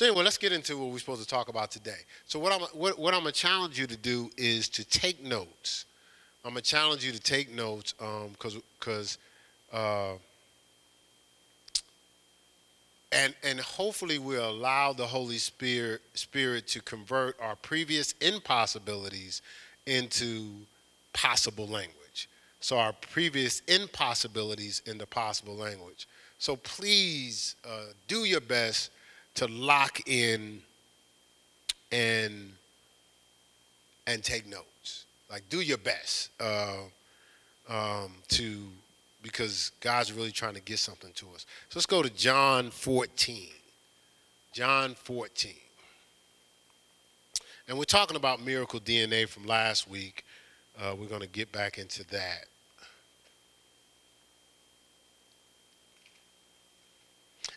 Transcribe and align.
So 0.00 0.06
anyway, 0.06 0.24
let's 0.24 0.38
get 0.38 0.50
into 0.50 0.78
what 0.78 0.92
we're 0.92 0.98
supposed 0.98 1.20
to 1.20 1.28
talk 1.28 1.50
about 1.50 1.70
today. 1.70 1.98
So 2.24 2.38
what 2.38 2.54
I'm 2.54 2.62
what, 2.72 2.98
what 2.98 3.12
I'm 3.12 3.20
gonna 3.20 3.32
challenge 3.32 3.78
you 3.78 3.86
to 3.86 3.98
do 3.98 4.30
is 4.38 4.66
to 4.70 4.82
take 4.82 5.22
notes. 5.22 5.84
I'm 6.42 6.52
gonna 6.52 6.62
challenge 6.62 7.04
you 7.04 7.12
to 7.12 7.20
take 7.20 7.54
notes 7.54 7.92
because 7.92 8.54
um, 8.54 8.62
because 8.78 9.18
uh, 9.74 10.12
and 13.12 13.34
and 13.44 13.60
hopefully 13.60 14.18
we'll 14.18 14.48
allow 14.48 14.94
the 14.94 15.06
Holy 15.06 15.36
Spirit 15.36 16.00
Spirit 16.14 16.66
to 16.68 16.80
convert 16.80 17.38
our 17.38 17.56
previous 17.56 18.14
impossibilities 18.22 19.42
into 19.84 20.50
possible 21.12 21.66
language. 21.66 22.26
So 22.60 22.78
our 22.78 22.94
previous 22.94 23.60
impossibilities 23.68 24.80
into 24.86 25.04
possible 25.04 25.56
language. 25.56 26.08
So 26.38 26.56
please 26.56 27.54
uh, 27.68 27.92
do 28.08 28.24
your 28.24 28.40
best 28.40 28.92
to 29.34 29.46
lock 29.46 30.00
in 30.06 30.62
and 31.92 32.52
and 34.06 34.22
take 34.22 34.46
notes. 34.46 35.06
Like 35.30 35.48
do 35.48 35.60
your 35.60 35.78
best 35.78 36.30
uh, 36.40 36.78
um, 37.68 38.12
to 38.28 38.64
because 39.22 39.72
God's 39.80 40.12
really 40.12 40.32
trying 40.32 40.54
to 40.54 40.60
get 40.60 40.78
something 40.78 41.12
to 41.14 41.26
us. 41.34 41.46
So 41.68 41.78
let's 41.78 41.86
go 41.86 42.02
to 42.02 42.10
John 42.10 42.70
14. 42.70 43.48
John 44.52 44.94
14. 44.94 45.52
And 47.68 47.78
we're 47.78 47.84
talking 47.84 48.16
about 48.16 48.44
miracle 48.44 48.80
DNA 48.80 49.28
from 49.28 49.46
last 49.46 49.88
week. 49.88 50.24
Uh, 50.80 50.94
we're 50.98 51.06
going 51.06 51.20
to 51.20 51.28
get 51.28 51.52
back 51.52 51.78
into 51.78 52.04
that. 52.08 52.46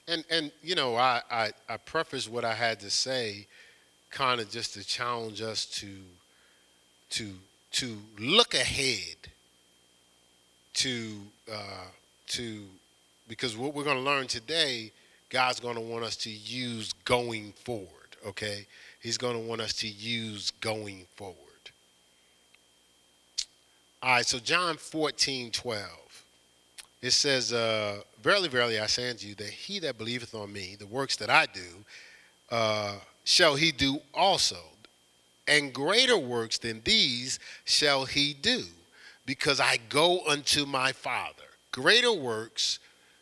And, 0.07 0.23
and 0.29 0.51
you 0.61 0.75
know, 0.75 0.95
I, 0.95 1.21
I, 1.31 1.51
I 1.69 1.77
preface 1.77 2.27
what 2.29 2.43
I 2.43 2.53
had 2.53 2.79
to 2.81 2.89
say 2.89 3.47
kind 4.09 4.39
of 4.39 4.49
just 4.49 4.73
to 4.75 4.83
challenge 4.85 5.41
us 5.41 5.65
to, 5.65 5.89
to, 7.11 7.31
to 7.71 7.97
look 8.19 8.53
ahead 8.53 9.15
to 10.73 11.17
uh, 11.51 11.85
to 12.27 12.65
because 13.27 13.55
what 13.55 13.73
we're 13.73 13.83
going 13.83 13.97
to 13.97 14.03
learn 14.03 14.27
today, 14.27 14.91
God's 15.29 15.59
going 15.59 15.75
to 15.75 15.81
want 15.81 16.03
us 16.03 16.15
to 16.17 16.29
use 16.29 16.93
going 17.05 17.53
forward. 17.63 17.87
Okay, 18.25 18.65
He's 19.01 19.17
going 19.17 19.41
to 19.41 19.47
want 19.47 19.61
us 19.61 19.73
to 19.75 19.87
use 19.87 20.51
going 20.61 21.05
forward. 21.15 21.37
All 24.01 24.15
right, 24.15 24.25
so 24.25 24.39
John 24.39 24.75
14, 24.75 25.51
12. 25.51 25.81
It 27.03 27.11
says, 27.11 27.51
uh, 27.51 28.01
Verily, 28.23 28.47
verily, 28.47 28.79
I 28.79 28.85
say 28.85 29.09
unto 29.09 29.27
you 29.27 29.35
that 29.35 29.49
he 29.49 29.79
that 29.79 29.97
believeth 29.97 30.33
on 30.33 30.53
me, 30.53 30.77
the 30.79 30.87
works 30.87 31.17
that 31.17 31.29
I 31.29 31.45
do, 31.47 31.83
uh, 32.49 32.95
shall 33.25 33.55
he 33.55 33.73
do 33.73 33.99
also. 34.13 34.55
And 35.45 35.73
greater 35.73 36.17
works 36.17 36.57
than 36.57 36.81
these 36.85 37.39
shall 37.65 38.05
he 38.05 38.33
do 38.33 38.63
because 39.25 39.59
I 39.59 39.77
go 39.89 40.21
unto 40.25 40.65
my 40.65 40.93
Father. 40.93 41.43
Greater 41.73 42.13
works 42.13 42.79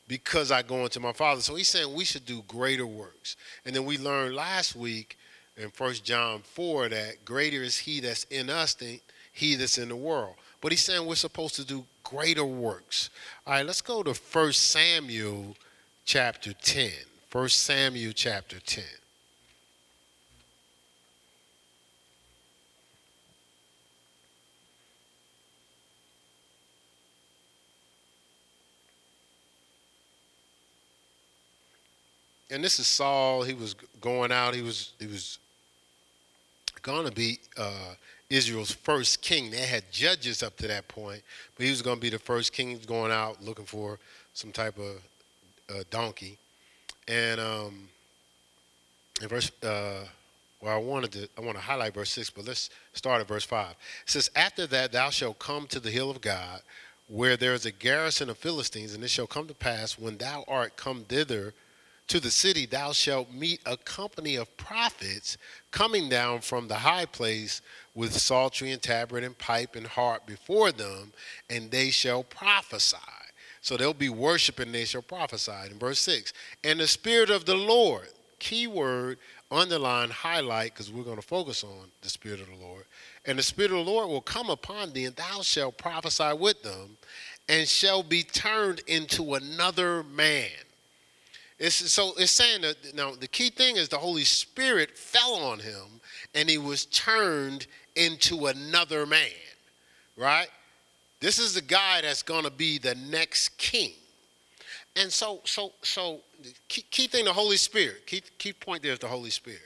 because 0.08 0.52
I 0.52 0.62
go 0.62 0.84
unto 0.84 1.00
my 1.00 1.14
Father. 1.14 1.42
So 1.42 1.56
he's 1.56 1.70
saying 1.70 1.92
we 1.92 2.06
should 2.06 2.28
do 2.28 2.44
greater 2.48 2.86
works. 2.86 3.36
And 3.66 3.76
then 3.76 3.86
we 3.86 3.98
learned 3.98 4.36
last 4.36 4.76
week 4.76 5.18
in 5.58 5.72
1 5.76 5.94
John 6.04 6.42
4 6.44 6.90
that 6.90 7.26
greater 7.26 7.64
is 7.64 7.80
he 7.80 8.00
that's 8.02 8.26
in 8.26 8.52
us 8.52 8.76
than 8.76 9.00
he 9.34 9.56
that's 9.56 9.80
in 9.80 9.90
the 9.90 9.96
world. 9.96 10.36
But 10.62 10.72
he's 10.72 10.84
saying 10.84 11.06
we're 11.06 11.16
supposed 11.16 11.56
to 11.56 11.66
do 11.66 11.86
greater 12.04 12.46
works. 12.46 13.10
All 13.46 13.54
right, 13.54 13.66
let's 13.66 13.82
go 13.82 14.04
to 14.04 14.14
1 14.14 14.54
Samuel 14.54 15.56
chapter 16.06 16.54
10. 16.54 16.92
1 17.32 17.50
Samuel 17.50 18.14
chapter 18.14 18.60
10. 18.60 18.84
and 32.52 32.62
this 32.64 32.80
is 32.80 32.88
Saul. 32.88 33.44
He 33.44 33.54
was 33.54 33.76
going 34.02 34.32
out. 34.32 34.54
He 34.54 34.62
was 34.62 34.92
he 35.00 35.08
was 35.08 35.40
going 36.82 37.06
to 37.06 37.12
be 37.12 37.40
uh, 37.58 37.94
Israel's 38.32 38.72
first 38.72 39.22
king. 39.22 39.52
They 39.52 39.66
had 39.66 39.92
judges 39.92 40.42
up 40.42 40.56
to 40.58 40.68
that 40.68 40.88
point, 40.88 41.22
but 41.56 41.66
he 41.66 41.70
was 41.70 41.82
going 41.82 41.98
to 41.98 42.02
be 42.02 42.10
the 42.10 42.20
first 42.20 42.54
king. 42.54 42.80
Going 42.88 43.12
out 43.12 43.44
looking 43.44 43.66
for 43.66 44.00
some 44.34 44.52
type 44.52 44.78
of 44.78 45.02
uh, 45.70 45.84
donkey, 45.90 46.38
and 47.08 47.40
um, 47.40 47.90
in 49.22 49.28
verse. 49.28 49.52
Uh, 49.62 50.06
well, 50.62 50.76
I 50.76 50.78
wanted 50.78 51.12
to 51.14 51.28
I 51.38 51.42
want 51.42 51.58
to 51.58 51.64
highlight 51.64 51.96
verse 51.96 52.12
six, 52.12 52.30
but 52.30 52.46
let's 52.46 52.70
start 52.94 53.20
at 53.20 53.28
verse 53.28 53.44
five. 53.44 53.72
It 53.72 54.12
says, 54.12 54.30
"After 54.36 54.66
that, 54.68 54.92
thou 54.92 55.10
shalt 55.10 55.40
come 55.40 55.68
to 55.68 55.80
the 55.80 55.92
hill 55.92 56.10
of 56.10 56.22
God, 56.22 56.62
where 57.08 57.36
there 57.36 57.54
is 57.54 57.66
a 57.66 57.72
garrison 57.72 58.30
of 58.30 58.38
Philistines, 58.38 58.94
and 58.94 59.04
it 59.04 59.10
shall 59.10 59.28
come 59.28 59.48
to 59.48 59.54
pass 59.54 60.00
when 60.00 60.18
thou 60.18 60.46
art 60.48 60.78
come 60.78 61.04
thither." 61.04 61.54
To 62.12 62.20
the 62.20 62.30
city, 62.30 62.66
thou 62.66 62.92
shalt 62.92 63.32
meet 63.32 63.62
a 63.66 63.78
company 63.78 64.36
of 64.36 64.58
prophets 64.58 65.38
coming 65.72 66.10
down 66.10 66.42
from 66.42 66.68
the 66.68 66.76
high 66.76 67.06
place 67.06 67.62
with 67.96 68.12
psaltery 68.12 68.72
and 68.72 68.82
tabret 68.82 69.24
and 69.24 69.38
pipe 69.38 69.78
and 69.78 69.88
harp 69.88 70.28
before 70.28 70.74
them, 70.74 71.14
and 71.50 71.72
they 71.72 71.90
shall 71.90 72.22
prophesy. 72.22 72.98
So 73.62 73.78
they'll 73.78 73.94
be 73.94 74.10
worshiping, 74.10 74.74
they 74.74 74.84
shall 74.84 75.02
prophesy. 75.02 75.54
In 75.72 75.80
verse 75.80 76.00
6, 76.00 76.34
and 76.66 76.82
the 76.82 76.88
Spirit 76.88 77.30
of 77.30 77.46
the 77.46 77.56
Lord, 77.56 78.10
key 78.40 78.68
word, 78.68 79.18
underline, 79.50 80.10
highlight, 80.10 80.74
because 80.74 80.92
we're 80.92 81.04
going 81.04 81.16
to 81.16 81.22
focus 81.22 81.64
on 81.64 81.92
the 82.02 82.10
Spirit 82.10 82.42
of 82.42 82.48
the 82.48 82.62
Lord. 82.62 82.84
And 83.26 83.40
the 83.40 83.44
Spirit 83.44 83.72
of 83.72 83.86
the 83.86 83.90
Lord 83.90 84.10
will 84.10 84.20
come 84.20 84.50
upon 84.50 84.92
thee, 84.92 85.06
and 85.06 85.16
thou 85.16 85.44
shalt 85.44 85.78
prophesy 85.78 86.34
with 86.38 86.62
them, 86.62 86.98
and 87.48 87.66
shall 87.70 88.04
be 88.04 88.24
turned 88.24 88.82
into 88.86 89.36
another 89.36 90.04
man 90.04 90.50
it's, 91.62 91.92
so 91.92 92.14
it's 92.18 92.32
saying 92.32 92.62
that 92.62 92.76
now 92.96 93.14
the 93.14 93.28
key 93.28 93.52
thing 93.52 93.78
is 93.78 93.88
the 93.88 93.98
Holy 93.98 94.24
Spirit 94.24 94.98
fell 94.98 95.36
on 95.36 95.60
him 95.60 96.02
and 96.34 96.50
he 96.50 96.58
was 96.58 96.86
turned 96.88 97.68
into 97.96 98.48
another 98.48 99.06
man, 99.06 99.30
right? 100.18 100.48
This 101.20 101.38
is 101.38 101.54
the 101.54 101.62
guy 101.62 102.02
that's 102.02 102.24
going 102.24 102.46
to 102.46 102.50
be 102.50 102.80
the 102.80 102.96
next 102.96 103.50
king. 103.60 103.92
And 104.96 105.14
so, 105.14 105.42
so, 105.46 105.72
so, 105.84 106.22
key, 106.68 106.84
key 106.90 107.06
thing, 107.06 107.26
the 107.26 107.34
Holy 107.34 107.58
Spirit. 107.58 108.08
Key, 108.08 108.24
key 108.40 108.54
point 108.54 108.82
there 108.82 108.94
is 108.94 109.00
the 109.00 109.08
Holy 109.08 109.30
Spirit. 109.30 109.62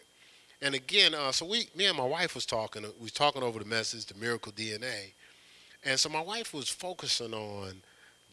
And 0.61 0.75
again, 0.75 1.13
uh, 1.13 1.31
so 1.31 1.45
we, 1.45 1.69
me 1.77 1.85
and 1.85 1.97
my 1.97 2.05
wife 2.05 2.35
was 2.35 2.45
talking. 2.45 2.83
We 2.83 3.03
was 3.03 3.13
talking 3.13 3.41
over 3.41 3.59
the 3.59 3.65
message, 3.65 4.05
the 4.05 4.19
miracle 4.19 4.51
DNA, 4.51 5.13
and 5.85 5.97
so 5.97 6.09
my 6.09 6.21
wife 6.21 6.53
was 6.53 6.67
focusing 6.67 7.33
on 7.33 7.81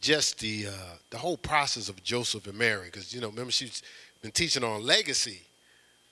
just 0.03 0.39
the 0.39 0.67
uh, 0.67 0.95
the 1.09 1.17
whole 1.17 1.37
process 1.37 1.87
of 1.87 2.03
Joseph 2.03 2.45
and 2.45 2.57
Mary, 2.57 2.87
because 2.91 3.13
you 3.13 3.21
know, 3.21 3.29
remember 3.29 3.51
she's 3.51 3.81
been 4.21 4.31
teaching 4.31 4.63
on 4.63 4.85
legacy. 4.85 5.39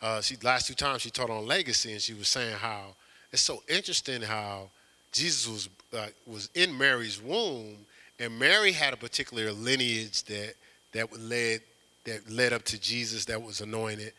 Uh, 0.02 0.22
she 0.22 0.38
last 0.41 0.66
two 0.66 0.74
times 0.74 1.02
she 1.02 1.09
taught 1.09 1.29
on 1.29 1.46
legacy, 1.46 1.91
and 1.91 2.02
she 2.02 2.13
was 2.13 2.29
saying 2.29 2.56
how 2.56 2.96
it's 3.34 3.41
so 3.41 3.62
interesting 3.68 4.22
how 4.22 4.69
Jesus 5.12 5.47
was 5.47 5.69
uh, 5.94 6.07
was 6.25 6.50
in 6.56 6.75
Mary's 6.75 7.22
womb, 7.22 7.75
and 8.18 8.40
Mary 8.40 8.72
had 8.72 8.94
a 8.94 8.97
particular 8.97 9.52
lineage 9.52 10.23
that 10.23 10.53
that 10.94 11.19
led 11.19 11.59
that 12.06 12.31
led 12.31 12.53
up 12.53 12.63
to 12.63 12.79
Jesus 12.79 13.25
that 13.25 13.44
was 13.44 13.59
anointed, 13.59 14.13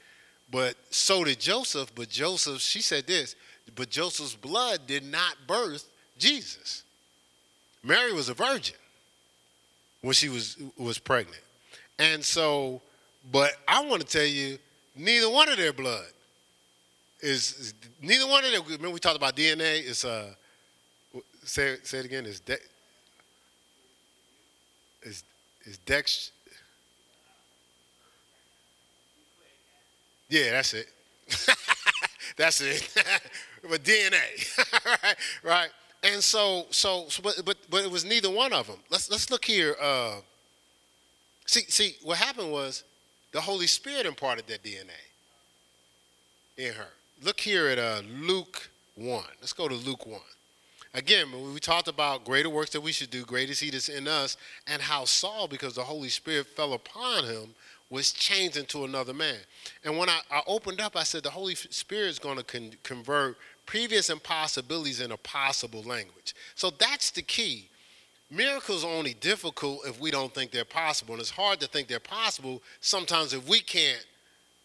but 0.50 0.76
so 0.90 1.24
did 1.24 1.40
Joseph. 1.40 1.94
But 1.94 2.10
Joseph, 2.10 2.60
she 2.60 2.82
said 2.82 3.06
this, 3.06 3.36
but 3.74 3.88
Joseph's 3.88 4.34
blood 4.34 4.86
did 4.86 5.02
not 5.02 5.36
birth 5.46 5.88
Jesus. 6.18 6.82
Mary 7.82 8.12
was 8.12 8.28
a 8.28 8.34
virgin 8.34 8.76
when 10.02 10.12
she 10.12 10.28
was 10.28 10.56
was 10.76 10.98
pregnant. 10.98 11.40
And 11.98 12.24
so, 12.24 12.82
but 13.30 13.52
I 13.66 13.84
want 13.84 14.02
to 14.02 14.06
tell 14.06 14.26
you, 14.26 14.58
neither 14.96 15.30
one 15.30 15.48
of 15.48 15.56
their 15.56 15.72
blood 15.72 16.06
is, 17.20 17.52
is 17.58 17.74
neither 18.02 18.26
one 18.26 18.44
of 18.44 18.50
them. 18.50 18.62
Remember 18.64 18.90
we 18.90 18.98
talked 18.98 19.16
about 19.16 19.36
DNA. 19.36 19.88
It's 19.88 20.04
uh, 20.04 20.34
say 21.44 21.76
say 21.82 21.98
it 21.98 22.04
again. 22.04 22.26
Is 22.26 22.40
de, 22.40 22.56
is 25.02 25.24
is 25.64 25.78
Dex. 25.78 26.32
Yeah, 30.28 30.52
that's 30.52 30.74
it. 30.74 30.86
that's 32.36 32.60
it. 32.62 32.88
but 33.68 33.84
DNA, 33.84 34.84
right? 34.86 35.16
Right. 35.42 35.68
And 36.02 36.22
so, 36.22 36.66
so, 36.70 37.06
so, 37.08 37.22
but, 37.22 37.44
but, 37.44 37.56
but 37.70 37.84
it 37.84 37.90
was 37.90 38.04
neither 38.04 38.30
one 38.30 38.52
of 38.52 38.66
them. 38.66 38.78
Let's 38.90 39.10
let's 39.10 39.30
look 39.30 39.44
here. 39.44 39.76
Uh, 39.80 40.16
see, 41.46 41.62
see, 41.68 41.96
what 42.02 42.18
happened 42.18 42.50
was 42.50 42.82
the 43.32 43.40
Holy 43.40 43.66
Spirit 43.68 44.06
imparted 44.06 44.46
that 44.48 44.62
DNA 44.62 44.90
in 46.56 46.72
her. 46.74 46.88
Look 47.22 47.40
here 47.40 47.68
at 47.68 47.78
uh, 47.78 48.02
Luke 48.20 48.68
one. 48.96 49.24
Let's 49.40 49.52
go 49.52 49.68
to 49.68 49.74
Luke 49.74 50.06
one. 50.06 50.20
Again, 50.94 51.28
we 51.54 51.58
talked 51.58 51.88
about 51.88 52.24
greater 52.24 52.50
works 52.50 52.70
that 52.70 52.82
we 52.82 52.92
should 52.92 53.10
do, 53.10 53.24
great 53.24 53.48
is 53.48 53.88
in 53.88 54.06
us, 54.06 54.36
and 54.66 54.82
how 54.82 55.06
Saul, 55.06 55.48
because 55.48 55.74
the 55.74 55.82
Holy 55.82 56.10
Spirit 56.10 56.48
fell 56.48 56.74
upon 56.74 57.24
him, 57.24 57.54
was 57.88 58.12
changed 58.12 58.58
into 58.58 58.84
another 58.84 59.14
man. 59.14 59.38
And 59.84 59.96
when 59.96 60.10
I, 60.10 60.20
I 60.30 60.42
opened 60.46 60.82
up, 60.82 60.94
I 60.94 61.02
said 61.02 61.22
the 61.22 61.30
Holy 61.30 61.54
Spirit 61.54 62.08
is 62.08 62.18
going 62.18 62.36
to 62.36 62.42
con- 62.42 62.72
convert 62.82 63.38
previous 63.66 64.10
impossibilities 64.10 65.00
in 65.00 65.12
a 65.12 65.16
possible 65.16 65.82
language. 65.82 66.34
So 66.54 66.70
that's 66.70 67.10
the 67.10 67.22
key. 67.22 67.68
Miracles 68.30 68.84
are 68.84 68.90
only 68.90 69.14
difficult 69.14 69.80
if 69.86 70.00
we 70.00 70.10
don't 70.10 70.34
think 70.34 70.50
they're 70.50 70.64
possible. 70.64 71.14
And 71.14 71.20
it's 71.20 71.30
hard 71.30 71.60
to 71.60 71.66
think 71.66 71.88
they're 71.88 72.00
possible 72.00 72.62
sometimes 72.80 73.34
if 73.34 73.46
we 73.48 73.60
can't 73.60 74.04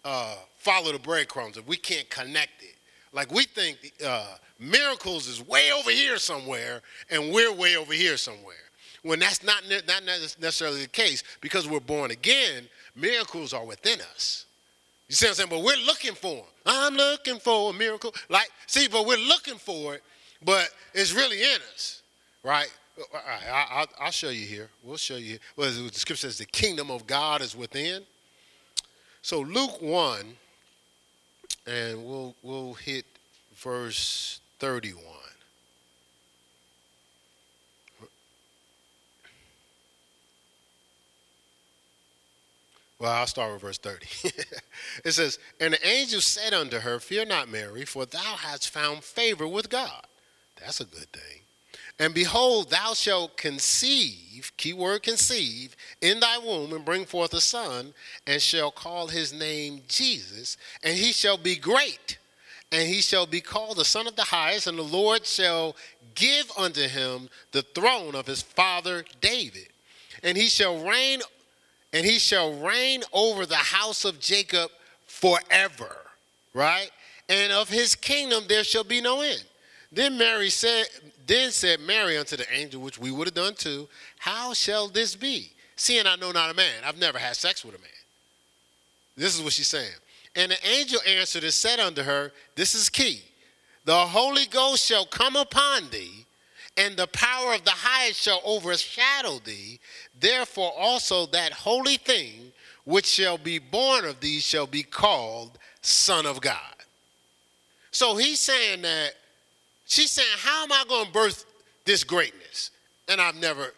uh, 0.05 0.35
follow 0.57 0.91
the 0.93 0.99
breadcrumbs, 0.99 1.57
if 1.57 1.67
we 1.67 1.77
can't 1.77 2.09
connect 2.09 2.63
it. 2.63 2.75
Like 3.11 3.31
we 3.31 3.43
think 3.43 3.93
uh, 4.05 4.35
miracles 4.59 5.27
is 5.27 5.45
way 5.45 5.71
over 5.71 5.91
here 5.91 6.17
somewhere, 6.17 6.81
and 7.09 7.33
we're 7.33 7.53
way 7.53 7.75
over 7.75 7.93
here 7.93 8.17
somewhere. 8.17 8.55
When 9.03 9.19
that's 9.19 9.43
not, 9.43 9.63
not 9.87 10.03
necessarily 10.05 10.81
the 10.81 10.87
case, 10.87 11.23
because 11.41 11.67
we're 11.67 11.79
born 11.79 12.11
again, 12.11 12.67
miracles 12.95 13.53
are 13.53 13.65
within 13.65 13.99
us. 14.01 14.46
You 15.07 15.15
see 15.15 15.25
what 15.25 15.29
I'm 15.31 15.35
saying? 15.35 15.49
But 15.49 15.63
we're 15.63 15.85
looking 15.85 16.13
for 16.13 16.35
them. 16.35 16.45
I'm 16.65 16.95
looking 16.95 17.39
for 17.39 17.69
a 17.69 17.73
miracle. 17.73 18.13
Like, 18.29 18.49
see, 18.65 18.87
but 18.87 19.05
we're 19.05 19.17
looking 19.17 19.55
for 19.55 19.95
it, 19.95 20.03
but 20.43 20.69
it's 20.93 21.13
really 21.13 21.41
in 21.41 21.59
us, 21.73 22.01
right? 22.43 22.67
I, 23.13 23.85
will 24.01 24.11
show 24.11 24.29
you 24.29 24.45
here. 24.45 24.69
We'll 24.83 24.97
show 24.97 25.15
you. 25.15 25.39
Well, 25.55 25.71
the 25.71 25.89
scripture 25.93 26.27
says 26.27 26.37
the 26.37 26.45
kingdom 26.45 26.91
of 26.91 27.07
God 27.07 27.41
is 27.41 27.55
within. 27.55 28.03
So 29.21 29.41
Luke 29.41 29.81
1, 29.81 30.25
and 31.67 32.03
we'll, 32.03 32.35
we'll 32.41 32.73
hit 32.73 33.05
verse 33.55 34.41
31. 34.59 35.03
Well, 42.99 43.11
I'll 43.11 43.27
start 43.27 43.53
with 43.53 43.61
verse 43.61 43.77
30. 43.77 44.07
it 45.05 45.11
says, 45.11 45.37
And 45.59 45.73
the 45.73 45.87
angel 45.87 46.19
said 46.19 46.53
unto 46.53 46.79
her, 46.79 46.99
Fear 46.99 47.25
not, 47.25 47.49
Mary, 47.49 47.85
for 47.85 48.05
thou 48.05 48.35
hast 48.37 48.69
found 48.69 49.03
favor 49.03 49.47
with 49.47 49.69
God. 49.69 50.05
That's 50.59 50.81
a 50.81 50.85
good 50.85 51.11
thing. 51.11 51.41
And 51.99 52.13
behold, 52.13 52.69
thou 52.69 52.93
shalt 52.93 53.37
conceive, 53.37 54.51
keyword 54.57 55.03
conceive, 55.03 55.75
in 56.01 56.19
thy 56.19 56.37
womb 56.37 56.73
and 56.73 56.85
bring 56.85 57.05
forth 57.05 57.33
a 57.33 57.41
son, 57.41 57.93
and 58.27 58.41
shall 58.41 58.69
call 58.69 59.07
his 59.07 59.33
name 59.33 59.81
Jesus, 59.87 60.57
and 60.83 60.95
he 60.95 61.11
shall 61.11 61.37
be 61.37 61.55
great, 61.55 62.19
and 62.71 62.87
he 62.87 63.01
shall 63.01 63.25
be 63.25 63.41
called 63.41 63.77
the 63.77 63.85
Son 63.85 64.05
of 64.05 64.15
the 64.15 64.23
Highest, 64.23 64.67
and 64.67 64.77
the 64.77 64.83
Lord 64.83 65.25
shall 65.25 65.75
give 66.13 66.51
unto 66.57 66.87
him 66.87 67.29
the 67.51 67.63
throne 67.63 68.13
of 68.13 68.27
his 68.27 68.41
father 68.41 69.03
David. 69.21 69.69
And 70.23 70.37
he 70.37 70.49
shall 70.49 70.83
reign, 70.83 71.21
and 71.97 72.05
he 72.05 72.19
shall 72.19 72.53
reign 72.53 73.01
over 73.11 73.47
the 73.47 73.55
house 73.55 74.05
of 74.05 74.19
Jacob 74.19 74.69
forever, 75.07 75.97
right? 76.53 76.91
And 77.27 77.51
of 77.51 77.69
his 77.69 77.95
kingdom 77.95 78.43
there 78.47 78.63
shall 78.63 78.83
be 78.83 79.01
no 79.01 79.21
end. 79.21 79.43
Then 79.91 80.15
Mary 80.15 80.51
said, 80.51 80.85
then 81.25 81.49
said 81.49 81.79
Mary 81.79 82.15
unto 82.15 82.37
the 82.37 82.45
angel, 82.53 82.83
which 82.83 82.99
we 82.99 83.09
would 83.09 83.25
have 83.25 83.33
done 83.33 83.55
too, 83.55 83.87
How 84.19 84.53
shall 84.53 84.89
this 84.89 85.15
be? 85.15 85.49
Seeing 85.75 86.05
I 86.05 86.17
know 86.17 86.31
not 86.31 86.51
a 86.51 86.53
man. 86.53 86.83
I've 86.85 86.99
never 86.99 87.17
had 87.17 87.35
sex 87.35 87.65
with 87.65 87.73
a 87.73 87.79
man. 87.79 87.89
This 89.15 89.35
is 89.35 89.41
what 89.41 89.53
she's 89.53 89.67
saying. 89.67 89.89
And 90.35 90.51
the 90.51 90.67
angel 90.67 90.99
answered 91.07 91.43
and 91.45 91.53
said 91.53 91.79
unto 91.79 92.03
her, 92.03 92.31
This 92.53 92.75
is 92.75 92.89
key. 92.89 93.23
The 93.85 93.95
Holy 93.95 94.45
Ghost 94.45 94.85
shall 94.85 95.05
come 95.07 95.35
upon 95.35 95.89
thee, 95.89 96.27
and 96.77 96.95
the 96.95 97.07
power 97.07 97.55
of 97.55 97.65
the 97.65 97.71
highest 97.71 98.21
shall 98.21 98.41
overshadow 98.45 99.39
thee. 99.39 99.79
Therefore 100.19 100.71
also 100.77 101.25
that 101.27 101.53
holy 101.53 101.97
thing 101.97 102.51
which 102.85 103.05
shall 103.05 103.37
be 103.37 103.59
born 103.59 104.05
of 104.05 104.19
thee 104.19 104.39
shall 104.39 104.67
be 104.67 104.83
called 104.83 105.57
Son 105.81 106.25
of 106.25 106.41
God. 106.41 106.75
So 107.91 108.15
he's 108.15 108.39
saying 108.39 108.81
that 108.83 109.13
She's 109.87 110.11
saying, 110.11 110.27
How 110.39 110.63
am 110.63 110.71
I 110.71 110.83
going 110.87 111.07
to 111.07 111.11
birth 111.11 111.45
this 111.85 112.03
greatness? 112.03 112.71
And 113.07 113.19
I've 113.19 113.35
never, 113.35 113.73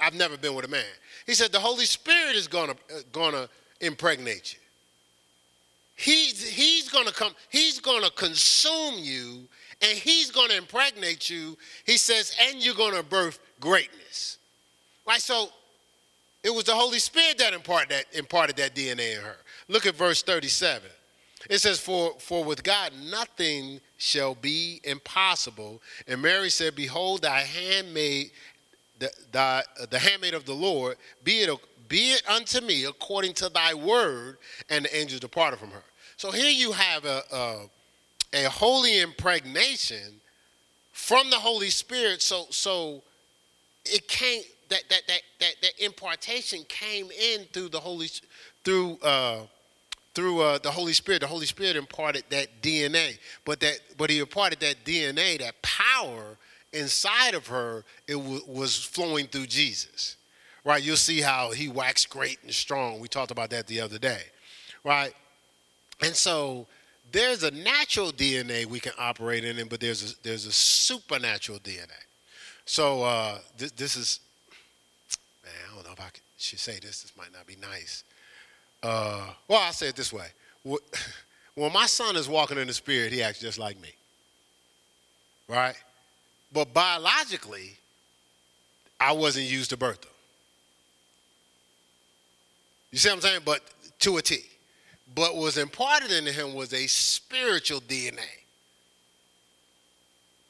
I've 0.00 0.14
never 0.14 0.36
been 0.36 0.54
with 0.54 0.66
a 0.66 0.68
man. 0.68 0.84
He 1.26 1.34
said, 1.34 1.50
The 1.50 1.58
Holy 1.58 1.86
Spirit 1.86 2.36
is 2.36 2.46
going 2.46 2.68
to, 2.68 2.76
uh, 2.94 3.00
going 3.12 3.32
to 3.32 3.48
impregnate 3.80 4.52
you. 4.52 4.60
He's, 5.96 6.46
he's 6.46 6.88
going 6.88 7.06
to 7.06 7.12
come, 7.12 7.34
he's 7.48 7.80
going 7.80 8.02
to 8.02 8.10
consume 8.10 8.94
you 8.98 9.46
and 9.80 9.98
he's 9.98 10.30
going 10.30 10.50
to 10.50 10.56
impregnate 10.56 11.30
you. 11.30 11.56
He 11.86 11.96
says, 11.96 12.36
and 12.48 12.64
you're 12.64 12.74
going 12.74 12.94
to 12.94 13.02
birth 13.02 13.38
greatness. 13.60 14.38
Right? 15.06 15.20
So 15.20 15.48
it 16.44 16.54
was 16.54 16.64
the 16.64 16.74
Holy 16.74 16.98
Spirit 16.98 17.38
that 17.38 17.54
imparted 17.54 17.88
that, 17.88 18.04
imparted 18.12 18.56
that 18.56 18.74
DNA 18.74 19.16
in 19.16 19.22
her. 19.22 19.36
Look 19.66 19.86
at 19.86 19.94
verse 19.94 20.22
37. 20.22 20.82
It 21.48 21.58
says, 21.58 21.80
for, 21.80 22.14
for 22.18 22.44
with 22.44 22.62
God 22.62 22.92
nothing 23.10 23.80
shall 23.96 24.34
be 24.34 24.80
impossible. 24.84 25.80
And 26.06 26.20
Mary 26.20 26.50
said, 26.50 26.76
Behold, 26.76 27.22
thy 27.22 27.40
handmaid, 27.40 28.30
the, 28.98 29.10
the, 29.32 29.98
handmaid 29.98 30.34
of 30.34 30.44
the 30.44 30.52
Lord, 30.52 30.96
be 31.22 31.40
it, 31.40 31.60
be 31.88 32.12
it 32.12 32.22
unto 32.28 32.60
me 32.60 32.84
according 32.84 33.32
to 33.34 33.48
thy 33.48 33.72
word. 33.72 34.36
And 34.68 34.84
the 34.84 34.96
angel 34.96 35.18
departed 35.18 35.58
from 35.58 35.70
her. 35.70 35.82
So 36.18 36.30
here 36.30 36.50
you 36.50 36.72
have 36.72 37.06
a, 37.06 37.22
a, 37.32 38.44
a 38.44 38.50
holy 38.50 39.00
impregnation 39.00 40.20
from 40.92 41.30
the 41.30 41.38
Holy 41.38 41.70
Spirit. 41.70 42.20
So, 42.20 42.46
so 42.50 43.02
it 43.84 44.08
came, 44.08 44.42
that, 44.74 44.88
that, 44.90 45.02
that, 45.06 45.20
that, 45.38 45.54
that 45.62 45.84
impartation 45.84 46.64
came 46.68 47.08
in 47.12 47.44
through 47.52 47.68
the 47.68 47.78
Holy, 47.78 48.08
through, 48.64 48.98
uh, 49.02 49.42
through 50.14 50.40
uh, 50.40 50.58
the 50.58 50.70
Holy 50.70 50.92
Spirit. 50.92 51.20
The 51.20 51.28
Holy 51.28 51.46
Spirit 51.46 51.76
imparted 51.76 52.24
that 52.30 52.60
DNA, 52.60 53.18
but 53.44 53.60
that 53.60 53.78
but 53.96 54.10
he 54.10 54.18
imparted 54.18 54.58
that 54.60 54.84
DNA, 54.84 55.38
that 55.38 55.62
power 55.62 56.36
inside 56.72 57.34
of 57.34 57.46
her. 57.46 57.84
It 58.08 58.14
w- 58.14 58.42
was 58.48 58.76
flowing 58.76 59.26
through 59.26 59.46
Jesus, 59.46 60.16
right? 60.64 60.82
You'll 60.82 60.96
see 60.96 61.20
how 61.20 61.52
he 61.52 61.68
waxed 61.68 62.10
great 62.10 62.38
and 62.42 62.52
strong. 62.52 62.98
We 62.98 63.06
talked 63.06 63.30
about 63.30 63.50
that 63.50 63.68
the 63.68 63.80
other 63.80 63.98
day, 63.98 64.22
right? 64.82 65.14
And 66.02 66.16
so 66.16 66.66
there's 67.12 67.44
a 67.44 67.52
natural 67.52 68.10
DNA 68.10 68.66
we 68.66 68.80
can 68.80 68.92
operate 68.98 69.44
in, 69.44 69.68
but 69.68 69.78
there's 69.78 70.12
a, 70.12 70.14
there's 70.24 70.46
a 70.46 70.52
supernatural 70.52 71.60
DNA. 71.60 71.90
So 72.64 73.04
uh, 73.04 73.38
this, 73.56 73.70
this 73.72 73.96
is, 73.96 74.20
I 76.04 76.18
should 76.38 76.58
say 76.58 76.78
this. 76.80 77.02
This 77.02 77.12
might 77.16 77.32
not 77.32 77.46
be 77.46 77.56
nice. 77.56 78.04
Uh, 78.82 79.30
well, 79.48 79.60
I'll 79.60 79.72
say 79.72 79.88
it 79.88 79.96
this 79.96 80.12
way. 80.12 80.26
When 81.54 81.72
my 81.72 81.86
son 81.86 82.16
is 82.16 82.28
walking 82.28 82.58
in 82.58 82.66
the 82.66 82.74
spirit, 82.74 83.12
he 83.12 83.22
acts 83.22 83.38
just 83.38 83.58
like 83.58 83.80
me. 83.80 83.90
Right? 85.48 85.76
But 86.52 86.72
biologically, 86.74 87.76
I 89.00 89.12
wasn't 89.12 89.46
used 89.46 89.70
to 89.70 89.76
birth 89.76 90.04
him. 90.04 90.10
You 92.90 92.98
see 92.98 93.08
what 93.08 93.16
I'm 93.16 93.20
saying? 93.20 93.40
But 93.44 93.60
to 94.00 94.16
a 94.16 94.22
T. 94.22 94.38
But 95.14 95.34
what 95.34 95.44
was 95.44 95.58
imparted 95.58 96.10
into 96.10 96.32
him 96.32 96.54
was 96.54 96.72
a 96.72 96.86
spiritual 96.86 97.80
DNA. 97.80 98.18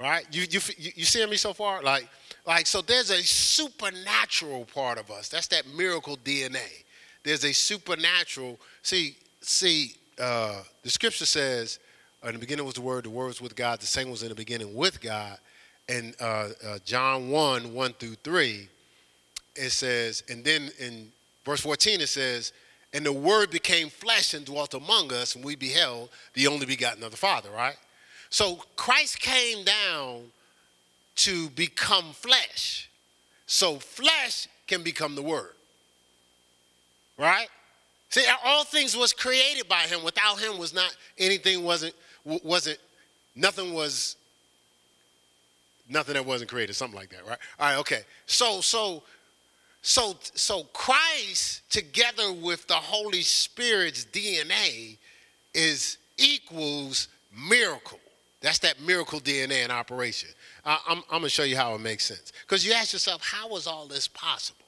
Right? 0.01 0.27
You, 0.33 0.43
you, 0.51 0.61
you 0.77 1.05
see 1.05 1.25
me 1.27 1.37
so 1.37 1.53
far? 1.53 1.83
Like, 1.83 2.09
like, 2.47 2.67
so 2.67 2.83
there's 2.83 3.11
a 3.11 3.23
supernatural 3.23 4.67
part 4.67 4.99
of 4.99 5.11
us. 5.11 5.29
That's 5.29 5.47
that 5.49 5.67
miracle 5.67 6.17
DNA 6.17 6.85
there's 7.25 7.45
a 7.45 7.53
supernatural. 7.53 8.61
See, 8.83 9.17
see, 9.41 9.97
uh, 10.21 10.63
the 10.83 10.91
scripture 10.91 11.27
says, 11.27 11.81
in 12.23 12.35
the 12.35 12.39
beginning 12.39 12.65
was 12.65 12.75
the 12.75 12.83
Word, 12.83 13.05
the 13.05 13.11
Word 13.11 13.27
was 13.27 13.41
with 13.41 13.57
God, 13.57 13.81
the 13.81 13.87
same 13.87 14.11
was 14.11 14.23
in 14.23 14.29
the 14.29 14.35
beginning 14.35 14.75
with 14.75 15.01
God. 15.01 15.39
And 15.89 16.15
uh, 16.21 16.51
uh, 16.67 16.79
John 16.85 17.31
1, 17.31 17.75
1 17.75 17.93
through 17.95 18.15
3, 18.23 18.69
it 19.57 19.71
says, 19.71 20.23
and 20.31 20.45
then 20.45 20.71
in 20.79 21.11
verse 21.45 21.61
14 21.61 22.01
it 22.01 22.09
says, 22.09 22.53
and 22.93 23.05
the 23.05 23.13
Word 23.13 23.51
became 23.51 23.89
flesh 23.89 24.35
and 24.35 24.45
dwelt 24.47 24.73
among 24.75 25.13
us, 25.13 25.35
and 25.35 25.45
we 25.45 25.57
beheld 25.57 26.11
the 26.35 26.47
only 26.47 26.65
begotten 26.65 27.03
of 27.03 27.11
the 27.11 27.17
Father, 27.17 27.51
right? 27.51 27.77
So 28.31 28.63
Christ 28.77 29.21
came 29.21 29.65
down 29.65 30.31
to 31.17 31.49
become 31.51 32.13
flesh. 32.13 32.91
So 33.47 33.79
flesh 33.79 34.49
can 34.67 34.83
become 34.83 35.15
the 35.15 35.23
Word. 35.23 35.53
Right? 37.19 37.49
See, 38.15 38.25
all 38.45 38.65
things 38.65 38.97
was 38.97 39.13
created 39.13 39.69
by 39.69 39.81
him. 39.81 40.05
Without 40.05 40.39
him 40.39 40.59
was 40.59 40.73
not 40.73 40.95
anything 41.19 41.65
wasn't 41.65 41.95
wasn't 42.25 42.79
nothing 43.35 43.75
was 43.75 44.17
nothing 45.89 46.15
that 46.15 46.25
wasn't 46.25 46.51
created, 46.51 46.75
something 46.75 46.99
like 46.99 47.11
that, 47.11 47.27
right? 47.27 47.39
All 47.59 47.67
right, 47.67 47.79
okay. 47.79 48.03
So 48.27 48.61
so 48.61 49.03
so 49.83 50.17
so 50.21 50.65
Christ 50.73 51.69
together 51.71 52.33
with 52.33 52.67
the 52.69 52.75
Holy 52.75 53.23
Spirit's 53.23 54.05
DNA 54.05 54.97
is 55.53 55.99
equals 56.17 57.09
miracle. 57.37 57.99
That's 58.41 58.59
that 58.61 58.81
miracle 58.81 59.21
DNA 59.21 59.65
in 59.65 59.71
operation. 59.71 60.31
I'm, 60.65 60.79
I'm 60.89 61.03
going 61.11 61.23
to 61.25 61.29
show 61.29 61.43
you 61.43 61.57
how 61.57 61.75
it 61.75 61.81
makes 61.81 62.07
sense. 62.07 62.33
Because 62.43 62.67
you 62.67 62.73
ask 62.73 62.93
yourself, 62.93 63.23
how 63.23 63.49
was 63.49 63.67
all 63.67 63.87
this 63.87 64.09
possible? 64.09 64.65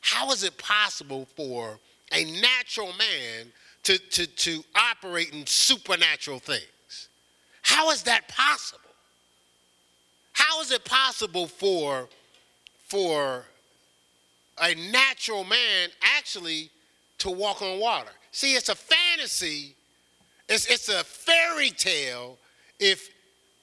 How 0.00 0.30
is 0.32 0.42
it 0.42 0.58
possible 0.58 1.26
for 1.36 1.78
a 2.12 2.24
natural 2.40 2.92
man 2.98 3.52
to, 3.84 3.98
to, 3.98 4.26
to 4.26 4.64
operate 4.74 5.32
in 5.32 5.46
supernatural 5.46 6.38
things. 6.38 7.08
How 7.62 7.90
is 7.90 8.02
that 8.04 8.28
possible? 8.28 8.80
How 10.32 10.60
is 10.60 10.70
it 10.72 10.84
possible 10.84 11.46
for, 11.46 12.08
for 12.84 13.44
a 14.62 14.74
natural 14.92 15.44
man 15.44 15.88
actually 16.02 16.70
to 17.18 17.30
walk 17.30 17.62
on 17.62 17.80
water? 17.80 18.10
See, 18.30 18.54
it's 18.54 18.68
a 18.68 18.74
fantasy, 18.74 19.74
it's, 20.48 20.66
it's 20.66 20.88
a 20.88 21.02
fairy 21.02 21.70
tale 21.70 22.38
if 22.78 23.10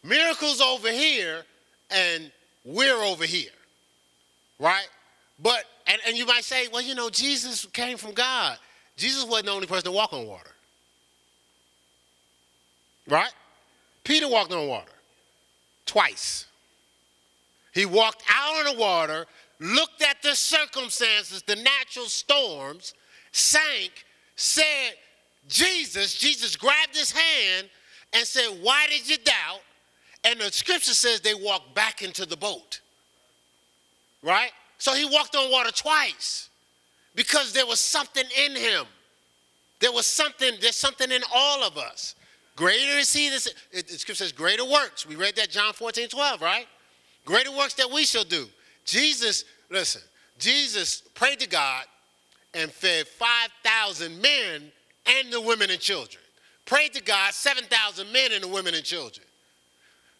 miracles 0.03 0.59
over 0.59 0.91
here 0.91 1.43
and 1.89 2.31
we're 2.63 3.01
over 3.03 3.25
here, 3.25 3.51
right? 4.59 4.87
But, 5.41 5.65
and, 5.87 5.99
and 6.07 6.17
you 6.17 6.25
might 6.25 6.43
say, 6.43 6.67
well, 6.71 6.81
you 6.81 6.95
know, 6.95 7.09
Jesus 7.09 7.65
came 7.67 7.97
from 7.97 8.13
God. 8.13 8.57
Jesus 8.97 9.25
wasn't 9.25 9.47
the 9.47 9.51
only 9.51 9.67
person 9.67 9.85
to 9.85 9.91
walk 9.91 10.13
on 10.13 10.25
water. 10.25 10.51
Right? 13.07 13.33
Peter 14.03 14.27
walked 14.27 14.53
on 14.53 14.67
water 14.67 14.91
twice. 15.85 16.45
He 17.73 17.85
walked 17.85 18.23
out 18.29 18.65
on 18.65 18.73
the 18.73 18.79
water, 18.79 19.25
looked 19.59 20.01
at 20.01 20.21
the 20.23 20.33
circumstances, 20.33 21.43
the 21.43 21.57
natural 21.57 22.05
storms, 22.05 22.93
sank, 23.31 23.91
said, 24.35 24.93
Jesus, 25.47 26.15
Jesus 26.15 26.55
grabbed 26.55 26.95
his 26.95 27.11
hand 27.11 27.69
and 28.13 28.25
said, 28.25 28.47
Why 28.61 28.87
did 28.89 29.07
you 29.07 29.17
doubt? 29.17 29.61
And 30.25 30.41
the 30.41 30.51
scripture 30.51 30.93
says 30.93 31.21
they 31.21 31.35
walked 31.35 31.75
back 31.75 32.01
into 32.01 32.25
the 32.25 32.35
boat. 32.35 32.81
Right? 34.23 34.51
So 34.79 34.93
he 34.93 35.05
walked 35.05 35.35
on 35.35 35.51
water 35.51 35.71
twice 35.71 36.49
because 37.13 37.53
there 37.53 37.65
was 37.65 37.79
something 37.79 38.25
in 38.45 38.55
him. 38.55 38.85
There 39.79 39.91
was 39.91 40.07
something, 40.07 40.53
there's 40.61 40.75
something 40.75 41.11
in 41.11 41.21
all 41.33 41.63
of 41.63 41.77
us. 41.77 42.15
Greater 42.55 42.97
is 42.97 43.13
he, 43.13 43.29
this, 43.29 43.53
the 43.71 43.83
scripture 43.97 44.23
says, 44.23 44.31
greater 44.31 44.65
works. 44.65 45.05
We 45.05 45.15
read 45.15 45.35
that 45.35 45.49
John 45.49 45.73
14, 45.73 46.07
12, 46.09 46.41
right? 46.41 46.67
Greater 47.25 47.51
works 47.51 47.73
that 47.75 47.91
we 47.91 48.05
shall 48.05 48.23
do. 48.23 48.47
Jesus, 48.85 49.45
listen, 49.69 50.01
Jesus 50.39 51.01
prayed 51.13 51.39
to 51.41 51.47
God 51.47 51.85
and 52.53 52.71
fed 52.71 53.07
5,000 53.07 54.21
men 54.21 54.71
and 55.05 55.33
the 55.33 55.41
women 55.41 55.69
and 55.69 55.79
children. 55.79 56.23
Prayed 56.65 56.93
to 56.93 57.03
God, 57.03 57.33
7,000 57.33 58.11
men 58.11 58.31
and 58.31 58.43
the 58.43 58.47
women 58.47 58.73
and 58.73 58.83
children. 58.83 59.27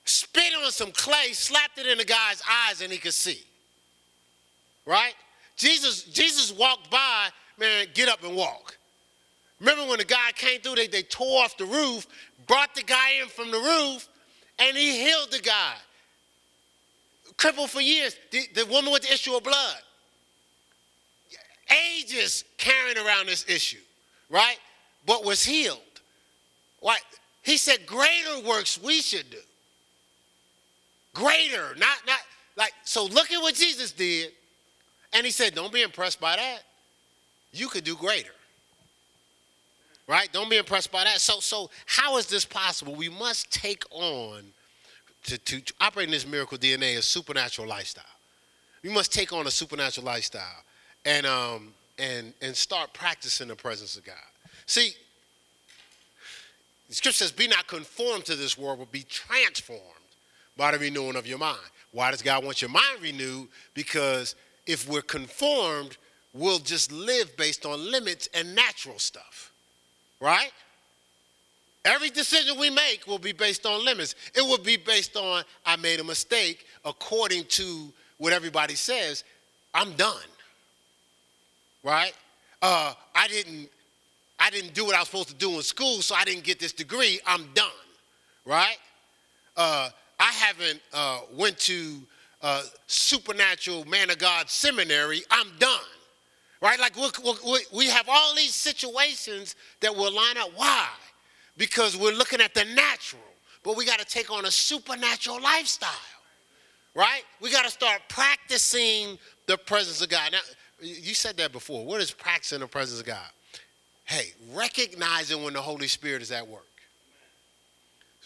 Spit 0.05 0.53
on 0.63 0.71
some 0.71 0.91
clay, 0.91 1.33
slapped 1.33 1.77
it 1.77 1.87
in 1.87 1.97
the 1.97 2.05
guy's 2.05 2.41
eyes, 2.49 2.81
and 2.81 2.91
he 2.91 2.97
could 2.97 3.13
see 3.13 3.43
right? 4.85 5.13
Jesus, 5.57 6.03
Jesus 6.03 6.51
walked 6.51 6.89
by, 6.89 7.29
man, 7.59 7.87
get 7.93 8.09
up 8.09 8.23
and 8.23 8.35
walk. 8.35 8.77
Remember 9.59 9.85
when 9.85 9.99
the 9.99 10.05
guy 10.05 10.31
came 10.35 10.59
through, 10.61 10.75
they, 10.75 10.87
they 10.87 11.01
tore 11.01 11.43
off 11.43 11.57
the 11.57 11.65
roof, 11.65 12.07
brought 12.45 12.75
the 12.75 12.83
guy 12.83 13.21
in 13.21 13.27
from 13.27 13.51
the 13.51 13.57
roof, 13.57 14.07
and 14.59 14.75
he 14.75 15.03
healed 15.03 15.31
the 15.31 15.39
guy. 15.39 15.73
Crippled 17.37 17.69
for 17.69 17.81
years. 17.81 18.15
The, 18.31 18.41
the 18.53 18.65
woman 18.67 18.91
with 18.91 19.03
the 19.03 19.13
issue 19.13 19.35
of 19.35 19.43
blood. 19.43 19.77
Ages 21.97 22.43
carrying 22.57 22.97
around 22.97 23.27
this 23.27 23.45
issue, 23.49 23.81
right? 24.29 24.57
But 25.05 25.25
was 25.25 25.43
healed. 25.43 25.79
Why? 26.79 26.97
He 27.43 27.57
said, 27.57 27.85
greater 27.85 28.41
works 28.47 28.79
we 28.81 29.01
should 29.01 29.29
do. 29.29 29.37
Greater, 31.15 31.73
not, 31.77 31.97
not 32.05 32.19
like, 32.57 32.73
so 32.83 33.05
look 33.05 33.31
at 33.31 33.41
what 33.41 33.55
Jesus 33.55 33.93
did. 33.93 34.31
And 35.13 35.25
he 35.25 35.31
said, 35.31 35.55
Don't 35.55 35.71
be 35.71 35.81
impressed 35.81 36.19
by 36.19 36.35
that. 36.35 36.59
You 37.53 37.69
could 37.69 37.85
do 37.85 37.95
greater. 37.95 38.31
Right? 40.07 40.29
Don't 40.31 40.49
be 40.49 40.57
impressed 40.57 40.91
by 40.91 41.05
that. 41.05 41.19
So, 41.19 41.39
so 41.39 41.71
how 41.85 42.17
is 42.17 42.27
this 42.27 42.45
possible? 42.45 42.93
We 42.93 43.09
must 43.09 43.51
take 43.51 43.83
on 43.89 44.43
to, 45.23 45.37
to, 45.37 45.61
operate 45.81 46.07
in 46.07 46.11
this 46.11 46.27
miracle 46.27 46.57
DNA 46.57 46.97
a 46.97 47.01
supernatural 47.01 47.67
lifestyle. 47.67 48.03
We 48.83 48.91
must 48.91 49.11
take 49.11 49.33
on 49.33 49.47
a 49.47 49.51
supernatural 49.51 50.05
lifestyle 50.05 50.63
and 51.05 51.25
um, 51.25 51.73
and 51.97 52.33
and 52.41 52.55
start 52.55 52.93
practicing 52.93 53.47
the 53.47 53.55
presence 53.55 53.95
of 53.95 54.03
God. 54.03 54.15
See, 54.65 54.93
the 56.89 56.95
scripture 56.95 57.23
says, 57.23 57.31
Be 57.31 57.47
not 57.47 57.67
conformed 57.67 58.25
to 58.25 58.35
this 58.35 58.57
world, 58.57 58.79
but 58.79 58.91
be 58.91 59.03
transformed 59.03 59.81
by 60.57 60.71
the 60.71 60.79
renewing 60.79 61.15
of 61.15 61.27
your 61.27 61.37
mind. 61.37 61.59
Why 61.91 62.11
does 62.11 62.21
God 62.21 62.43
want 62.43 62.61
your 62.61 62.69
mind 62.71 63.01
renewed? 63.01 63.47
Because 63.73 64.35
if 64.65 64.87
we're 64.87 65.01
conformed, 65.01 65.97
we'll 66.33 66.59
just 66.59 66.91
live 66.91 67.35
based 67.37 67.65
on 67.65 67.91
limits 67.91 68.27
and 68.33 68.53
natural 68.55 68.99
stuff, 68.99 69.51
right? 70.19 70.51
Every 71.85 72.09
decision 72.09 72.59
we 72.59 72.69
make 72.69 73.05
will 73.07 73.19
be 73.19 73.31
based 73.31 73.65
on 73.65 73.85
limits. 73.85 74.15
It 74.33 74.41
will 74.41 74.57
be 74.57 74.75
based 74.75 75.15
on, 75.15 75.43
I 75.65 75.75
made 75.75 75.99
a 75.99 76.03
mistake, 76.03 76.65
according 76.83 77.45
to 77.49 77.93
what 78.17 78.33
everybody 78.33 78.75
says, 78.75 79.23
I'm 79.73 79.93
done, 79.93 80.15
right? 81.83 82.13
Uh, 82.61 82.93
I 83.13 83.27
didn't, 83.27 83.69
I 84.39 84.49
didn't 84.49 84.73
do 84.73 84.85
what 84.85 84.95
I 84.95 84.99
was 84.99 85.07
supposed 85.07 85.29
to 85.29 85.35
do 85.35 85.51
in 85.51 85.61
school, 85.61 86.01
so 86.01 86.15
I 86.15 86.23
didn't 86.23 86.43
get 86.43 86.59
this 86.59 86.73
degree. 86.73 87.19
I'm 87.25 87.45
done, 87.53 87.69
right? 88.45 88.77
Uh, 89.55 89.89
I 90.19 90.31
haven't 90.31 90.81
uh, 90.93 91.21
went 91.33 91.57
to 91.59 91.97
uh, 92.41 92.63
supernatural 92.87 93.85
man 93.85 94.09
of 94.09 94.17
God 94.17 94.49
seminary, 94.49 95.21
I'm 95.31 95.47
done. 95.59 95.79
Right? 96.61 96.79
Like 96.79 96.95
we 96.95 97.59
we 97.73 97.87
have 97.87 98.07
all 98.09 98.33
these 98.35 98.55
situations 98.55 99.55
that 99.81 99.95
will 99.95 100.11
line 100.11 100.37
up. 100.37 100.51
Why? 100.55 100.87
Because 101.57 101.97
we're 101.97 102.13
looking 102.13 102.41
at 102.41 102.53
the 102.53 102.65
natural, 102.65 103.21
but 103.63 103.77
we 103.77 103.85
got 103.85 103.99
to 103.99 104.05
take 104.05 104.31
on 104.31 104.45
a 104.45 104.51
supernatural 104.51 105.41
lifestyle. 105.41 105.89
Right? 106.95 107.23
We 107.41 107.51
got 107.51 107.65
to 107.65 107.71
start 107.71 108.01
practicing 108.07 109.19
the 109.47 109.57
presence 109.57 110.01
of 110.01 110.09
God. 110.09 110.31
Now, 110.31 110.39
you 110.79 111.13
said 111.13 111.37
that 111.37 111.51
before. 111.51 111.85
What 111.85 112.01
is 112.01 112.11
practicing 112.11 112.59
the 112.59 112.67
presence 112.67 112.99
of 112.99 113.05
God? 113.05 113.29
Hey, 114.05 114.33
recognizing 114.53 115.43
when 115.43 115.53
the 115.53 115.61
Holy 115.61 115.87
Spirit 115.87 116.21
is 116.21 116.31
at 116.31 116.47
work. 116.47 116.67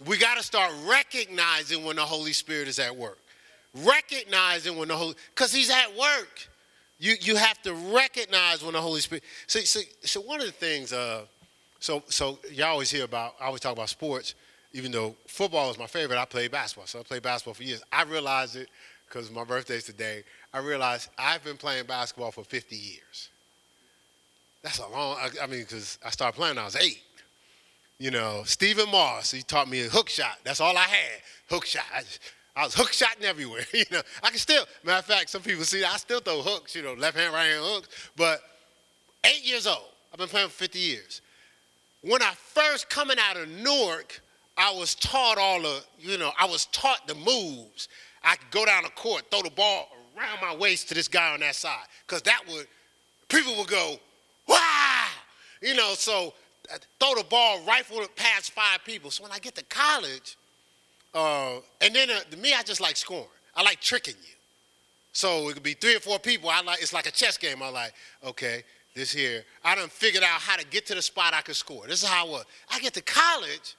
We 0.07 0.17
got 0.17 0.37
to 0.37 0.43
start 0.43 0.71
recognizing 0.87 1.83
when 1.83 1.97
the 1.97 2.03
Holy 2.03 2.33
Spirit 2.33 2.67
is 2.67 2.79
at 2.79 2.95
work 2.95 3.17
recognizing 3.73 4.77
when 4.77 4.87
the 4.87 4.95
Holy, 4.95 5.15
because 5.33 5.53
he's 5.53 5.69
at 5.69 5.95
work. 5.95 6.47
You, 6.99 7.15
you 7.21 7.35
have 7.35 7.61
to 7.61 7.73
recognize 7.73 8.63
when 8.63 8.73
the 8.73 8.81
Holy 8.81 8.99
Spirit. 8.99 9.23
So, 9.47 9.59
so, 9.59 9.79
so 10.01 10.21
one 10.21 10.41
of 10.41 10.47
the 10.47 10.51
things, 10.51 10.91
uh, 10.91 11.25
so, 11.79 12.03
so 12.07 12.39
y'all 12.51 12.67
always 12.67 12.91
hear 12.91 13.05
about, 13.05 13.35
I 13.39 13.45
always 13.45 13.61
talk 13.61 13.73
about 13.73 13.89
sports, 13.89 14.35
even 14.73 14.91
though 14.91 15.15
football 15.25 15.71
is 15.71 15.79
my 15.79 15.87
favorite, 15.87 16.19
I 16.19 16.25
played 16.25 16.51
basketball. 16.51 16.87
So 16.87 16.99
I 16.99 17.03
played 17.03 17.23
basketball 17.23 17.53
for 17.53 17.63
years. 17.63 17.81
I 17.91 18.03
realized 18.03 18.57
it 18.57 18.69
because 19.07 19.31
my 19.31 19.43
birthday's 19.43 19.85
today. 19.85 20.23
I 20.53 20.59
realized 20.59 21.09
I've 21.17 21.43
been 21.43 21.57
playing 21.57 21.85
basketball 21.85 22.31
for 22.31 22.43
50 22.43 22.75
years. 22.75 23.29
That's 24.61 24.79
a 24.79 24.87
long, 24.89 25.17
I, 25.17 25.29
I 25.43 25.47
mean, 25.47 25.61
because 25.61 25.99
I 26.05 26.09
started 26.09 26.35
playing 26.35 26.55
when 26.55 26.63
I 26.63 26.65
was 26.65 26.75
eight. 26.75 27.01
You 27.99 28.11
know, 28.11 28.43
Stephen 28.45 28.89
Moss, 28.89 29.29
he 29.31 29.41
taught 29.41 29.69
me 29.69 29.85
a 29.85 29.89
hook 29.89 30.07
shot. 30.07 30.37
That's 30.45 30.61
all 30.61 30.77
I 30.77 30.83
had, 30.83 31.21
hook 31.49 31.65
shot. 31.65 31.83
I 31.93 31.99
just, 31.99 32.19
I 32.55 32.63
was 32.63 32.73
hook 32.73 32.93
shotting 32.93 33.25
everywhere. 33.25 33.65
you 33.73 33.83
know, 33.91 34.01
I 34.23 34.29
can 34.29 34.39
still. 34.39 34.65
Matter 34.85 34.99
of 34.99 35.05
fact, 35.05 35.29
some 35.29 35.41
people 35.41 35.65
see 35.65 35.83
I 35.83 35.97
still 35.97 36.21
throw 36.21 36.41
hooks. 36.41 36.75
You 36.75 36.81
know, 36.81 36.93
left 36.93 37.17
hand, 37.17 37.33
right 37.33 37.47
hand 37.47 37.63
hooks. 37.63 37.89
But 38.15 38.41
eight 39.25 39.45
years 39.45 39.67
old. 39.67 39.83
I've 40.11 40.17
been 40.17 40.29
playing 40.29 40.47
for 40.47 40.55
50 40.55 40.79
years. 40.79 41.21
When 42.01 42.21
I 42.21 42.33
first 42.35 42.89
coming 42.89 43.17
out 43.19 43.37
of 43.37 43.47
Newark, 43.49 44.21
I 44.57 44.73
was 44.73 44.95
taught 44.95 45.37
all 45.37 45.61
the. 45.61 45.83
You 45.99 46.17
know, 46.17 46.31
I 46.39 46.45
was 46.45 46.65
taught 46.67 47.05
the 47.05 47.15
moves. 47.15 47.89
I 48.23 48.37
could 48.37 48.51
go 48.51 48.65
down 48.65 48.83
the 48.83 48.89
court, 48.91 49.23
throw 49.29 49.41
the 49.41 49.51
ball 49.51 49.89
around 50.17 50.41
my 50.41 50.55
waist 50.55 50.87
to 50.89 50.95
this 50.95 51.07
guy 51.07 51.33
on 51.33 51.41
that 51.41 51.55
side, 51.55 51.85
because 52.05 52.21
that 52.23 52.41
would 52.49 52.67
people 53.27 53.55
would 53.57 53.67
go, 53.67 53.97
wow. 54.47 55.07
You 55.61 55.75
know, 55.75 55.93
so 55.93 56.33
throw 56.99 57.15
the 57.15 57.25
ball, 57.29 57.63
rifle 57.65 57.99
it 58.01 58.15
past 58.15 58.51
five 58.51 58.79
people. 58.85 59.11
So 59.11 59.23
when 59.23 59.31
I 59.31 59.39
get 59.39 59.55
to 59.55 59.63
college 59.65 60.37
uh, 61.13 61.55
and 61.81 61.95
then 61.95 62.09
uh, 62.09 62.19
to 62.31 62.37
me, 62.37 62.53
I 62.53 62.63
just 62.63 62.81
like 62.81 62.95
scoring. 62.95 63.25
I 63.55 63.63
like 63.63 63.81
tricking 63.81 64.15
you. 64.21 64.35
So 65.11 65.49
it 65.49 65.53
could 65.53 65.63
be 65.63 65.73
three 65.73 65.95
or 65.95 65.99
four 65.99 66.19
people. 66.19 66.49
I 66.49 66.61
like 66.61 66.81
it's 66.81 66.93
like 66.93 67.07
a 67.07 67.11
chess 67.11 67.37
game. 67.37 67.63
I 67.63 67.69
like 67.69 67.93
okay, 68.23 68.63
this 68.95 69.11
here. 69.11 69.43
I 69.63 69.75
done 69.75 69.89
figured 69.89 70.23
out 70.23 70.39
how 70.39 70.55
to 70.55 70.65
get 70.65 70.85
to 70.87 70.95
the 70.95 71.01
spot 71.01 71.33
I 71.33 71.41
could 71.41 71.55
score. 71.55 71.87
This 71.87 72.03
is 72.03 72.09
how 72.09 72.27
it 72.27 72.31
was. 72.31 72.45
I 72.71 72.79
get 72.79 72.93
to 72.93 73.01
college, 73.01 73.75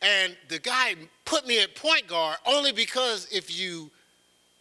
and 0.00 0.36
the 0.48 0.58
guy 0.58 0.94
put 1.24 1.46
me 1.46 1.62
at 1.62 1.74
point 1.74 2.06
guard 2.06 2.38
only 2.46 2.72
because 2.72 3.28
if 3.30 3.56
you 3.58 3.90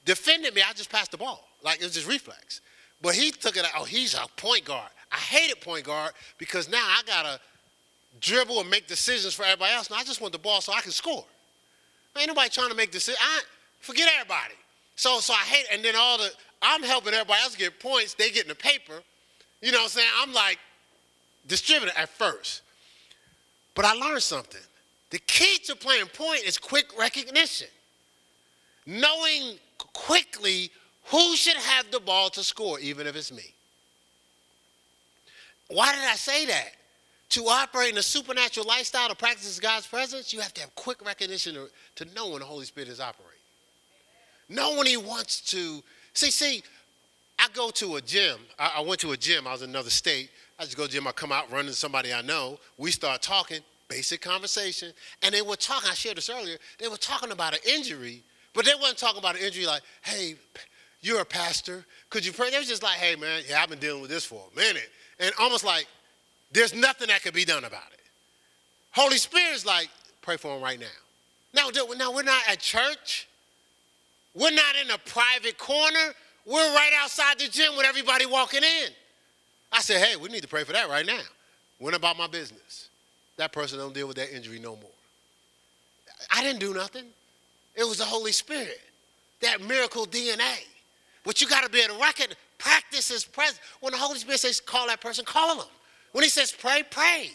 defended 0.05 0.53
me, 0.53 0.61
I 0.61 0.73
just 0.73 0.91
passed 0.91 1.11
the 1.11 1.17
ball. 1.17 1.47
Like 1.63 1.79
it 1.79 1.83
was 1.83 1.93
just 1.93 2.07
reflex. 2.07 2.59
But 3.01 3.15
he 3.15 3.31
took 3.31 3.55
it. 3.55 3.65
Oh, 3.77 3.85
he's 3.85 4.13
a 4.13 4.25
point 4.35 4.65
guard. 4.65 4.89
I 5.11 5.17
hated 5.17 5.61
point 5.61 5.85
guard 5.85 6.11
because 6.37 6.69
now 6.69 6.83
I 6.83 7.01
gotta 7.05 7.39
dribble 8.19 8.59
and 8.59 8.69
make 8.69 8.87
decisions 8.87 9.33
for 9.33 9.43
everybody 9.43 9.73
else. 9.73 9.89
Now 9.89 9.97
I 9.97 10.03
just 10.03 10.21
want 10.21 10.33
the 10.33 10.39
ball 10.39 10.61
so 10.61 10.73
I 10.73 10.81
can 10.81 10.91
score. 10.91 11.25
Ain't 12.17 12.27
nobody 12.27 12.49
trying 12.49 12.69
to 12.69 12.75
make 12.75 12.91
decisions. 12.91 13.19
Forget 13.79 14.09
everybody. 14.19 14.53
So 14.95 15.19
so 15.19 15.33
I 15.33 15.37
hate, 15.37 15.65
and 15.71 15.83
then 15.83 15.95
all 15.97 16.17
the 16.17 16.31
I'm 16.61 16.83
helping 16.83 17.13
everybody 17.13 17.41
else 17.41 17.55
get 17.55 17.79
points. 17.79 18.13
They 18.13 18.29
get 18.29 18.43
in 18.43 18.49
the 18.49 18.55
paper. 18.55 19.01
You 19.61 19.71
know 19.71 19.79
what 19.79 19.85
I'm 19.85 19.89
saying? 19.89 20.09
I'm 20.21 20.33
like 20.33 20.59
distributor 21.47 21.93
at 21.97 22.09
first. 22.09 22.61
But 23.75 23.85
I 23.85 23.93
learned 23.93 24.21
something. 24.21 24.61
The 25.09 25.19
key 25.19 25.57
to 25.65 25.75
playing 25.75 26.07
point 26.07 26.43
is 26.43 26.57
quick 26.57 26.97
recognition. 26.97 27.67
Knowing 28.85 29.57
quickly 29.93 30.69
who 31.05 31.35
should 31.35 31.57
have 31.57 31.91
the 31.91 31.99
ball 31.99 32.29
to 32.31 32.43
score, 32.43 32.79
even 32.79 33.07
if 33.07 33.15
it's 33.15 33.31
me. 33.31 33.53
Why 35.67 35.93
did 35.93 36.03
I 36.03 36.15
say 36.15 36.45
that? 36.45 36.69
To 37.33 37.47
operate 37.47 37.89
in 37.89 37.97
a 37.97 38.03
supernatural 38.03 38.67
lifestyle 38.67 39.09
to 39.09 39.15
practice 39.15 39.59
God's 39.59 39.87
presence, 39.87 40.31
you 40.31 40.39
have 40.39 40.53
to 40.53 40.61
have 40.61 40.75
quick 40.75 41.03
recognition 41.03 41.55
to, 41.55 41.67
to 41.95 42.13
know 42.13 42.29
when 42.29 42.41
the 42.41 42.45
Holy 42.45 42.63
Spirit 42.63 42.89
is 42.89 42.99
operating. 42.99 43.39
Know 44.49 44.77
when 44.77 44.85
He 44.85 44.97
wants 44.97 45.41
to. 45.49 45.81
See, 46.13 46.29
see, 46.29 46.61
I 47.39 47.47
go 47.51 47.71
to 47.71 47.95
a 47.95 48.01
gym. 48.01 48.37
I, 48.59 48.73
I 48.77 48.81
went 48.81 49.01
to 49.01 49.13
a 49.13 49.17
gym. 49.17 49.47
I 49.47 49.53
was 49.53 49.63
in 49.63 49.71
another 49.71 49.89
state. 49.89 50.29
I 50.59 50.63
just 50.65 50.77
go 50.77 50.85
to 50.85 50.91
gym. 50.91 51.07
I 51.07 51.11
come 51.11 51.31
out 51.31 51.51
running 51.51 51.71
to 51.71 51.73
somebody 51.73 52.13
I 52.13 52.21
know. 52.21 52.59
We 52.77 52.91
start 52.91 53.23
talking, 53.23 53.61
basic 53.87 54.21
conversation, 54.21 54.93
and 55.23 55.33
they 55.33 55.41
were 55.41 55.55
talking. 55.55 55.89
I 55.89 55.95
shared 55.95 56.17
this 56.17 56.29
earlier. 56.29 56.57
They 56.77 56.87
were 56.87 56.97
talking 56.97 57.31
about 57.31 57.55
an 57.55 57.61
injury, 57.67 58.21
but 58.53 58.63
they 58.63 58.75
weren't 58.79 58.99
talking 58.99 59.17
about 59.17 59.37
an 59.37 59.41
injury 59.41 59.65
like, 59.65 59.81
"Hey, 60.03 60.35
you're 61.01 61.21
a 61.21 61.25
pastor. 61.25 61.83
Could 62.11 62.27
you 62.27 62.31
pray?" 62.31 62.51
They 62.51 62.59
was 62.59 62.67
just 62.67 62.83
like, 62.83 62.97
"Hey, 62.97 63.15
man, 63.15 63.41
yeah, 63.49 63.63
I've 63.63 63.69
been 63.69 63.79
dealing 63.79 64.03
with 64.03 64.11
this 64.11 64.23
for 64.23 64.47
a 64.53 64.55
minute," 64.55 64.91
and 65.17 65.33
almost 65.39 65.63
like 65.63 65.87
there's 66.53 66.73
nothing 66.73 67.07
that 67.07 67.23
could 67.23 67.33
be 67.33 67.45
done 67.45 67.65
about 67.65 67.91
it. 67.93 67.99
Holy 68.91 69.17
Spirit's 69.17 69.65
like, 69.65 69.89
pray 70.21 70.37
for 70.37 70.55
him 70.55 70.61
right 70.61 70.79
now. 70.79 70.85
Now, 71.53 71.69
now 71.97 72.13
we're 72.13 72.23
not 72.23 72.43
at 72.47 72.59
church. 72.59 73.27
We're 74.35 74.51
not 74.51 74.75
in 74.83 74.91
a 74.91 74.97
private 74.99 75.57
corner. 75.57 76.13
We're 76.45 76.73
right 76.75 76.91
outside 77.01 77.39
the 77.39 77.47
gym 77.47 77.75
with 77.75 77.85
everybody 77.85 78.25
walking 78.25 78.63
in. 78.63 78.89
I 79.71 79.81
said, 79.81 80.03
hey, 80.03 80.15
we 80.15 80.29
need 80.29 80.43
to 80.43 80.47
pray 80.47 80.63
for 80.63 80.73
that 80.73 80.89
right 80.89 81.05
now. 81.05 81.21
Went 81.79 81.95
about 81.95 82.17
my 82.17 82.27
business. 82.27 82.89
That 83.37 83.51
person 83.51 83.79
don't 83.79 83.93
deal 83.93 84.07
with 84.07 84.17
that 84.17 84.33
injury 84.33 84.59
no 84.59 84.75
more. 84.75 84.91
I 86.31 86.43
didn't 86.43 86.59
do 86.59 86.73
nothing. 86.73 87.05
It 87.75 87.83
was 87.83 87.97
the 87.97 88.05
Holy 88.05 88.31
Spirit, 88.31 88.79
that 89.41 89.61
miracle 89.61 90.05
DNA. 90.05 90.65
But 91.23 91.41
you 91.41 91.47
got 91.47 91.63
to 91.63 91.69
be 91.69 91.79
able 91.79 91.95
to 91.95 92.01
recognize, 92.01 92.37
practice 92.59 93.09
is 93.09 93.25
present. 93.25 93.59
When 93.79 93.91
the 93.91 93.97
Holy 93.97 94.19
Spirit 94.19 94.39
says 94.39 94.61
call 94.61 94.87
that 94.87 95.01
person, 95.01 95.25
call 95.25 95.57
them. 95.57 95.65
When 96.13 96.23
He 96.23 96.29
says 96.29 96.51
pray, 96.51 96.83
pray. 96.89 97.29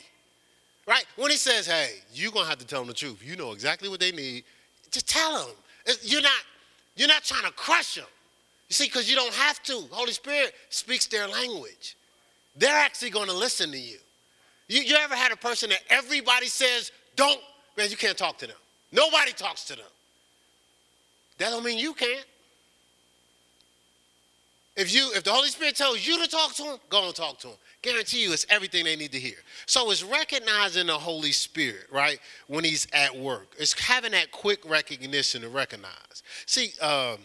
Right? 0.87 1.05
When 1.17 1.31
He 1.31 1.37
says, 1.37 1.67
hey, 1.67 1.97
you're 2.15 2.33
going 2.33 2.47
to 2.47 2.49
have 2.49 2.59
to 2.59 2.67
tell 2.67 2.81
them 2.81 2.89
the 2.89 2.95
truth. 2.95 3.23
You 3.23 3.37
know 3.37 3.53
exactly 3.53 3.91
what 3.91 4.01
they 4.01 4.11
need. 4.11 4.45
Just 4.91 5.07
tell 5.07 5.45
them. 5.45 5.55
You're 6.03 6.23
not, 6.23 6.41
you're 6.97 7.09
not 7.09 7.23
trying 7.23 7.45
to 7.45 7.53
crush 7.53 7.97
them. 7.97 8.07
You 8.69 8.75
see, 8.75 8.85
because 8.87 9.09
you 9.09 9.17
don't 9.17 9.35
have 9.35 9.63
to. 9.65 9.83
Holy 9.91 10.13
Spirit 10.13 10.55
speaks 10.71 11.07
their 11.07 11.29
language. 11.29 11.97
They're 12.57 12.77
actually 12.77 13.11
going 13.11 13.29
to 13.29 13.35
listen 13.35 13.71
to 13.71 13.79
you. 13.79 13.99
you. 14.69 14.83
You 14.83 14.97
ever 14.97 15.15
had 15.15 15.33
a 15.33 15.37
person 15.37 15.71
that 15.71 15.81
everybody 15.91 16.47
says, 16.47 16.91
don't, 17.17 17.41
man, 17.77 17.91
you 17.91 17.97
can't 17.97 18.17
talk 18.17 18.39
to 18.39 18.47
them. 18.47 18.57
Nobody 18.93 19.33
talks 19.33 19.65
to 19.67 19.77
them. 19.77 19.87
That 21.39 21.51
don't 21.51 21.65
mean 21.65 21.79
you 21.79 21.95
can't. 21.95 22.25
If 24.79 24.95
you, 24.95 25.11
if 25.13 25.25
the 25.25 25.33
Holy 25.33 25.49
Spirit 25.49 25.75
tells 25.75 26.07
you 26.07 26.23
to 26.23 26.29
talk 26.31 26.55
to 26.55 26.63
them, 26.63 26.79
go 26.89 27.05
and 27.07 27.15
talk 27.15 27.41
to 27.41 27.49
them. 27.49 27.57
Guarantee 27.83 28.23
you, 28.23 28.33
it's 28.33 28.47
everything 28.49 28.85
they 28.85 28.95
need 28.95 29.11
to 29.11 29.19
hear. 29.19 29.35
So 29.67 29.91
it's 29.91 30.05
recognizing 30.05 30.87
the 30.87 30.97
Holy 30.97 31.33
Spirit, 31.33 31.87
right, 31.91 32.21
when 32.47 32.63
He's 32.63 32.87
at 32.93 33.15
work. 33.15 33.49
It's 33.59 33.73
having 33.73 34.13
that 34.13 34.31
quick 34.31 34.61
recognition 34.65 35.43
to 35.43 35.49
recognize. 35.49 36.23
See, 36.47 36.71
um, 36.81 37.19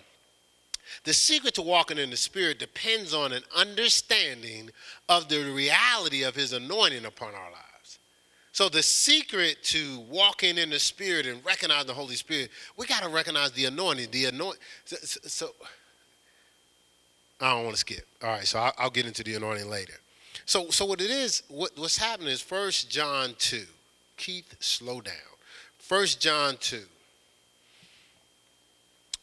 the 1.03 1.13
secret 1.13 1.53
to 1.53 1.61
walking 1.61 1.99
in 1.99 2.09
the 2.09 2.17
Spirit 2.17 2.57
depends 2.57 3.13
on 3.13 3.31
an 3.31 3.43
understanding 3.55 4.71
of 5.07 5.29
the 5.29 5.51
reality 5.51 6.23
of 6.23 6.33
His 6.33 6.53
anointing 6.53 7.05
upon 7.05 7.35
our 7.35 7.51
lives. 7.51 7.99
So, 8.51 8.67
the 8.67 8.81
secret 8.81 9.63
to 9.65 9.99
walking 10.09 10.57
in 10.57 10.71
the 10.71 10.79
Spirit 10.79 11.27
and 11.27 11.43
recognizing 11.45 11.87
the 11.87 11.93
Holy 11.93 12.15
Spirit, 12.15 12.49
we 12.77 12.87
got 12.87 13.03
to 13.03 13.09
recognize 13.09 13.51
the 13.51 13.65
anointing. 13.65 14.09
The 14.09 14.25
anointing. 14.25 14.61
So, 14.85 14.97
so, 15.03 15.49
I 17.43 17.51
don't 17.51 17.63
want 17.63 17.75
to 17.75 17.79
skip. 17.79 18.07
All 18.23 18.29
right, 18.29 18.45
so 18.47 18.59
I'll, 18.59 18.73
I'll, 18.77 18.89
get 18.89 19.05
into 19.05 19.23
the 19.23 19.35
anointing 19.35 19.69
later. 19.69 19.93
So, 20.45 20.69
so 20.69 20.85
what 20.85 21.01
it 21.01 21.11
is, 21.11 21.43
what, 21.49 21.71
what's 21.77 21.97
happening 21.97 22.29
is 22.29 22.41
First 22.41 22.89
John 22.89 23.35
2. 23.37 23.63
Keith, 24.17 24.55
slow 24.59 25.01
down. 25.01 25.13
First 25.77 26.21
John 26.21 26.55
2 26.59 26.79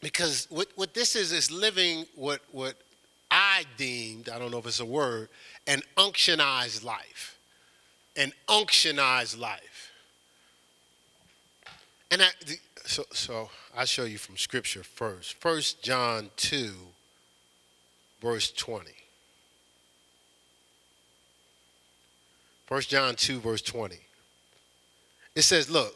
because 0.01 0.47
what, 0.49 0.67
what 0.75 0.93
this 0.93 1.15
is 1.15 1.31
is 1.31 1.51
living 1.51 2.05
what, 2.15 2.41
what 2.51 2.75
I 3.29 3.65
deemed, 3.77 4.29
I 4.29 4.39
don't 4.39 4.51
know 4.51 4.57
if 4.57 4.65
it's 4.65 4.79
a 4.79 4.85
word, 4.85 5.29
an 5.67 5.81
unctionized 5.97 6.83
life. 6.83 7.37
An 8.17 8.33
unctionized 8.49 9.39
life. 9.39 9.91
And 12.09 12.23
I, 12.23 12.29
so, 12.83 13.05
so 13.13 13.49
I'll 13.77 13.85
show 13.85 14.03
you 14.03 14.17
from 14.17 14.35
scripture 14.35 14.83
first. 14.83 15.35
First 15.35 15.81
John 15.81 16.29
2, 16.35 16.73
verse 18.21 18.51
20. 18.51 18.91
First 22.67 22.89
John 22.89 23.15
2, 23.15 23.39
verse 23.39 23.61
20. 23.61 23.97
It 25.35 25.41
says, 25.41 25.69
Look, 25.69 25.95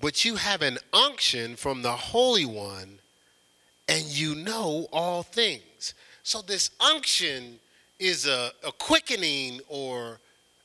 but 0.00 0.24
you 0.24 0.36
have 0.36 0.62
an 0.62 0.78
unction 0.92 1.56
from 1.56 1.82
the 1.82 1.92
Holy 1.92 2.46
One 2.46 2.98
and 3.88 4.04
you 4.04 4.34
know 4.34 4.86
all 4.92 5.22
things. 5.22 5.94
So 6.22 6.40
this 6.40 6.70
unction 6.80 7.58
is 7.98 8.26
a, 8.26 8.52
a 8.66 8.72
quickening 8.72 9.60
or 9.68 10.18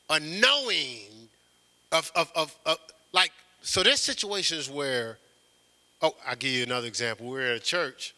a 0.10 0.20
knowing 0.20 1.30
of, 1.92 2.12
of, 2.16 2.32
of, 2.36 2.56
of, 2.66 2.80
like, 3.12 3.32
so 3.62 3.84
there's 3.84 4.00
situations 4.00 4.70
where, 4.70 5.18
oh, 6.02 6.16
I'll 6.26 6.36
give 6.36 6.52
you 6.52 6.64
another 6.64 6.88
example. 6.88 7.28
We're 7.28 7.52
at 7.52 7.58
a 7.58 7.60
church, 7.60 8.16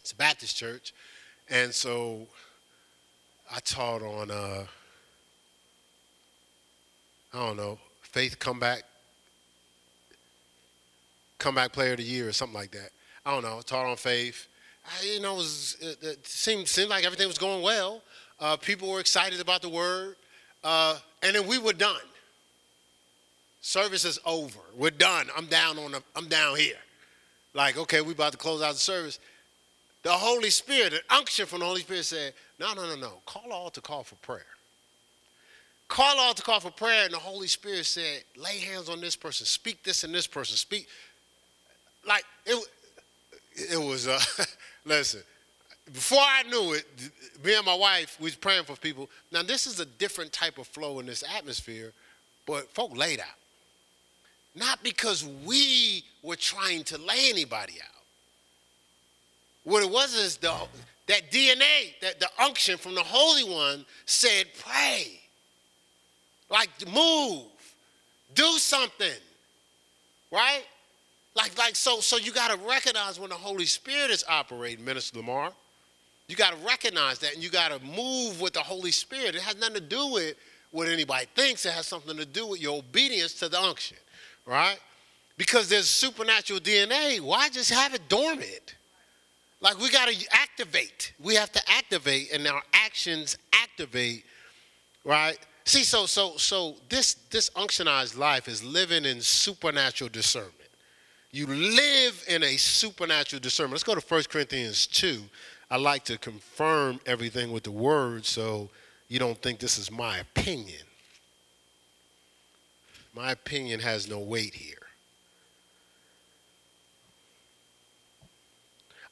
it's 0.00 0.12
a 0.12 0.16
Baptist 0.16 0.56
church, 0.56 0.92
and 1.52 1.72
so 1.72 2.26
I 3.54 3.60
taught 3.60 4.00
on, 4.02 4.30
uh, 4.30 4.64
I 7.34 7.38
don't 7.38 7.58
know, 7.58 7.78
faith 8.00 8.38
comeback, 8.38 8.84
comeback 11.38 11.72
player 11.72 11.92
of 11.92 11.98
the 11.98 12.04
year 12.04 12.26
or 12.26 12.32
something 12.32 12.58
like 12.58 12.70
that. 12.70 12.88
I 13.26 13.32
don't 13.32 13.42
know, 13.42 13.60
taught 13.60 13.84
on 13.84 13.96
faith. 13.96 14.48
I, 14.86 15.04
you 15.04 15.20
know, 15.20 15.34
it, 15.34 15.36
was, 15.36 15.76
it, 15.80 16.02
it, 16.02 16.26
seemed, 16.26 16.66
seemed 16.66 16.88
like 16.88 17.04
everything 17.04 17.28
was 17.28 17.36
going 17.36 17.62
well. 17.62 18.00
Uh, 18.40 18.56
people 18.56 18.90
were 18.90 19.00
excited 19.00 19.38
about 19.38 19.60
the 19.60 19.68
word. 19.68 20.16
Uh, 20.64 20.98
and 21.22 21.36
then 21.36 21.46
we 21.46 21.58
were 21.58 21.74
done. 21.74 22.00
Service 23.60 24.06
is 24.06 24.18
over. 24.24 24.58
We're 24.74 24.90
done. 24.90 25.28
I'm 25.36 25.46
down 25.46 25.78
on 25.78 25.92
the, 25.92 26.02
I'm 26.16 26.28
down 26.28 26.56
here. 26.56 26.78
Like, 27.52 27.76
okay, 27.76 28.00
we 28.00 28.12
about 28.12 28.32
to 28.32 28.38
close 28.38 28.62
out 28.62 28.72
the 28.72 28.80
service. 28.80 29.18
The 30.02 30.10
Holy 30.10 30.50
Spirit, 30.50 30.94
an 30.94 31.00
unction 31.10 31.46
from 31.46 31.60
the 31.60 31.66
Holy 31.66 31.80
Spirit 31.80 32.04
said, 32.04 32.34
no, 32.58 32.74
no, 32.74 32.86
no, 32.86 32.96
no. 32.96 33.20
Call 33.24 33.52
all 33.52 33.70
to 33.70 33.80
call 33.80 34.02
for 34.02 34.16
prayer. 34.16 34.46
Call 35.86 36.18
all 36.18 36.34
to 36.34 36.42
call 36.42 36.58
for 36.58 36.70
prayer, 36.70 37.04
and 37.04 37.14
the 37.14 37.18
Holy 37.18 37.46
Spirit 37.46 37.86
said, 37.86 38.24
lay 38.36 38.58
hands 38.58 38.88
on 38.88 39.00
this 39.00 39.14
person, 39.14 39.46
speak 39.46 39.82
this 39.84 40.04
and 40.04 40.14
this 40.14 40.26
person, 40.26 40.56
speak. 40.56 40.88
Like, 42.06 42.24
it, 42.46 42.66
it 43.54 43.78
was, 43.78 44.08
uh, 44.08 44.18
listen, 44.84 45.20
before 45.92 46.20
I 46.20 46.42
knew 46.44 46.72
it, 46.72 46.84
me 47.44 47.54
and 47.54 47.66
my 47.66 47.74
wife, 47.74 48.16
we 48.18 48.24
was 48.24 48.34
praying 48.34 48.64
for 48.64 48.76
people. 48.76 49.08
Now, 49.30 49.42
this 49.42 49.66
is 49.66 49.80
a 49.80 49.86
different 49.86 50.32
type 50.32 50.58
of 50.58 50.66
flow 50.66 50.98
in 50.98 51.06
this 51.06 51.22
atmosphere, 51.36 51.92
but 52.46 52.72
folk 52.74 52.96
laid 52.96 53.20
out. 53.20 53.26
Not 54.54 54.82
because 54.82 55.24
we 55.44 56.04
were 56.22 56.36
trying 56.36 56.84
to 56.84 56.98
lay 56.98 57.28
anybody 57.30 57.74
out. 57.82 58.01
What 59.64 59.82
it 59.82 59.90
was 59.90 60.14
is 60.14 60.36
the, 60.38 60.52
that 61.06 61.30
DNA, 61.30 61.94
that 62.00 62.20
the 62.20 62.28
unction 62.42 62.78
from 62.78 62.94
the 62.94 63.02
Holy 63.02 63.44
One 63.44 63.84
said, 64.06 64.46
pray. 64.58 65.20
Like, 66.50 66.70
move. 66.92 67.46
Do 68.34 68.58
something. 68.58 69.08
Right? 70.30 70.64
Like, 71.34 71.56
like 71.58 71.76
so, 71.76 72.00
so 72.00 72.16
you 72.16 72.32
got 72.32 72.50
to 72.50 72.66
recognize 72.66 73.18
when 73.18 73.30
the 73.30 73.36
Holy 73.36 73.64
Spirit 73.64 74.10
is 74.10 74.24
operating, 74.28 74.84
Minister 74.84 75.18
Lamar. 75.18 75.52
You 76.28 76.36
got 76.36 76.52
to 76.52 76.66
recognize 76.66 77.18
that 77.20 77.34
and 77.34 77.42
you 77.42 77.50
got 77.50 77.72
to 77.72 77.84
move 77.84 78.40
with 78.40 78.54
the 78.54 78.60
Holy 78.60 78.90
Spirit. 78.90 79.34
It 79.34 79.42
has 79.42 79.56
nothing 79.58 79.74
to 79.74 79.80
do 79.80 80.06
with 80.08 80.36
what 80.70 80.88
anybody 80.88 81.26
thinks. 81.34 81.66
It 81.66 81.72
has 81.72 81.86
something 81.86 82.16
to 82.16 82.24
do 82.26 82.46
with 82.46 82.60
your 82.60 82.78
obedience 82.78 83.34
to 83.34 83.48
the 83.48 83.60
unction, 83.60 83.98
right? 84.46 84.78
Because 85.36 85.68
there's 85.68 85.88
supernatural 85.88 86.60
DNA. 86.60 87.20
Why 87.20 87.48
just 87.48 87.70
have 87.70 87.94
it 87.94 88.08
dormant? 88.08 88.76
Like 89.62 89.78
we 89.78 89.90
got 89.90 90.08
to 90.08 90.26
activate. 90.32 91.14
We 91.22 91.36
have 91.36 91.52
to 91.52 91.62
activate, 91.70 92.32
and 92.32 92.46
our 92.48 92.62
actions 92.74 93.38
activate, 93.52 94.24
right? 95.04 95.38
See, 95.64 95.84
so 95.84 96.06
so 96.06 96.36
so 96.36 96.76
this 96.88 97.14
this 97.30 97.48
unctionized 97.50 98.18
life 98.18 98.48
is 98.48 98.62
living 98.64 99.04
in 99.04 99.20
supernatural 99.20 100.10
discernment. 100.10 100.56
You 101.30 101.46
live 101.46 102.24
in 102.28 102.42
a 102.42 102.56
supernatural 102.56 103.40
discernment. 103.40 103.72
Let's 103.72 103.84
go 103.84 103.94
to 103.94 104.06
1 104.06 104.24
Corinthians 104.28 104.86
2. 104.88 105.22
I 105.70 105.78
like 105.78 106.04
to 106.04 106.18
confirm 106.18 107.00
everything 107.06 107.52
with 107.52 107.62
the 107.62 107.70
word 107.70 108.26
so 108.26 108.68
you 109.08 109.18
don't 109.18 109.40
think 109.40 109.58
this 109.58 109.78
is 109.78 109.90
my 109.90 110.18
opinion. 110.18 110.82
My 113.14 113.30
opinion 113.30 113.80
has 113.80 114.08
no 114.10 114.18
weight 114.18 114.54
here. 114.54 114.81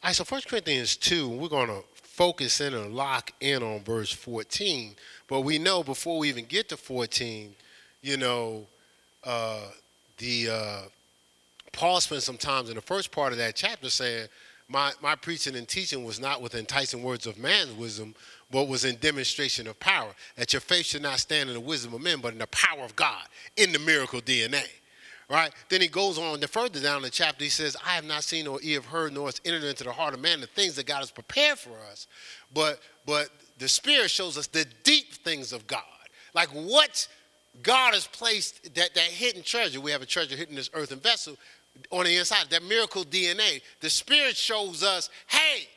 All 0.03 0.09
right, 0.09 0.17
so 0.17 0.25
1 0.25 0.41
Corinthians 0.49 0.97
2, 0.97 1.29
we're 1.29 1.51
going 1.51 1.67
to 1.67 1.83
focus 1.93 2.63
in 2.63 2.73
and 2.73 2.95
lock 2.95 3.33
in 3.41 3.63
on 3.63 3.81
verse 3.81 4.11
14. 4.11 4.95
But 5.29 5.43
we 5.43 5.59
know 5.59 5.83
before 5.83 6.19
we 6.19 6.31
even 6.31 6.47
get 6.47 6.71
to 6.71 6.79
14, 6.79 7.55
you 8.01 8.17
know, 8.17 8.67
uh, 9.25 9.67
the 10.17 10.49
uh, 10.49 10.81
Paul 11.73 12.01
spent 12.01 12.23
some 12.23 12.39
time 12.39 12.67
in 12.69 12.77
the 12.77 12.81
first 12.81 13.13
part 13.13 13.33
of 13.33 13.39
that 13.39 13.57
chapter 13.57 13.91
saying, 13.91 14.29
my, 14.69 14.93
my 15.03 15.17
preaching 15.17 15.55
and 15.55 15.69
teaching 15.69 16.03
was 16.03 16.19
not 16.19 16.41
with 16.41 16.55
enticing 16.55 17.03
words 17.03 17.27
of 17.27 17.37
man's 17.37 17.73
wisdom, 17.73 18.15
but 18.51 18.69
was 18.69 18.87
in 18.87 18.97
demonstration 18.97 19.67
of 19.67 19.79
power. 19.81 20.15
That 20.37 20.55
your 20.55 20.61
faith 20.61 20.87
should 20.87 21.03
not 21.03 21.19
stand 21.19 21.51
in 21.51 21.55
the 21.55 21.61
wisdom 21.61 21.93
of 21.93 22.01
men, 22.01 22.21
but 22.23 22.33
in 22.33 22.39
the 22.39 22.47
power 22.47 22.85
of 22.85 22.97
God, 22.97 23.25
in 23.55 23.71
the 23.71 23.79
miracle 23.79 24.23
DNA. 24.23 24.65
Right? 25.31 25.53
Then 25.69 25.81
he 25.81 25.87
goes 25.87 26.19
on 26.19 26.41
the 26.41 26.49
further 26.49 26.81
down 26.81 27.03
the 27.03 27.11
chapter, 27.11 27.45
he 27.45 27.51
says, 27.51 27.77
I 27.87 27.91
have 27.91 28.05
not 28.05 28.25
seen 28.25 28.47
nor 28.47 28.59
ear 28.63 28.81
have 28.81 28.87
heard, 28.87 29.13
nor 29.13 29.27
has 29.27 29.41
entered 29.45 29.63
into 29.63 29.85
the 29.85 29.93
heart 29.93 30.13
of 30.13 30.21
man 30.21 30.41
the 30.41 30.49
things 30.49 30.75
that 30.75 30.87
God 30.87 30.99
has 30.99 31.13
prepared 31.13 31.57
for 31.57 31.79
us. 31.91 32.09
But 32.53 32.81
but 33.07 33.29
the 33.59 33.69
Spirit 33.69 34.11
shows 34.11 34.37
us 34.37 34.49
the 34.49 34.67
deep 34.83 35.15
things 35.15 35.53
of 35.53 35.67
God. 35.69 35.85
Like 36.35 36.49
what 36.49 37.07
God 37.63 37.95
has 37.95 38.07
placed, 38.07 38.75
that, 38.75 38.95
that 38.95 39.05
hidden 39.05 39.43
treasure. 39.43 39.81
We 39.81 39.91
have 39.91 40.03
a 40.03 40.07
treasure 40.07 40.37
hidden 40.37 40.53
in 40.53 40.57
this 40.57 40.71
earthen 40.75 40.99
vessel 40.99 41.37
on 41.91 42.05
the 42.05 42.17
inside, 42.17 42.47
that 42.51 42.63
miracle 42.63 43.05
DNA. 43.05 43.63
The 43.81 43.91
Spirit 43.91 44.37
shows 44.37 44.83
us, 44.83 45.11
hey, 45.27 45.69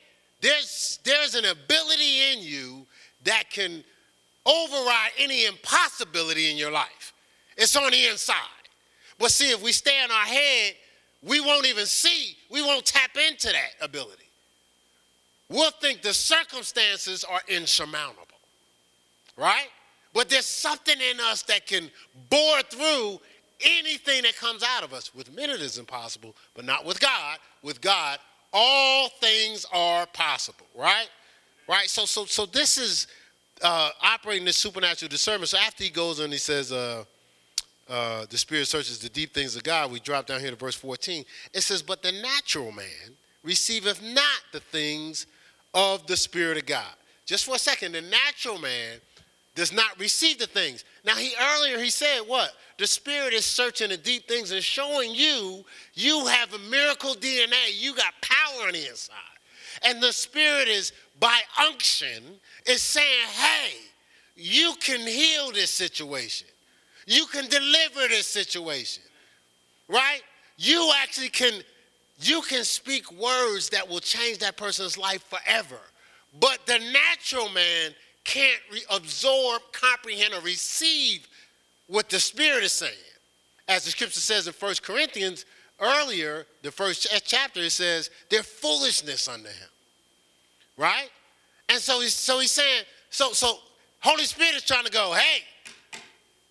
there's, 0.42 1.00
there's 1.04 1.36
an 1.36 1.46
ability 1.46 2.32
in 2.32 2.40
you 2.42 2.86
that 3.24 3.50
can 3.52 3.84
override 4.46 5.12
any 5.18 5.46
impossibility 5.46 6.52
in 6.52 6.58
your 6.58 6.72
life. 6.72 7.14
It's 7.56 7.76
on 7.76 7.92
the 7.92 8.08
inside. 8.08 8.38
But 9.20 9.32
see, 9.32 9.52
if 9.52 9.62
we 9.62 9.72
stay 9.72 10.04
in 10.04 10.12
our 10.12 10.26
head, 10.26 10.74
we 11.22 11.40
won't 11.40 11.66
even 11.66 11.86
see, 11.86 12.36
we 12.52 12.62
won't 12.62 12.86
tap 12.86 13.12
into 13.30 13.48
that 13.48 13.72
ability. 13.82 14.24
We'll 15.50 15.72
think 15.72 16.02
the 16.02 16.14
circumstances 16.14 17.24
are 17.24 17.42
insurmountable, 17.48 18.26
right? 19.38 19.68
But 20.14 20.30
there's 20.30 20.46
something 20.46 20.96
in 21.12 21.20
us 21.20 21.44
that 21.44 21.66
can 21.66 21.90
bore 22.30 22.62
through 22.64 23.20
anything 23.62 24.24
that 24.24 24.36
comes 24.38 24.64
out 24.64 24.84
of 24.84 24.94
us. 24.94 25.14
With 25.14 25.34
men, 25.36 25.50
it 25.50 25.62
is 25.62 25.78
impossible, 25.78 26.36
but 26.56 26.66
not 26.66 26.86
with 26.86 27.00
God. 27.00 27.38
With 27.62 27.82
God, 27.82 28.20
all 28.52 29.10
things 29.10 29.66
are 29.72 30.06
possible, 30.08 30.66
right? 30.76 31.10
Right? 31.68 31.90
So, 31.90 32.06
so, 32.06 32.26
so 32.26 32.46
this 32.46 32.78
is 32.78 33.08
uh, 33.62 33.92
operating 34.02 34.46
this 34.46 34.58
supernatural 34.58 35.10
discernment. 35.10 35.50
So 35.50 35.58
after 35.58 35.84
he 35.84 35.90
goes 35.90 36.20
and 36.20 36.34
he 36.34 36.40
says, 36.40 36.72
uh, 36.72 37.06
uh, 37.90 38.26
the 38.30 38.38
Spirit 38.38 38.68
searches 38.68 39.00
the 39.00 39.10
deep 39.10 39.34
things 39.34 39.56
of 39.56 39.64
God, 39.64 39.92
we 39.92 40.00
drop 40.00 40.28
down 40.28 40.40
here 40.40 40.50
to 40.50 40.56
verse 40.56 40.76
14. 40.76 41.26
It 41.54 41.62
says, 41.62 41.82
But 41.82 42.02
the 42.02 42.12
natural 42.12 42.72
man 42.72 43.18
receiveth 43.44 44.02
not 44.02 44.42
the 44.52 44.60
things 44.60 45.28
of 45.74 46.06
the 46.08 46.18
Spirit 46.18 46.58
of 46.58 46.66
God. 46.66 46.94
Just 47.26 47.46
for 47.46 47.56
a 47.56 47.60
second, 47.60 47.94
the 47.94 48.02
natural 48.02 48.58
man 48.58 49.00
does 49.56 49.72
not 49.72 50.00
receive 50.00 50.40
the 50.40 50.48
things. 50.48 50.84
Now, 51.06 51.16
he 51.16 51.34
earlier 51.56 51.80
he 51.80 51.90
said 51.90 52.22
what? 52.22 52.54
The 52.78 52.88
Spirit 52.88 53.34
is 53.34 53.46
searching 53.46 53.90
the 53.90 53.98
deep 53.98 54.28
things 54.28 54.52
and 54.52 54.64
showing 54.64 55.14
you 55.14 55.64
you 55.94 56.26
have 56.26 56.54
a 56.54 56.60
miracle 56.70 57.14
DNA. 57.14 57.80
You 57.80 57.96
got 57.96 58.14
power 58.22 58.68
on 58.68 58.74
the 58.74 58.90
inside. 58.90 59.18
And 59.84 60.02
the 60.02 60.12
Spirit 60.12 60.68
is, 60.68 60.92
by 61.20 61.40
unction, 61.60 62.24
is 62.66 62.82
saying, 62.82 63.28
hey, 63.36 63.74
you 64.36 64.74
can 64.80 65.02
heal 65.02 65.52
this 65.52 65.70
situation. 65.70 66.48
You 67.06 67.26
can 67.26 67.48
deliver 67.48 68.08
this 68.10 68.28
situation. 68.28 69.04
Right? 69.88 70.22
You 70.58 70.92
actually 71.02 71.30
can 71.30 71.62
you 72.22 72.42
can 72.42 72.64
speak 72.64 73.12
words 73.12 73.70
that 73.70 73.88
will 73.88 74.00
change 74.00 74.38
that 74.40 74.56
person's 74.56 74.98
life 74.98 75.24
forever. 75.24 75.80
But 76.40 76.66
the 76.66 76.80
natural 76.92 77.50
man 77.50 77.92
can't 78.24 78.62
re- 78.72 78.84
absorb, 78.90 79.62
comprehend, 79.72 80.34
or 80.34 80.42
receive 80.42 81.28
what 81.88 82.10
the 82.10 82.20
Spirit 82.20 82.64
is 82.64 82.72
saying. 82.72 82.94
As 83.68 83.86
the 83.86 83.92
scripture 83.92 84.20
says 84.20 84.48
in 84.48 84.54
1 84.54 84.76
Corinthians 84.82 85.46
earlier, 85.80 86.46
the 86.62 86.72
first 86.72 87.08
chapter, 87.26 87.62
it 87.62 87.72
says, 87.72 88.10
they're 88.30 88.44
foolishness 88.44 89.28
unto 89.28 89.48
him. 89.48 89.70
Right? 90.78 91.10
And 91.70 91.80
so 91.80 92.02
he's, 92.02 92.14
so 92.14 92.40
he's 92.40 92.52
saying, 92.52 92.84
so, 93.10 93.32
so 93.32 93.58
Holy 94.00 94.24
Spirit 94.26 94.56
is 94.56 94.64
trying 94.64 94.86
to 94.86 94.92
go, 94.92 95.14
hey, 95.14 95.44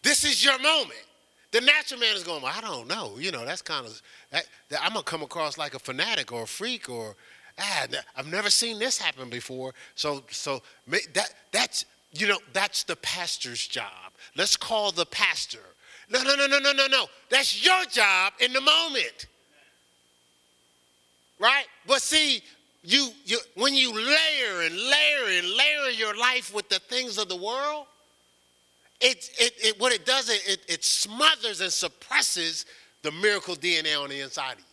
this 0.03 0.25
is 0.25 0.45
your 0.45 0.59
moment. 0.59 1.05
The 1.53 1.61
natural 1.61 2.01
man 2.01 2.17
is 2.17 2.25
going, 2.25 2.43
well, 2.43 2.53
I 2.55 2.61
don't 2.61 2.89
know. 2.89 3.19
You 3.19 3.31
know, 3.31 3.45
that's 3.45 3.63
kind 3.63 3.87
of, 3.87 4.01
that, 4.31 4.47
that 4.71 4.83
I'm 4.83 4.93
going 4.93 5.05
to 5.05 5.11
come 5.11 5.23
across 5.23 5.59
like 5.59 5.75
a 5.75 5.79
fanatic 5.79 6.33
or 6.33 6.43
a 6.43 6.47
freak 6.47 6.89
or, 6.89 7.15
ah, 7.59 7.87
I've 8.17 8.27
never 8.27 8.49
seen 8.49 8.79
this 8.79 8.99
happen 8.99 9.29
before. 9.29 9.75
So, 9.95 10.23
so 10.31 10.63
that, 10.89 11.35
that's, 11.53 11.85
you 12.13 12.27
know, 12.27 12.39
that's 12.53 12.85
the 12.85 12.97
pastor's 12.97 13.67
job. 13.67 14.13
Let's 14.35 14.57
call 14.57 14.93
the 14.93 15.07
pastor. 15.07 15.61
No, 16.11 16.23
no, 16.23 16.35
no, 16.37 16.47
no, 16.47 16.59
no, 16.59 16.73
no, 16.73 16.87
no. 16.87 17.07
That's 17.29 17.65
your 17.65 17.85
job 17.87 18.33
in 18.41 18.53
the 18.53 18.61
moment. 18.61 19.27
Right? 21.39 21.67
But 21.87 22.01
see, 22.03 22.43
you, 22.85 23.11
you 23.25 23.39
when 23.57 23.75
you 23.75 23.93
layer 23.93 24.63
and 24.63 24.75
layer 24.75 25.39
and 25.39 25.49
layer 25.49 25.91
your 25.91 26.17
life 26.17 26.55
with 26.55 26.69
the 26.69 26.79
things 26.79 27.19
of 27.19 27.29
the 27.29 27.37
world, 27.37 27.87
it, 29.03 29.31
it, 29.39 29.53
it, 29.59 29.81
what 29.81 29.93
it 29.93 30.07
does, 30.07 30.29
it, 30.29 30.61
it 30.69 30.85
smothers 30.85 31.61
and 31.61 31.73
suppresses 31.73 32.67
the 33.03 33.11
miracle 33.11 33.57
DNA 33.57 34.01
on 34.01 34.11
the 34.11 34.21
inside 34.21 34.53
of 34.53 34.59
you. 34.59 34.65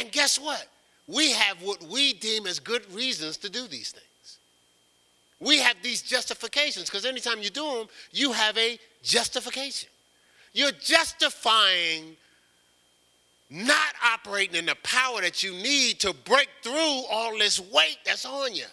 And 0.00 0.10
guess 0.10 0.38
what? 0.38 0.66
We 1.06 1.32
have 1.32 1.62
what 1.62 1.82
we 1.82 2.14
deem 2.14 2.46
as 2.46 2.58
good 2.58 2.92
reasons 2.92 3.36
to 3.38 3.48
do 3.48 3.66
these 3.66 3.92
things. 3.92 4.38
We 5.40 5.58
have 5.58 5.76
these 5.82 6.02
justifications 6.02 6.88
because 6.88 7.04
anytime 7.04 7.40
you 7.40 7.50
do 7.50 7.64
them, 7.64 7.86
you 8.12 8.32
have 8.32 8.56
a 8.58 8.78
justification. 9.02 9.88
You're 10.52 10.72
justifying 10.72 12.16
not 13.50 13.94
operating 14.14 14.56
in 14.56 14.66
the 14.66 14.76
power 14.82 15.20
that 15.20 15.42
you 15.42 15.52
need 15.52 16.00
to 16.00 16.14
break 16.24 16.48
through 16.62 17.02
all 17.10 17.36
this 17.36 17.60
weight 17.60 17.98
that's 18.04 18.24
on 18.24 18.54
you. 18.54 18.64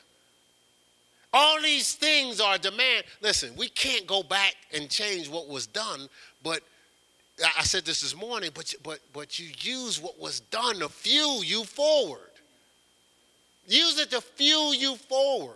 All 1.32 1.62
these 1.62 1.94
things 1.94 2.39
are 2.42 2.58
demand. 2.58 3.04
Listen, 3.22 3.56
we 3.56 3.70
can't 3.70 4.08
go 4.08 4.24
back 4.24 4.56
and 4.74 4.89
change 4.89 5.30
what 5.30 5.48
was 5.48 5.68
done, 5.68 6.10
but 6.44 6.62
I 7.58 7.63
said 7.63 7.86
this 7.86 8.02
this 8.02 8.15
morning, 8.15 8.52
but, 8.54 8.74
but, 8.84 9.00
but 9.13 9.39
you 9.39 9.50
use 9.60 10.02
what 10.02 10.20
was 10.20 10.39
done 10.39 10.80
to 10.80 10.89
fuel 10.89 11.44
you 11.44 11.63
forward. 11.63 12.20
Use 13.68 14.00
it 14.00 14.10
to 14.12 14.22
fuel 14.22 14.74
you 14.74 14.96
forward. 14.96 15.56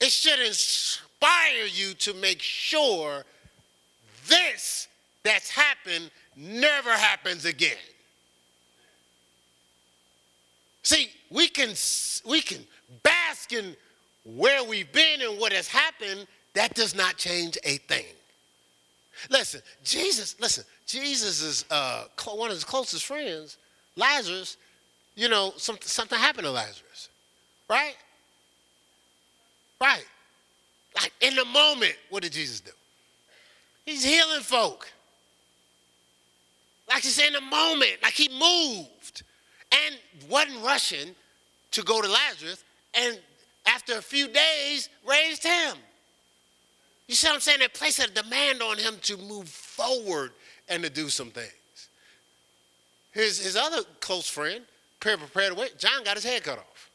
It 0.00 0.10
should 0.10 0.38
inspire 0.38 1.66
you 1.72 1.94
to 1.94 2.14
make 2.14 2.40
sure 2.40 3.24
this 4.28 4.88
that's 5.22 5.50
happened 5.50 6.10
never 6.36 6.90
happens 6.90 7.44
again. 7.44 7.76
See, 10.82 11.10
we 11.30 11.48
can, 11.48 11.70
we 12.28 12.40
can 12.40 12.64
bask 13.02 13.52
in 13.52 13.74
where 14.34 14.64
we've 14.64 14.90
been 14.92 15.22
and 15.22 15.38
what 15.38 15.52
has 15.52 15.68
happened, 15.68 16.26
that 16.54 16.74
does 16.74 16.94
not 16.94 17.16
change 17.16 17.56
a 17.64 17.76
thing. 17.76 18.06
Listen, 19.30 19.60
Jesus, 19.84 20.36
listen, 20.40 20.64
Jesus 20.86 21.42
is 21.42 21.64
uh, 21.70 22.04
one 22.26 22.50
of 22.50 22.54
his 22.54 22.64
closest 22.64 23.04
friends, 23.04 23.56
Lazarus, 23.96 24.56
you 25.14 25.28
know, 25.28 25.52
some, 25.56 25.78
something 25.80 26.18
happened 26.18 26.44
to 26.44 26.50
Lazarus, 26.50 27.08
right? 27.70 27.96
Right. 29.80 30.04
Like 30.94 31.12
in 31.20 31.34
the 31.34 31.44
moment, 31.44 31.94
what 32.10 32.22
did 32.22 32.32
Jesus 32.32 32.60
do? 32.60 32.72
He's 33.84 34.04
healing 34.04 34.40
folk. 34.40 34.90
Like 36.88 37.02
he 37.02 37.08
said, 37.08 37.28
in 37.28 37.32
the 37.34 37.40
moment, 37.40 37.92
like 38.02 38.12
he 38.12 38.28
moved 38.28 39.22
and 39.72 39.96
wasn't 40.28 40.64
rushing 40.64 41.14
to 41.72 41.82
go 41.82 42.00
to 42.00 42.08
Lazarus 42.08 42.64
and 42.94 43.18
after 43.66 43.98
a 43.98 44.02
few 44.02 44.28
days, 44.28 44.88
raised 45.08 45.42
him. 45.42 45.76
You 47.06 47.14
see 47.14 47.28
what 47.28 47.34
I'm 47.34 47.40
saying? 47.40 47.60
It 47.60 47.74
placed 47.74 47.98
a 48.00 48.10
demand 48.10 48.62
on 48.62 48.78
him 48.78 48.96
to 49.02 49.16
move 49.16 49.48
forward 49.48 50.32
and 50.68 50.82
to 50.82 50.90
do 50.90 51.08
some 51.08 51.30
things. 51.30 51.52
His, 53.12 53.42
his 53.42 53.56
other 53.56 53.82
close 54.00 54.28
friend, 54.28 54.62
prayer 55.00 55.16
prepared 55.16 55.56
wait, 55.56 55.78
John 55.78 56.04
got 56.04 56.16
his 56.16 56.24
head 56.24 56.42
cut 56.42 56.58
off. 56.58 56.90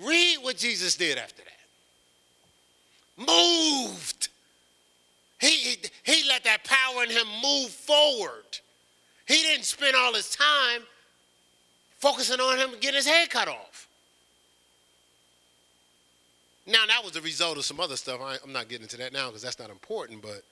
Read 0.00 0.38
what 0.42 0.56
Jesus 0.56 0.96
did 0.96 1.18
after 1.18 1.42
that. 1.42 3.26
Moved. 3.26 4.28
He, 5.40 5.48
he, 5.48 5.76
he 6.02 6.28
let 6.28 6.44
that 6.44 6.64
power 6.64 7.04
in 7.04 7.10
him 7.10 7.26
move 7.42 7.70
forward. 7.70 8.58
He 9.26 9.36
didn't 9.36 9.64
spend 9.64 9.94
all 9.94 10.12
his 10.12 10.30
time 10.30 10.82
focusing 11.98 12.40
on 12.40 12.58
him 12.58 12.70
getting 12.80 12.96
his 12.96 13.06
head 13.06 13.30
cut 13.30 13.48
off. 13.48 13.69
Now 16.66 16.86
that 16.86 17.02
was 17.04 17.16
a 17.16 17.20
result 17.20 17.56
of 17.56 17.64
some 17.64 17.80
other 17.80 17.96
stuff. 17.96 18.20
I, 18.22 18.36
am 18.44 18.52
not 18.52 18.68
getting 18.68 18.82
into 18.82 18.96
that 18.98 19.12
now 19.12 19.28
because 19.28 19.42
that's 19.42 19.58
not 19.58 19.70
important. 19.70 20.22
But 20.22 20.42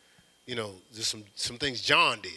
you 0.46 0.54
know, 0.54 0.72
there's 0.92 1.08
some 1.08 1.24
some 1.34 1.58
things 1.58 1.80
John 1.80 2.20
did, 2.22 2.32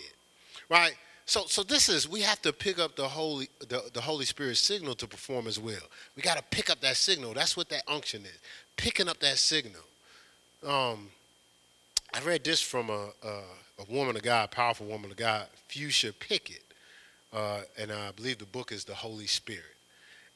right? 0.70 0.94
So 1.26 1.46
so 1.48 1.64
this 1.64 1.88
is 1.88 2.10
we 2.10 2.22
have 2.22 2.42
to 2.42 2.52
pick 2.52 2.80
up 2.80 2.96
the 2.96 3.08
Holy 3.08 3.50
the, 3.60 3.90
the 3.94 4.02
Holy 4.02 4.26
Spirit 4.26 4.58
signal 4.58 4.96
to 4.96 5.08
perform 5.08 5.46
His 5.46 5.60
will. 5.60 5.88
We 6.16 6.22
got 6.22 6.38
to 6.38 6.44
pick 6.44 6.70
up 6.70 6.82
that 6.82 6.98
signal. 6.98 7.34
That's 7.34 7.56
what 7.56 7.70
that 7.70 7.84
unction 7.88 8.24
is, 8.24 8.40
picking 8.76 9.08
up 9.08 9.20
that 9.20 9.38
signal. 9.38 9.82
Um, 10.68 11.08
I 12.14 12.20
read 12.26 12.44
this 12.44 12.62
from 12.62 12.90
a, 12.90 13.10
a, 13.24 13.30
a 13.80 13.86
woman 13.90 14.16
of 14.18 14.22
God, 14.22 14.52
powerful 14.52 14.86
woman 14.86 15.10
of 15.10 15.18
God, 15.18 15.48
Fuchsia 15.70 16.12
Pickett, 16.12 16.64
uh, 17.34 17.62
and 17.80 17.92
I 17.92 18.12
believe 18.12 18.38
the 18.38 18.46
book 18.46 18.72
is 18.74 18.84
The 18.84 18.94
Holy 18.94 19.28
Spirit, 19.28 19.64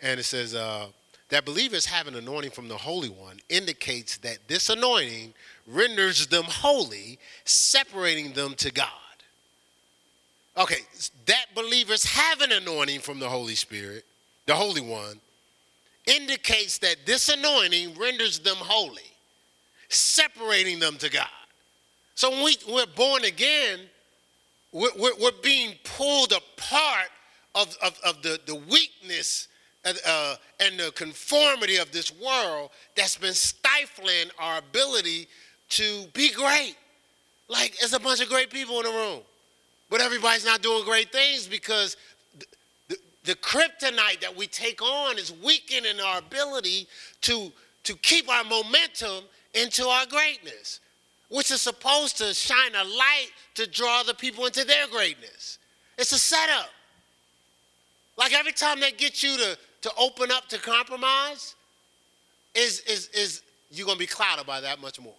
and 0.01 0.19
it 0.19 0.23
says. 0.23 0.55
Uh, 0.55 0.87
that 1.29 1.45
believers 1.45 1.85
have 1.85 2.07
an 2.07 2.15
anointing 2.15 2.51
from 2.51 2.67
the 2.67 2.77
Holy 2.77 3.09
One 3.09 3.39
indicates 3.49 4.17
that 4.17 4.37
this 4.47 4.69
anointing 4.69 5.33
renders 5.67 6.27
them 6.27 6.43
holy, 6.43 7.17
separating 7.45 8.33
them 8.33 8.53
to 8.55 8.71
God. 8.71 8.89
Okay, 10.57 10.81
that 11.25 11.47
believers 11.53 12.05
have 12.05 12.41
an 12.41 12.51
anointing 12.51 13.01
from 13.01 13.19
the 13.19 13.27
Holy 13.27 13.55
Spirit, 13.55 14.05
the 14.45 14.55
Holy 14.55 14.81
One, 14.81 15.19
indicates 16.05 16.77
that 16.77 16.97
this 17.05 17.29
anointing 17.29 17.97
renders 17.97 18.39
them 18.39 18.57
holy, 18.57 19.01
separating 19.89 20.79
them 20.79 20.97
to 20.97 21.09
God. 21.09 21.27
So 22.13 22.29
when 22.29 22.43
we, 22.45 22.55
we're 22.69 22.85
born 22.85 23.25
again, 23.25 23.79
we're, 24.71 24.89
we're, 24.97 25.15
we're 25.19 25.31
being 25.41 25.73
pulled 25.83 26.31
apart 26.31 27.09
of, 27.55 27.75
of, 27.83 27.99
of 28.05 28.21
the, 28.21 28.39
the 28.45 28.55
weakness 28.55 29.47
uh, 29.85 30.35
and 30.59 30.79
the 30.79 30.91
conformity 30.95 31.77
of 31.77 31.91
this 31.91 32.11
world 32.19 32.71
that's 32.95 33.17
been 33.17 33.33
stifling 33.33 34.31
our 34.39 34.57
ability 34.57 35.27
to 35.69 36.05
be 36.13 36.31
great. 36.31 36.75
Like, 37.47 37.77
there's 37.77 37.93
a 37.93 37.99
bunch 37.99 38.21
of 38.21 38.29
great 38.29 38.49
people 38.49 38.79
in 38.79 38.85
the 38.85 38.91
room, 38.91 39.19
but 39.89 40.01
everybody's 40.01 40.45
not 40.45 40.61
doing 40.61 40.83
great 40.83 41.11
things 41.11 41.47
because 41.47 41.97
the, 42.39 42.45
the, 42.89 42.97
the 43.25 43.35
kryptonite 43.35 44.21
that 44.21 44.35
we 44.35 44.47
take 44.47 44.81
on 44.81 45.17
is 45.17 45.31
weakening 45.43 45.99
our 46.03 46.19
ability 46.19 46.87
to, 47.21 47.51
to 47.83 47.95
keep 47.97 48.29
our 48.29 48.43
momentum 48.43 49.23
into 49.53 49.85
our 49.85 50.05
greatness, 50.07 50.79
which 51.29 51.51
is 51.51 51.61
supposed 51.61 52.17
to 52.17 52.33
shine 52.33 52.73
a 52.75 52.83
light 52.83 53.29
to 53.53 53.67
draw 53.67 54.01
the 54.03 54.13
people 54.13 54.45
into 54.45 54.65
their 54.65 54.87
greatness. 54.87 55.59
It's 55.97 56.11
a 56.11 56.17
setup. 56.17 56.69
Like 58.17 58.33
every 58.33 58.53
time 58.53 58.79
they 58.79 58.91
get 58.91 59.21
you 59.21 59.37
to 59.37 59.57
to 59.85 59.91
open 59.99 60.31
up 60.31 60.47
to 60.47 60.57
compromise 60.57 61.53
is, 62.55 62.79
is, 62.87 63.07
is 63.09 63.43
you're 63.69 63.85
going 63.85 63.97
to 63.97 63.99
be 63.99 64.07
clouded 64.07 64.47
by 64.47 64.59
that 64.59 64.81
much 64.81 64.99
more. 64.99 65.13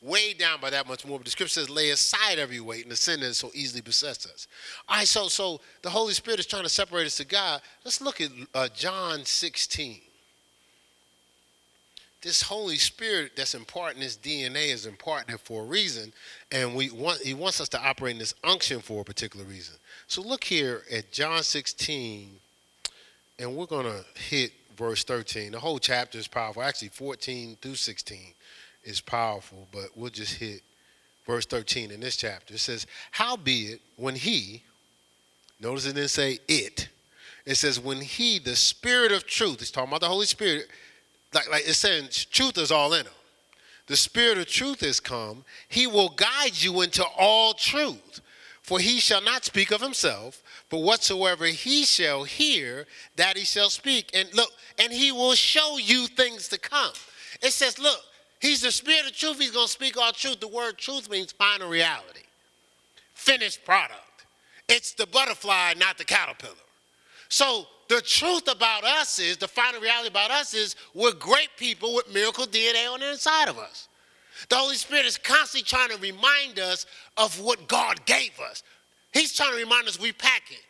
Weighed 0.00 0.38
down 0.38 0.58
by 0.58 0.70
that 0.70 0.88
much 0.88 1.04
more. 1.04 1.18
But 1.18 1.26
the 1.26 1.30
scripture 1.30 1.60
says, 1.60 1.68
lay 1.68 1.90
aside 1.90 2.38
every 2.38 2.60
weight 2.60 2.84
and 2.84 2.90
the 2.90 2.96
sin 2.96 3.20
that 3.20 3.34
so 3.34 3.50
easily 3.52 3.82
besets 3.82 4.24
us. 4.24 4.48
All 4.88 4.96
right, 4.96 5.06
so, 5.06 5.28
so 5.28 5.60
the 5.82 5.90
Holy 5.90 6.14
Spirit 6.14 6.40
is 6.40 6.46
trying 6.46 6.62
to 6.62 6.70
separate 6.70 7.06
us 7.06 7.16
to 7.16 7.26
God. 7.26 7.60
Let's 7.84 8.00
look 8.00 8.22
at 8.22 8.30
uh, 8.54 8.68
John 8.74 9.22
16. 9.26 10.00
This 12.22 12.40
Holy 12.40 12.78
Spirit 12.78 13.32
that's 13.36 13.54
imparting 13.54 14.00
this 14.00 14.16
DNA 14.16 14.72
is 14.72 14.86
imparting 14.86 15.34
it 15.34 15.40
for 15.40 15.62
a 15.62 15.66
reason, 15.66 16.12
and 16.50 16.74
we 16.74 16.90
want 16.90 17.20
He 17.20 17.34
wants 17.34 17.60
us 17.60 17.68
to 17.68 17.80
operate 17.80 18.14
in 18.14 18.18
this 18.18 18.34
unction 18.42 18.80
for 18.80 19.02
a 19.02 19.04
particular 19.04 19.44
reason. 19.44 19.76
So 20.08 20.22
look 20.22 20.42
here 20.42 20.82
at 20.90 21.12
John 21.12 21.42
16, 21.42 22.40
and 23.38 23.54
we're 23.54 23.66
going 23.66 23.86
to 23.86 24.04
hit 24.18 24.52
verse 24.76 25.04
13. 25.04 25.52
The 25.52 25.60
whole 25.60 25.78
chapter 25.78 26.18
is 26.18 26.28
powerful. 26.28 26.62
Actually, 26.62 26.88
14 26.88 27.56
through 27.60 27.74
16 27.74 28.18
is 28.84 29.00
powerful, 29.00 29.66
but 29.72 29.88
we'll 29.94 30.10
just 30.10 30.34
hit 30.34 30.62
verse 31.26 31.46
13 31.46 31.90
in 31.90 32.00
this 32.00 32.16
chapter. 32.16 32.54
It 32.54 32.60
says, 32.60 32.86
Howbeit, 33.10 33.80
when 33.96 34.14
he, 34.14 34.62
notice 35.60 35.86
it 35.86 35.94
didn't 35.94 36.10
say 36.10 36.38
it, 36.48 36.88
it 37.44 37.56
says, 37.56 37.78
when 37.78 38.00
he, 38.00 38.38
the 38.38 38.56
spirit 38.56 39.12
of 39.12 39.26
truth, 39.26 39.60
he's 39.60 39.70
talking 39.70 39.90
about 39.90 40.00
the 40.00 40.08
Holy 40.08 40.26
Spirit, 40.26 40.66
like, 41.32 41.50
like 41.50 41.62
it's 41.66 41.78
saying 41.78 42.08
truth 42.30 42.58
is 42.58 42.72
all 42.72 42.92
in 42.92 43.06
him. 43.06 43.12
The 43.86 43.96
spirit 43.96 44.38
of 44.38 44.48
truth 44.48 44.82
is 44.82 44.98
come, 44.98 45.44
he 45.68 45.86
will 45.86 46.08
guide 46.08 46.54
you 46.60 46.80
into 46.82 47.04
all 47.16 47.52
truth. 47.54 48.20
For 48.62 48.80
he 48.80 48.98
shall 48.98 49.22
not 49.22 49.44
speak 49.44 49.70
of 49.70 49.80
himself, 49.80 50.42
but 50.70 50.78
whatsoever 50.78 51.46
he 51.46 51.84
shall 51.84 52.24
hear, 52.24 52.86
that 53.16 53.36
he 53.36 53.44
shall 53.44 53.70
speak. 53.70 54.10
And 54.14 54.32
look, 54.34 54.50
and 54.78 54.92
he 54.92 55.12
will 55.12 55.34
show 55.34 55.78
you 55.78 56.06
things 56.06 56.48
to 56.48 56.58
come. 56.58 56.92
It 57.42 57.52
says, 57.52 57.78
look, 57.78 58.00
he's 58.40 58.62
the 58.62 58.72
spirit 58.72 59.06
of 59.06 59.16
truth. 59.16 59.38
He's 59.38 59.52
going 59.52 59.66
to 59.66 59.72
speak 59.72 59.96
all 59.96 60.12
truth. 60.12 60.40
The 60.40 60.48
word 60.48 60.78
truth 60.78 61.08
means 61.08 61.32
final 61.32 61.68
reality, 61.68 62.22
finished 63.14 63.64
product. 63.64 64.00
It's 64.68 64.92
the 64.92 65.06
butterfly, 65.06 65.74
not 65.78 65.98
the 65.98 66.04
caterpillar. 66.04 66.54
So 67.28 67.66
the 67.88 68.00
truth 68.00 68.50
about 68.50 68.84
us 68.84 69.18
is, 69.20 69.36
the 69.36 69.46
final 69.46 69.80
reality 69.80 70.08
about 70.08 70.32
us 70.32 70.54
is, 70.54 70.74
we're 70.94 71.12
great 71.12 71.50
people 71.56 71.94
with 71.94 72.12
miracle 72.12 72.46
DNA 72.46 72.92
on 72.92 73.00
the 73.00 73.10
inside 73.12 73.48
of 73.48 73.58
us. 73.58 73.88
The 74.48 74.56
Holy 74.56 74.74
Spirit 74.74 75.06
is 75.06 75.16
constantly 75.16 75.64
trying 75.64 75.90
to 75.90 75.98
remind 75.98 76.58
us 76.58 76.86
of 77.16 77.40
what 77.40 77.68
God 77.68 78.04
gave 78.04 78.38
us. 78.40 78.62
He's 79.16 79.34
trying 79.34 79.52
to 79.52 79.56
remind 79.56 79.88
us 79.88 79.98
we 79.98 80.12
pack 80.12 80.42
it. 80.50 80.62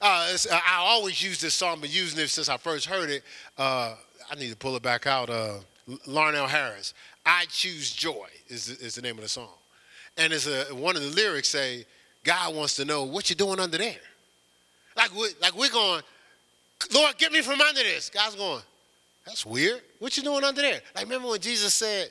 Uh, 0.00 0.34
uh, 0.50 0.60
I 0.66 0.78
always 0.78 1.22
use 1.22 1.38
this 1.40 1.54
song, 1.54 1.80
been 1.80 1.90
using 1.90 2.18
it 2.18 2.28
since 2.28 2.48
I 2.48 2.56
first 2.56 2.86
heard 2.86 3.10
it. 3.10 3.22
Uh, 3.58 3.94
I 4.30 4.34
need 4.36 4.50
to 4.50 4.56
pull 4.56 4.74
it 4.76 4.82
back 4.82 5.06
out. 5.06 5.28
Uh, 5.28 5.58
Larnelle 6.06 6.48
Harris, 6.48 6.94
"I 7.26 7.44
Choose 7.50 7.92
Joy" 7.92 8.28
is, 8.48 8.68
is 8.68 8.94
the 8.94 9.02
name 9.02 9.16
of 9.16 9.22
the 9.22 9.28
song, 9.28 9.50
and 10.16 10.32
it's 10.32 10.46
a, 10.46 10.74
one 10.74 10.96
of 10.96 11.02
the 11.02 11.10
lyrics 11.10 11.50
say, 11.50 11.84
"God 12.24 12.54
wants 12.54 12.76
to 12.76 12.86
know 12.86 13.04
what 13.04 13.28
you're 13.28 13.36
doing 13.36 13.60
under 13.60 13.76
there." 13.76 14.00
Like 14.96 15.14
we, 15.14 15.28
like 15.42 15.54
we're 15.54 15.70
going, 15.70 16.02
Lord, 16.94 17.18
get 17.18 17.32
me 17.32 17.42
from 17.42 17.60
under 17.60 17.82
this. 17.82 18.08
God's 18.08 18.36
going, 18.36 18.62
that's 19.26 19.44
weird. 19.44 19.80
What 19.98 20.16
you 20.16 20.22
doing 20.22 20.44
under 20.44 20.62
there? 20.62 20.80
Like 20.94 21.04
remember 21.04 21.28
when 21.28 21.40
Jesus 21.40 21.74
said, 21.74 22.10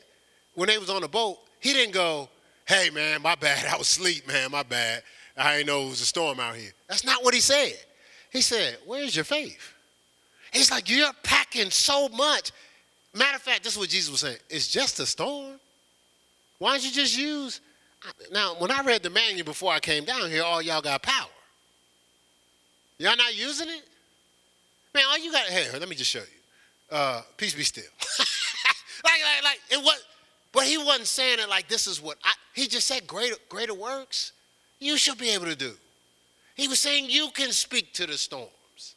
when 0.54 0.68
they 0.68 0.78
was 0.78 0.90
on 0.90 1.02
the 1.02 1.08
boat, 1.08 1.40
he 1.60 1.74
didn't 1.74 1.94
go, 1.94 2.30
hey 2.70 2.92
man, 2.92 3.22
my 3.24 3.36
bad, 3.36 3.66
I 3.74 3.78
was 3.78 3.88
asleep, 3.88 4.28
man, 4.28 4.52
my 4.52 4.64
bad. 4.64 5.04
I 5.36 5.58
didn't 5.58 5.68
know 5.68 5.88
it 5.88 5.90
was 5.90 6.02
a 6.02 6.06
storm 6.06 6.40
out 6.40 6.56
here. 6.56 6.72
That's 6.88 7.04
not 7.04 7.24
what 7.24 7.34
he 7.34 7.40
said. 7.40 7.74
He 8.32 8.42
said, 8.42 8.78
where's 8.86 9.16
your 9.16 9.26
faith? 9.26 9.74
He's 10.52 10.70
like, 10.70 10.90
you're 10.90 11.12
packing 11.24 11.72
so 11.72 12.10
much. 12.10 12.52
Matter 13.14 13.38
of 13.38 13.42
fact, 13.42 13.64
this 13.64 13.74
is 13.74 13.80
what 13.80 13.90
Jesus 13.90 14.12
was 14.12 14.20
saying. 14.20 14.38
It's 14.50 14.68
just 14.68 15.00
a 15.00 15.06
storm. 15.06 15.60
Why 16.60 16.74
don't 16.74 16.84
you 16.84 16.92
just 16.92 17.18
use? 17.18 17.62
Now, 18.32 18.56
when 18.60 18.70
I 18.70 18.82
read 18.84 19.02
the 19.02 19.10
manual 19.10 19.46
before 19.46 19.72
I 19.72 19.80
came 19.80 20.04
down 20.04 20.30
here, 20.30 20.44
all 20.44 20.62
y'all 20.62 20.82
got 20.82 21.02
power. 21.02 21.30
Y'all 22.98 23.16
not 23.16 23.36
using 23.36 23.70
it? 23.70 23.84
Man, 24.94 25.04
all 25.10 25.18
you 25.18 25.32
got, 25.32 25.46
hey, 25.46 25.68
let 25.80 25.88
me 25.88 25.96
just 25.96 26.12
show 26.12 26.20
you. 26.20 26.96
Uh, 26.96 27.22
peace 27.38 27.54
be 27.54 27.64
still. 27.64 27.84
like, 29.04 29.22
like, 29.24 29.44
like, 29.44 29.60
it 29.72 29.78
was, 29.84 30.04
but 30.52 30.64
he 30.64 30.78
wasn't 30.78 31.08
saying 31.08 31.40
it 31.40 31.50
like 31.50 31.68
this 31.68 31.88
is 31.88 32.02
what 32.02 32.18
I, 32.24 32.32
he 32.54 32.68
just 32.68 32.88
said 32.88 33.08
greater, 33.08 33.36
greater 33.50 33.74
works 33.74 34.34
you 34.80 34.98
shall 34.98 35.16
be 35.16 35.30
able 35.30 35.46
to 35.46 35.56
do. 35.56 35.74
He 36.56 36.68
was 36.68 36.80
saying 36.80 37.06
you 37.10 37.30
can 37.34 37.52
speak 37.52 37.94
to 37.94 38.08
the 38.08 38.18
storms, 38.18 38.96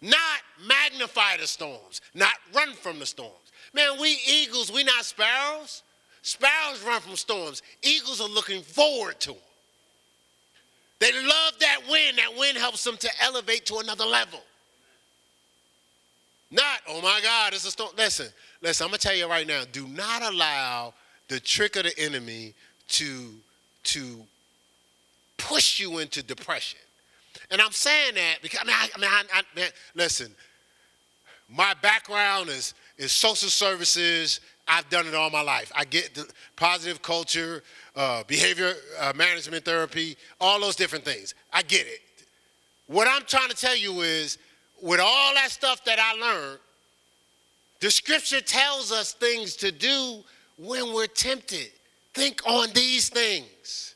not 0.00 0.40
magnify 0.66 1.36
the 1.38 1.46
storms, 1.46 2.00
not 2.14 2.34
run 2.54 2.72
from 2.74 2.98
the 2.98 3.06
storms. 3.06 3.34
Man, 3.72 4.00
we 4.00 4.18
eagles, 4.26 4.72
we 4.72 4.84
not 4.84 5.04
sparrows. 5.04 5.82
Sparrows 6.22 6.82
run 6.82 7.00
from 7.00 7.16
storms. 7.16 7.62
Eagles 7.82 8.20
are 8.20 8.28
looking 8.28 8.62
forward 8.62 9.20
to 9.20 9.30
them. 9.30 9.40
They 10.98 11.12
love 11.12 11.52
that 11.60 11.80
wind. 11.88 12.18
That 12.18 12.36
wind 12.36 12.58
helps 12.58 12.82
them 12.82 12.96
to 12.98 13.10
elevate 13.22 13.66
to 13.66 13.76
another 13.76 14.04
level. 14.04 14.40
Not, 16.50 16.80
oh 16.88 17.02
my 17.02 17.20
God, 17.22 17.52
it's 17.52 17.66
a 17.66 17.70
storm. 17.70 17.90
Listen, 17.96 18.28
listen, 18.62 18.84
I'm 18.84 18.90
gonna 18.90 18.98
tell 18.98 19.14
you 19.14 19.28
right 19.28 19.46
now, 19.46 19.64
do 19.70 19.86
not 19.88 20.22
allow 20.22 20.94
the 21.28 21.38
trick 21.38 21.76
of 21.76 21.84
the 21.84 21.98
enemy 21.98 22.54
to, 22.88 23.34
to 23.84 24.16
push 25.36 25.78
you 25.78 25.98
into 25.98 26.22
depression. 26.22 26.80
And 27.50 27.60
I'm 27.60 27.72
saying 27.72 28.14
that 28.14 28.38
because 28.42 28.60
I 28.62 28.64
mean, 28.64 28.76
I, 28.76 28.88
I 28.94 28.98
mean, 28.98 29.10
I, 29.10 29.22
I, 29.34 29.42
man, 29.54 29.70
listen, 29.94 30.34
my 31.48 31.74
background 31.82 32.48
is 32.48 32.74
is 32.98 33.12
social 33.12 33.48
services. 33.48 34.40
I've 34.66 34.88
done 34.90 35.06
it 35.06 35.14
all 35.14 35.30
my 35.30 35.40
life. 35.40 35.72
I 35.74 35.84
get 35.84 36.14
the 36.14 36.28
positive 36.56 37.00
culture, 37.00 37.62
uh, 37.96 38.24
behavior 38.24 38.74
uh, 39.00 39.12
management 39.16 39.64
therapy, 39.64 40.16
all 40.40 40.60
those 40.60 40.76
different 40.76 41.04
things. 41.04 41.34
I 41.52 41.62
get 41.62 41.86
it. 41.86 42.00
What 42.86 43.08
I'm 43.08 43.22
trying 43.22 43.48
to 43.48 43.56
tell 43.56 43.76
you 43.76 44.00
is 44.02 44.36
with 44.82 45.00
all 45.00 45.34
that 45.34 45.50
stuff 45.50 45.84
that 45.84 45.98
I 45.98 46.14
learned, 46.14 46.58
the 47.80 47.90
scripture 47.90 48.40
tells 48.40 48.90
us 48.90 49.12
things 49.12 49.56
to 49.56 49.70
do 49.70 50.22
when 50.56 50.92
we're 50.92 51.06
tempted. 51.06 51.70
Think 52.14 52.42
on 52.46 52.68
these 52.74 53.08
things. 53.08 53.94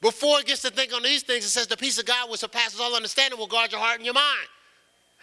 Before 0.00 0.38
it 0.40 0.46
gets 0.46 0.62
to 0.62 0.70
think 0.70 0.92
on 0.94 1.02
these 1.02 1.22
things, 1.22 1.44
it 1.44 1.48
says 1.48 1.66
the 1.66 1.76
peace 1.76 1.98
of 1.98 2.06
God 2.06 2.30
which 2.30 2.40
surpasses 2.40 2.80
all 2.80 2.94
understanding 2.94 3.38
will 3.38 3.46
guard 3.46 3.72
your 3.72 3.80
heart 3.80 3.96
and 3.96 4.04
your 4.04 4.14
mind. 4.14 4.48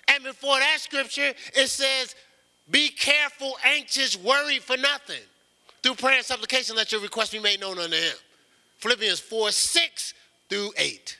And 0.07 0.23
before 0.23 0.57
that 0.59 0.77
scripture, 0.79 1.33
it 1.55 1.67
says, 1.67 2.15
be 2.69 2.89
careful, 2.89 3.57
anxious, 3.63 4.17
worried 4.17 4.61
for 4.61 4.77
nothing. 4.77 5.21
Through 5.83 5.95
prayer 5.95 6.17
and 6.17 6.25
supplication, 6.25 6.75
let 6.75 6.91
your 6.91 7.01
request 7.01 7.31
be 7.31 7.39
made 7.39 7.59
known 7.59 7.79
unto 7.79 7.95
him. 7.95 8.15
Philippians 8.77 9.19
4 9.19 9.51
6 9.51 10.13
through 10.49 10.71
8. 10.77 11.17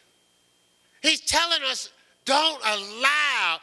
He's 1.02 1.22
telling 1.22 1.62
us 1.64 1.90
don't 2.26 2.62
allow. 2.64 3.60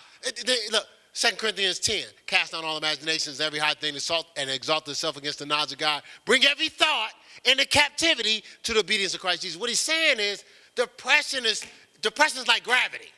Look, 0.73 0.87
2 1.15 1.37
Corinthians 1.37 1.79
10 1.81 2.05
cast 2.27 2.53
down 2.53 2.65
all 2.65 2.79
imaginations, 2.79 3.41
every 3.41 3.59
high 3.59 3.75
thing 3.75 3.97
assault 3.97 4.27
and 4.37 4.49
exalt 4.49 4.89
itself 4.89 5.17
against 5.17 5.41
the 5.41 5.47
knowledge 5.47 5.73
of 5.73 5.79
God. 5.79 6.03
Bring 6.25 6.45
every 6.45 6.69
thought 6.69 7.11
into 7.45 7.67
captivity 7.67 8.45
to 8.63 8.73
the 8.73 8.81
obedience 8.81 9.15
of 9.15 9.21
Christ 9.21 9.43
Jesus. 9.43 9.59
What 9.59 9.69
he's 9.69 9.81
saying 9.81 10.19
is 10.21 10.45
depression 10.75 11.45
is 11.45 11.65
depression 12.03 12.39
is 12.41 12.49
like 12.49 12.63
gravity. 12.63 13.11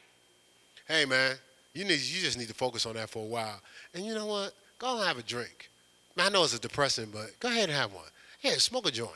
Hey 0.88 1.04
man, 1.04 1.36
you 1.74 1.84
need 1.84 2.00
you 2.00 2.20
just 2.20 2.38
need 2.38 2.48
to 2.48 2.54
focus 2.54 2.86
on 2.86 2.94
that 2.94 3.10
for 3.10 3.22
a 3.22 3.28
while. 3.28 3.60
And 3.94 4.04
you 4.04 4.14
know 4.14 4.26
what? 4.26 4.54
Go 4.78 4.96
and 4.96 5.06
have 5.06 5.18
a 5.18 5.22
drink. 5.22 5.70
I 6.18 6.28
know 6.28 6.44
it's 6.44 6.54
a 6.54 6.58
depressing, 6.58 7.10
but 7.12 7.38
go 7.38 7.48
ahead 7.48 7.68
and 7.68 7.78
have 7.78 7.92
one. 7.92 8.04
Yeah, 8.40 8.52
smoke 8.52 8.86
a 8.86 8.90
joint. 8.90 9.12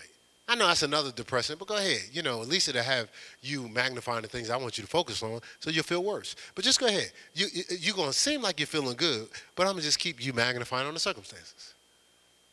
I 0.47 0.55
know 0.57 0.67
that's 0.67 0.83
another 0.83 1.11
depressant, 1.11 1.59
but 1.59 1.69
go 1.69 1.77
ahead. 1.77 2.03
You 2.13 2.23
know, 2.23 2.43
at 2.43 2.49
least 2.49 2.69
it'll 2.69 2.83
have 2.83 3.11
you 3.41 3.67
magnifying 3.69 4.23
the 4.23 4.29
things 4.29 4.51
I 4.51 4.57
want 4.59 4.77
you 4.77 4.85
to 4.85 4.91
focus 4.91 5.23
on, 5.23 5.41
so 5.59 5.71
you'll 5.71 5.85
feel 5.85 6.05
worse. 6.05 6.37
But 6.55 6.65
just 6.65 6.79
go 6.79 6.87
ahead. 6.87 7.13
You 7.35 7.47
you're 7.81 7.97
gonna 7.97 8.13
seem 8.13 8.43
like 8.43 8.61
you're 8.61 8.67
feeling 8.67 8.97
good, 8.97 9.29
but 9.57 9.67
I'm 9.67 9.73
gonna 9.73 9.83
just 9.83 9.99
keep 9.99 10.25
you 10.25 10.35
magnifying 10.35 10.87
on 10.87 10.93
the 10.93 11.01
circumstances. 11.01 11.75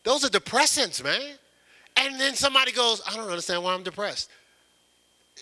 Those 0.04 0.24
are 0.24 0.30
depressants, 0.30 1.04
man. 1.04 1.34
And 1.98 2.20
then 2.20 2.34
somebody 2.36 2.72
goes, 2.72 3.02
I 3.08 3.16
don't 3.16 3.28
understand 3.28 3.64
why 3.64 3.74
I'm 3.74 3.84
depressed. 3.84 4.30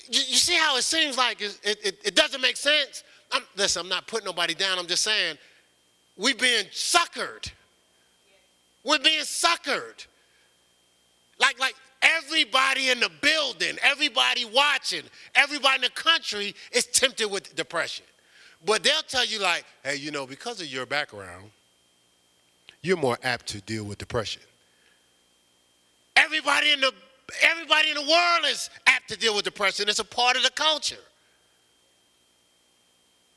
You, 0.09 0.19
you 0.19 0.37
see 0.37 0.55
how 0.55 0.75
it 0.77 0.83
seems 0.83 1.17
like 1.17 1.41
it, 1.41 1.59
it, 1.63 1.99
it 2.03 2.15
doesn't 2.15 2.41
make 2.41 2.57
sense? 2.57 3.03
I'm, 3.31 3.43
listen, 3.55 3.81
I'm 3.81 3.89
not 3.89 4.07
putting 4.07 4.25
nobody 4.25 4.55
down. 4.55 4.79
I'm 4.79 4.87
just 4.87 5.03
saying 5.03 5.37
we're 6.17 6.35
being 6.35 6.65
suckered. 6.65 7.51
We're 8.83 8.99
being 8.99 9.21
suckered. 9.21 10.05
Like, 11.39 11.59
like 11.59 11.75
everybody 12.01 12.89
in 12.89 12.99
the 12.99 13.09
building, 13.21 13.77
everybody 13.81 14.45
watching, 14.45 15.03
everybody 15.35 15.75
in 15.75 15.81
the 15.81 15.89
country 15.89 16.55
is 16.71 16.85
tempted 16.85 17.29
with 17.29 17.55
depression. 17.55 18.05
But 18.65 18.83
they'll 18.83 19.01
tell 19.07 19.25
you, 19.25 19.39
like, 19.39 19.65
hey, 19.83 19.95
you 19.95 20.11
know, 20.11 20.25
because 20.25 20.59
of 20.59 20.67
your 20.67 20.85
background, 20.85 21.51
you're 22.81 22.97
more 22.97 23.17
apt 23.23 23.47
to 23.47 23.61
deal 23.61 23.83
with 23.83 23.97
depression. 23.97 24.41
Everybody 26.15 26.71
in 26.71 26.81
the 26.81 26.91
everybody 27.43 27.89
in 27.89 27.95
the 27.95 28.01
world 28.01 28.45
is 28.47 28.69
apt 28.87 29.09
to 29.09 29.17
deal 29.17 29.35
with 29.35 29.45
depression. 29.45 29.87
It's 29.87 29.99
a 29.99 30.03
part 30.03 30.35
of 30.35 30.43
the 30.43 30.51
culture. 30.51 30.97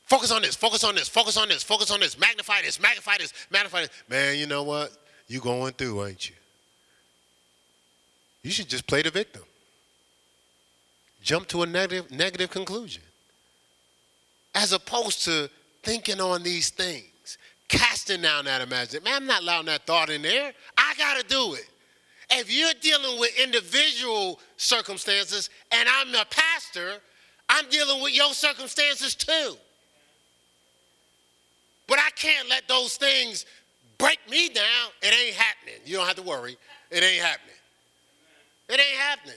Focus 0.05 0.31
on 0.31 0.41
this, 0.41 0.55
focus 0.55 0.83
on 0.83 0.95
this, 0.95 1.07
focus 1.07 1.37
on 1.37 1.47
this, 1.47 1.63
focus 1.63 1.89
on 1.89 1.99
this, 1.99 2.19
magnify 2.19 2.61
this, 2.61 2.79
magnify 2.79 3.17
this, 3.17 3.33
magnify 3.49 3.81
this. 3.81 3.89
Man, 4.09 4.37
you 4.37 4.47
know 4.47 4.63
what? 4.63 4.91
You 5.27 5.39
going 5.39 5.73
through, 5.73 6.05
ain't 6.05 6.29
you? 6.29 6.35
You 8.43 8.51
should 8.51 8.67
just 8.67 8.85
play 8.85 9.01
the 9.01 9.09
victim. 9.09 9.43
Jump 11.21 11.47
to 11.47 11.63
a 11.63 11.65
negative, 11.65 12.11
negative 12.11 12.51
conclusion. 12.51 13.01
As 14.53 14.73
opposed 14.73 15.23
to 15.25 15.49
thinking 15.81 16.19
on 16.19 16.43
these 16.43 16.69
things, 16.69 17.37
casting 17.69 18.21
down 18.21 18.45
that 18.45 18.61
imagination. 18.61 19.03
Man, 19.05 19.15
I'm 19.15 19.25
not 19.25 19.41
allowing 19.41 19.65
that 19.67 19.87
thought 19.87 20.09
in 20.09 20.21
there. 20.21 20.53
I 20.77 20.93
got 20.97 21.17
to 21.17 21.27
do 21.27 21.55
it. 21.55 21.67
If 22.29 22.51
you're 22.51 22.73
dealing 22.81 23.19
with 23.19 23.31
individual 23.39 24.39
circumstances 24.57 25.49
and 25.71 25.87
I'm 25.89 26.13
a 26.13 26.25
pastor, 26.25 26.95
I'm 27.49 27.69
dealing 27.69 28.01
with 28.01 28.13
your 28.13 28.33
circumstances 28.33 29.15
too. 29.15 29.55
But 31.87 31.99
I 31.99 32.09
can't 32.15 32.49
let 32.49 32.67
those 32.67 32.95
things 32.95 33.45
break 33.97 34.19
me 34.29 34.49
down. 34.49 34.89
It 35.01 35.13
ain't 35.13 35.35
happening. 35.35 35.75
You 35.85 35.97
don't 35.97 36.07
have 36.07 36.15
to 36.15 36.23
worry. 36.23 36.57
It 36.89 37.03
ain't 37.03 37.23
happening. 37.23 37.52
It 38.69 38.79
ain't 38.79 38.99
happening. 38.99 39.35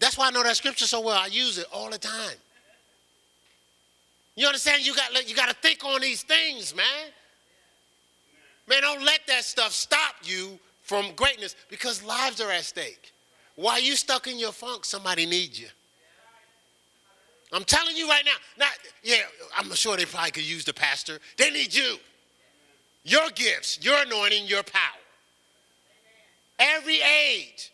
That's 0.00 0.18
why 0.18 0.28
I 0.28 0.30
know 0.30 0.42
that 0.42 0.56
scripture 0.56 0.86
so 0.86 1.00
well. 1.00 1.16
I 1.16 1.26
use 1.26 1.58
it 1.58 1.66
all 1.72 1.90
the 1.90 1.98
time. 1.98 2.36
You 4.36 4.46
understand? 4.46 4.84
You 4.84 4.94
got 4.94 5.28
you 5.28 5.34
got 5.34 5.48
to 5.48 5.54
think 5.54 5.84
on 5.84 6.00
these 6.00 6.22
things, 6.22 6.74
man. 6.74 6.84
Man, 8.68 8.82
don't 8.82 9.04
let 9.04 9.20
that 9.28 9.44
stuff 9.44 9.72
stop 9.72 10.14
you 10.22 10.58
from 10.82 11.12
greatness 11.14 11.54
because 11.68 12.02
lives 12.02 12.40
are 12.40 12.50
at 12.50 12.64
stake. 12.64 13.12
While 13.56 13.80
you 13.80 13.94
stuck 13.94 14.26
in 14.26 14.38
your 14.38 14.52
funk, 14.52 14.84
somebody 14.84 15.26
needs 15.26 15.60
you. 15.60 15.68
I'm 17.52 17.64
telling 17.64 17.96
you 17.96 18.08
right 18.08 18.24
now. 18.24 18.32
Not 18.58 18.70
yeah, 19.02 19.18
I'm 19.56 19.72
sure 19.74 19.96
they 19.96 20.06
probably 20.06 20.32
could 20.32 20.48
use 20.48 20.64
the 20.64 20.74
pastor. 20.74 21.20
They 21.36 21.50
need 21.50 21.72
you. 21.72 21.98
Your 23.04 23.28
gifts, 23.30 23.78
your 23.84 24.02
anointing, 24.02 24.46
your 24.46 24.62
power. 24.62 25.00
Every 26.58 27.00
age. 27.00 27.70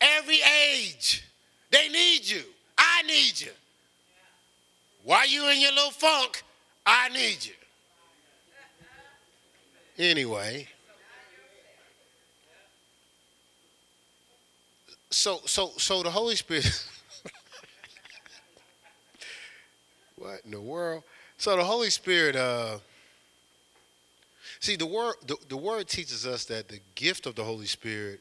Every 0.00 0.40
age. 0.70 1.24
They 1.70 1.88
need 1.88 2.28
you. 2.28 2.42
I 2.76 3.02
need 3.02 3.40
you. 3.40 3.52
While 5.04 5.28
you 5.28 5.48
in 5.48 5.60
your 5.60 5.72
little 5.72 5.90
funk, 5.90 6.42
I 6.84 7.08
need 7.10 7.44
you. 7.44 7.52
Anyway. 9.98 10.68
So 15.10 15.40
so 15.46 15.72
so 15.78 16.02
the 16.02 16.10
Holy 16.10 16.36
Spirit 16.36 16.66
What 20.16 20.40
in 20.44 20.50
the 20.50 20.60
world? 20.60 21.04
So 21.38 21.56
the 21.56 21.64
Holy 21.64 21.90
Spirit 21.90 22.36
uh 22.36 22.78
See 24.60 24.76
the 24.76 24.86
word 24.86 25.14
the, 25.26 25.36
the 25.48 25.56
word 25.56 25.86
teaches 25.88 26.26
us 26.26 26.44
that 26.46 26.68
the 26.68 26.80
gift 26.94 27.26
of 27.26 27.34
the 27.34 27.44
Holy 27.44 27.66
Spirit 27.66 28.20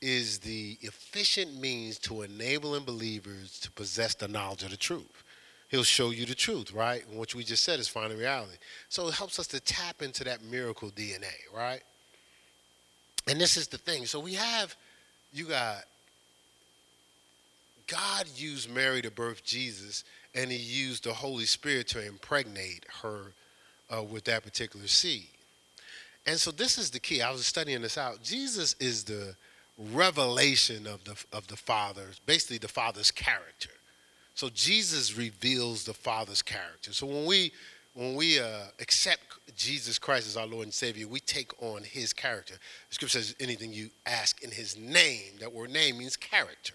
is 0.00 0.38
the 0.38 0.78
efficient 0.80 1.58
means 1.60 1.98
to 1.98 2.22
enabling 2.22 2.84
believers 2.84 3.58
to 3.60 3.70
possess 3.72 4.14
the 4.14 4.28
knowledge 4.28 4.62
of 4.62 4.70
the 4.70 4.76
truth. 4.76 5.24
He'll 5.68 5.84
show 5.84 6.10
you 6.10 6.24
the 6.24 6.34
truth, 6.34 6.72
right? 6.72 7.06
And 7.08 7.18
what 7.18 7.34
we 7.34 7.44
just 7.44 7.64
said 7.64 7.78
is 7.78 7.88
finding 7.88 8.18
reality. 8.18 8.56
So 8.88 9.08
it 9.08 9.14
helps 9.14 9.38
us 9.38 9.46
to 9.48 9.60
tap 9.60 10.00
into 10.00 10.24
that 10.24 10.42
miracle 10.42 10.90
DNA, 10.90 11.34
right? 11.54 11.82
And 13.26 13.38
this 13.38 13.56
is 13.56 13.68
the 13.68 13.76
thing. 13.76 14.06
So 14.06 14.18
we 14.18 14.34
have, 14.34 14.74
you 15.32 15.44
got, 15.44 15.84
God 17.86 18.26
used 18.36 18.72
Mary 18.72 19.02
to 19.02 19.10
birth 19.10 19.44
Jesus, 19.44 20.04
and 20.34 20.50
he 20.50 20.56
used 20.56 21.04
the 21.04 21.12
Holy 21.12 21.44
Spirit 21.44 21.88
to 21.88 22.06
impregnate 22.06 22.86
her 23.02 23.32
uh, 23.94 24.02
with 24.02 24.24
that 24.24 24.44
particular 24.44 24.86
seed. 24.86 25.28
And 26.26 26.38
so 26.38 26.50
this 26.50 26.78
is 26.78 26.90
the 26.90 27.00
key. 27.00 27.22
I 27.22 27.30
was 27.30 27.46
studying 27.46 27.82
this 27.82 27.98
out. 27.98 28.22
Jesus 28.22 28.74
is 28.80 29.04
the 29.04 29.34
revelation 29.78 30.86
of 30.86 31.04
the 31.04 31.16
of 31.32 31.46
the 31.46 31.56
Father, 31.56 32.06
basically 32.26 32.58
the 32.58 32.68
Father's 32.68 33.10
character. 33.10 33.70
So 34.34 34.48
Jesus 34.50 35.16
reveals 35.16 35.84
the 35.84 35.94
Father's 35.94 36.42
character. 36.42 36.92
So 36.92 37.06
when 37.06 37.26
we 37.26 37.52
when 37.94 38.14
we 38.14 38.38
uh, 38.38 38.66
accept 38.80 39.20
Jesus 39.56 39.98
Christ 39.98 40.28
as 40.28 40.36
our 40.36 40.46
Lord 40.46 40.64
and 40.64 40.74
Savior, 40.74 41.08
we 41.08 41.20
take 41.20 41.50
on 41.62 41.82
His 41.82 42.12
character. 42.12 42.54
The 42.88 42.94
Scripture 42.94 43.18
says, 43.18 43.34
"Anything 43.40 43.72
you 43.72 43.90
ask 44.06 44.42
in 44.42 44.50
His 44.50 44.76
name." 44.76 45.38
That 45.40 45.52
word 45.52 45.70
"name" 45.70 45.98
means 45.98 46.16
character, 46.16 46.74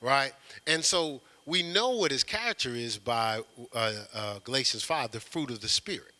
right? 0.00 0.32
And 0.66 0.84
so 0.84 1.20
we 1.46 1.62
know 1.62 1.90
what 1.90 2.10
His 2.10 2.24
character 2.24 2.70
is 2.70 2.98
by 2.98 3.42
uh, 3.74 3.92
uh, 4.14 4.38
Galatians 4.44 4.82
five, 4.82 5.12
the 5.12 5.20
fruit 5.20 5.50
of 5.50 5.60
the 5.60 5.68
Spirit 5.68 6.15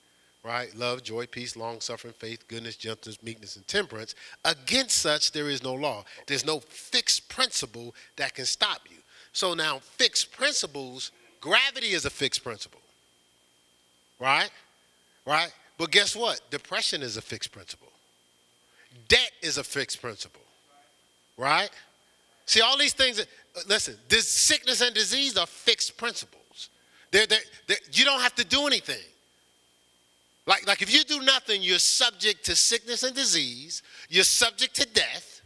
right? 0.46 0.74
Love, 0.76 1.02
joy, 1.02 1.26
peace, 1.26 1.56
long 1.56 1.80
suffering, 1.80 2.14
faith, 2.16 2.46
goodness, 2.46 2.76
gentleness, 2.76 3.20
meekness, 3.20 3.56
and 3.56 3.66
temperance. 3.66 4.14
Against 4.44 4.98
such, 4.98 5.32
there 5.32 5.50
is 5.50 5.64
no 5.64 5.74
law. 5.74 6.04
There's 6.28 6.46
no 6.46 6.60
fixed 6.60 7.28
principle 7.28 7.94
that 8.14 8.34
can 8.34 8.44
stop 8.44 8.82
you. 8.88 8.98
So 9.32 9.54
now, 9.54 9.80
fixed 9.80 10.30
principles, 10.30 11.10
gravity 11.40 11.88
is 11.88 12.04
a 12.04 12.10
fixed 12.10 12.44
principle, 12.44 12.80
right? 14.20 14.50
Right? 15.26 15.52
But 15.78 15.90
guess 15.90 16.14
what? 16.14 16.40
Depression 16.50 17.02
is 17.02 17.16
a 17.16 17.22
fixed 17.22 17.50
principle. 17.50 17.88
Debt 19.08 19.32
is 19.42 19.58
a 19.58 19.64
fixed 19.64 20.00
principle, 20.00 20.42
right? 21.36 21.70
See, 22.46 22.60
all 22.60 22.78
these 22.78 22.94
things, 22.94 23.20
listen, 23.68 23.96
this 24.08 24.28
sickness 24.28 24.80
and 24.80 24.94
disease 24.94 25.36
are 25.36 25.46
fixed 25.46 25.96
principles. 25.96 26.70
They're, 27.10 27.26
they're, 27.26 27.40
they're, 27.66 27.76
you 27.92 28.04
don't 28.04 28.20
have 28.20 28.36
to 28.36 28.44
do 28.44 28.66
anything. 28.68 29.02
Like, 30.46 30.66
like 30.66 30.82
if 30.82 30.92
you 30.92 31.02
do 31.04 31.20
nothing, 31.22 31.62
you're 31.62 31.78
subject 31.78 32.44
to 32.44 32.54
sickness 32.54 33.02
and 33.02 33.14
disease, 33.14 33.82
you're 34.08 34.24
subject 34.24 34.74
to 34.76 34.86
death, 34.86 35.42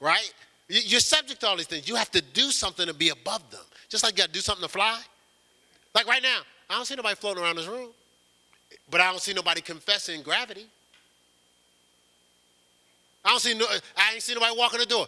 right? 0.00 0.32
You're 0.68 1.00
subject 1.00 1.40
to 1.40 1.48
all 1.48 1.56
these 1.56 1.66
things. 1.66 1.88
You 1.88 1.96
have 1.96 2.10
to 2.12 2.22
do 2.22 2.50
something 2.50 2.86
to 2.86 2.94
be 2.94 3.08
above 3.10 3.50
them. 3.50 3.60
Just 3.88 4.04
like 4.04 4.14
you 4.14 4.18
got 4.18 4.28
to 4.28 4.32
do 4.32 4.40
something 4.40 4.62
to 4.62 4.68
fly. 4.68 5.00
Like 5.94 6.06
right 6.06 6.22
now, 6.22 6.40
I 6.70 6.74
don't 6.74 6.86
see 6.86 6.94
nobody 6.94 7.14
floating 7.14 7.42
around 7.42 7.56
this 7.56 7.66
room, 7.66 7.90
but 8.90 9.00
I 9.00 9.10
don't 9.10 9.20
see 9.20 9.34
nobody 9.34 9.60
confessing 9.60 10.22
gravity. 10.22 10.66
I 13.24 13.30
don't 13.30 13.40
see 13.40 13.54
no, 13.54 13.66
I 13.96 14.14
ain't 14.14 14.22
see 14.22 14.34
nobody 14.34 14.56
walking 14.56 14.80
the 14.80 14.86
door. 14.86 15.06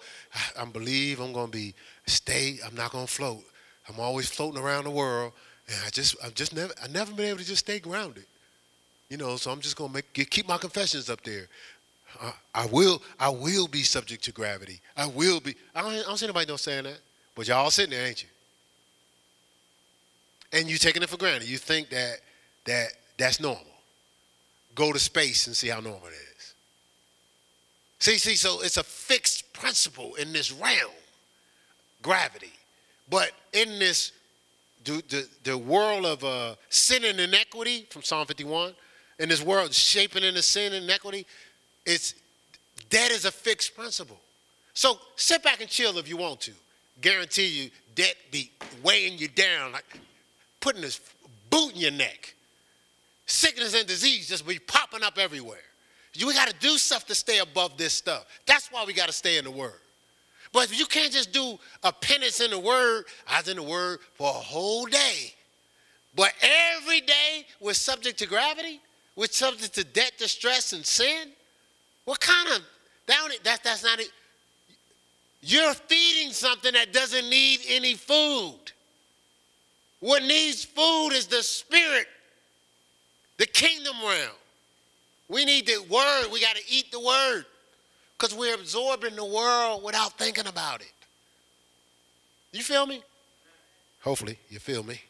I, 0.59 0.65
believe 0.67 1.21
I'm 1.21 1.33
gonna 1.33 1.49
be 1.49 1.75
stay. 2.07 2.59
I'm 2.65 2.75
not 2.75 2.93
gonna 2.93 3.07
float. 3.07 3.43
I'm 3.89 3.99
always 3.99 4.29
floating 4.29 4.63
around 4.63 4.85
the 4.85 4.91
world, 4.91 5.33
and 5.67 5.77
I 5.85 5.91
just 5.91 6.17
I've 6.23 6.35
just 6.35 6.55
never 6.55 6.73
I 6.83 6.89
never 6.89 7.13
been 7.13 7.27
able 7.27 7.39
to 7.39 7.45
just 7.45 7.65
stay 7.65 7.81
grounded. 7.81 8.27
You 9.09 9.17
know, 9.17 9.37
so 9.37 9.51
I'm 9.51 9.61
just 9.61 9.77
gonna 9.77 9.93
make 9.93 10.13
keep 10.13 10.49
my 10.49 10.59
confessions 10.59 11.11
up 11.11 11.23
there. 11.23 11.49
Uh, 12.21 12.33
I 12.55 12.67
will, 12.67 13.03
I 13.19 13.29
will 13.29 13.67
be 13.67 13.83
subject 13.83 14.25
to 14.25 14.33
gravity. 14.33 14.81
I 14.97 15.07
will 15.07 15.41
be. 15.41 15.55
I 15.75 15.83
don't, 15.83 15.93
I 15.93 16.03
don't 16.03 16.17
see 16.17 16.27
anybody 16.27 16.47
don't 16.47 16.61
saying 16.61 16.85
that, 16.85 16.99
but 17.35 17.49
y'all 17.49 17.71
sitting 17.71 17.91
there, 17.91 18.07
ain't 18.07 18.23
you? 18.23 18.29
And 20.53 20.71
you 20.71 20.79
taking 20.79 21.03
it 21.03 21.09
for 21.09 21.17
granted. 21.17 21.49
You 21.49 21.59
think 21.59 21.91
that 21.91 22.21
that 22.67 22.89
that's 23.19 23.41
normal. 23.41 23.65
Go 24.75 24.93
to 24.93 24.99
space 24.99 25.47
and 25.47 25.55
see 25.55 25.69
how 25.69 25.81
normal 25.81 26.07
it 26.07 26.13
is. 26.13 26.55
See, 27.99 28.19
see, 28.19 28.35
so 28.35 28.61
it's 28.61 28.77
a 28.77 28.83
fixed 28.83 29.53
principle 29.53 30.15
in 30.17 30.33
this 30.33 30.53
realm, 30.53 30.93
gravity. 32.03 32.53
But 33.09 33.31
in 33.53 33.79
this, 33.79 34.13
the, 34.85 35.03
the, 35.09 35.29
the 35.45 35.57
world 35.57 36.05
of 36.05 36.25
uh, 36.25 36.57
sin 36.69 37.05
and 37.05 37.21
inequity 37.21 37.87
from 37.91 38.03
Psalm 38.03 38.27
51, 38.27 38.75
in 39.19 39.29
this 39.29 39.43
world 39.43 39.73
shaping 39.73 40.25
into 40.25 40.43
sin 40.43 40.73
and 40.73 40.85
inequity, 40.85 41.27
it's 41.87 42.15
debt 42.91 43.11
is 43.11 43.25
a 43.25 43.31
fixed 43.31 43.77
principle. 43.77 44.19
So 44.75 44.99
sit 45.17 45.43
back 45.43 45.61
and 45.61 45.71
chill 45.71 45.99
if 45.99 46.09
you 46.09 46.17
want 46.17 46.41
to. 46.43 46.53
Guarantee 47.01 47.47
you, 47.47 47.71
debt 47.95 48.17
be 48.31 48.51
weighing 48.83 49.19
you 49.19 49.29
down, 49.29 49.73
like 49.73 49.85
putting 50.61 50.83
this 50.83 51.01
boot 51.51 51.75
in 51.75 51.81
your 51.81 51.91
neck. 51.93 52.35
Sickness 53.27 53.75
and 53.75 53.87
disease 53.87 54.29
just 54.29 54.47
be 54.47 54.59
popping 54.59 55.03
up 55.03 55.19
everywhere. 55.19 55.59
We 56.17 56.33
got 56.33 56.49
to 56.49 56.55
do 56.61 56.79
stuff 56.79 57.07
to 57.07 57.15
stay 57.15 57.39
above 57.39 57.77
this 57.77 57.93
stuff. 57.93 58.27
That's 58.47 58.71
why 58.71 58.85
we 58.85 58.93
got 58.93 59.07
to 59.07 59.13
stay 59.13 59.39
in 59.39 59.45
the 59.45 59.51
Word. 59.51 59.81
But 60.53 60.77
you 60.79 60.87
can't 60.87 61.13
just 61.13 61.33
do 61.33 61.59
a 61.83 61.93
penance 61.93 62.41
in 62.41 62.51
the 62.51 62.59
Word. 62.59 63.05
I 63.29 63.39
was 63.41 63.49
in 63.49 63.57
the 63.57 63.63
Word 63.63 63.99
for 64.15 64.29
a 64.29 64.33
whole 64.33 64.87
day. 64.87 65.35
But 66.15 66.33
every 66.77 67.01
day 67.01 67.47
we're 67.59 67.75
subject 67.75 68.21
to 68.21 68.27
gravity. 68.27 68.81
We're 69.17 69.27
subject 69.27 69.75
to 69.75 69.85
debt, 69.85 70.13
distress, 70.19 70.73
and 70.73 70.85
sin. 70.85 71.29
What 72.05 72.21
kind 72.21 72.49
of 72.49 72.63
down 73.07 73.31
it? 73.31 73.45
That, 73.45 73.63
that's 73.63 73.85
not 73.85 74.01
it. 74.01 74.11
You're 75.43 75.75
feeding 75.75 76.33
something 76.33 76.73
that 76.73 76.93
doesn't 76.93 77.29
need 77.29 77.61
any 77.69 77.95
food. 77.95 78.59
What 80.01 80.23
needs 80.23 80.65
food 80.65 81.11
is 81.11 81.27
the 81.27 81.43
spirit, 81.43 82.07
the 83.39 83.47
kingdom 83.47 83.95
realm. 84.03 84.31
We 85.29 85.45
need 85.45 85.67
the 85.67 85.83
word. 85.89 86.33
We 86.33 86.41
got 86.41 86.57
to 86.57 86.63
eat 86.69 86.91
the 86.93 87.01
word 87.01 87.45
because 88.19 88.35
we're 88.35 88.55
absorbing 88.55 89.17
the 89.17 89.25
world 89.25 89.83
without 89.83 90.19
thinking 90.19 90.47
about 90.47 90.81
it. 90.81 90.93
You 92.53 92.63
feel 92.63 92.87
me? 92.87 93.03
Hopefully, 94.01 94.39
you 94.49 94.59
feel 94.59 94.83
me. 94.83 95.01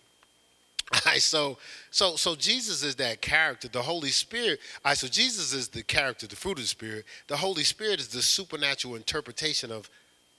So 1.18 1.58
so 1.90 2.16
so 2.16 2.34
Jesus 2.34 2.82
is 2.82 2.96
that 2.96 3.20
character. 3.20 3.68
The 3.68 3.82
Holy 3.82 4.10
Spirit. 4.10 4.60
So 4.94 5.06
Jesus 5.06 5.52
is 5.52 5.68
the 5.68 5.82
character, 5.82 6.26
the 6.26 6.36
fruit 6.36 6.58
of 6.58 6.64
the 6.64 6.68
Spirit. 6.68 7.04
The 7.28 7.36
Holy 7.36 7.64
Spirit 7.64 8.00
is 8.00 8.08
the 8.08 8.22
supernatural 8.22 8.96
interpretation 8.96 9.70
of 9.70 9.88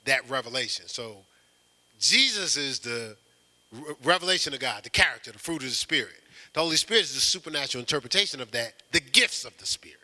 that 0.06 0.30
revelation. 0.30 0.88
So 0.88 1.18
Jesus 1.99 2.58
is 2.58 2.80
the 2.80 3.16
revelation 4.03 4.53
of 4.53 4.60
God, 4.60 4.84
the 4.84 4.89
character, 4.89 5.32
the 5.32 5.39
fruit 5.39 5.64
of 5.64 5.70
the 5.70 5.76
Spirit. 5.76 6.22
The 6.53 6.62
Holy 6.62 6.78
Spirit 6.78 7.03
is 7.03 7.14
the 7.14 7.20
supernatural 7.20 7.82
interpretation 7.82 8.39
of 8.39 8.51
that, 8.51 8.74
the 8.91 9.01
gifts 9.01 9.43
of 9.43 9.58
the 9.58 9.66
Spirit, 9.66 9.99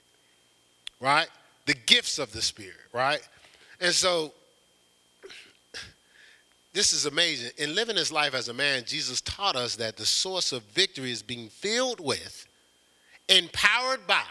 right? 0.99 1.28
The 1.66 1.76
gifts 1.86 2.20
of 2.20 2.34
the 2.34 2.41
Spirit, 2.41 2.76
right? 2.91 3.22
And 3.80 3.93
so, 3.93 4.34
this 6.74 6.93
is 6.93 7.05
amazing. 7.05 7.51
In 7.57 7.76
living 7.76 7.97
his 7.97 8.11
life 8.11 8.34
as 8.34 8.47
a 8.47 8.53
man, 8.53 8.84
Jesus 8.86 9.19
taught 9.22 9.55
us 9.55 9.76
that 9.76 9.97
the 9.97 10.05
source 10.05 10.53
of 10.53 10.63
victory 10.63 11.11
is 11.11 11.22
being 11.22 11.49
filled 11.49 11.99
with, 11.99 12.47
empowered 13.28 14.07
by, 14.07 14.24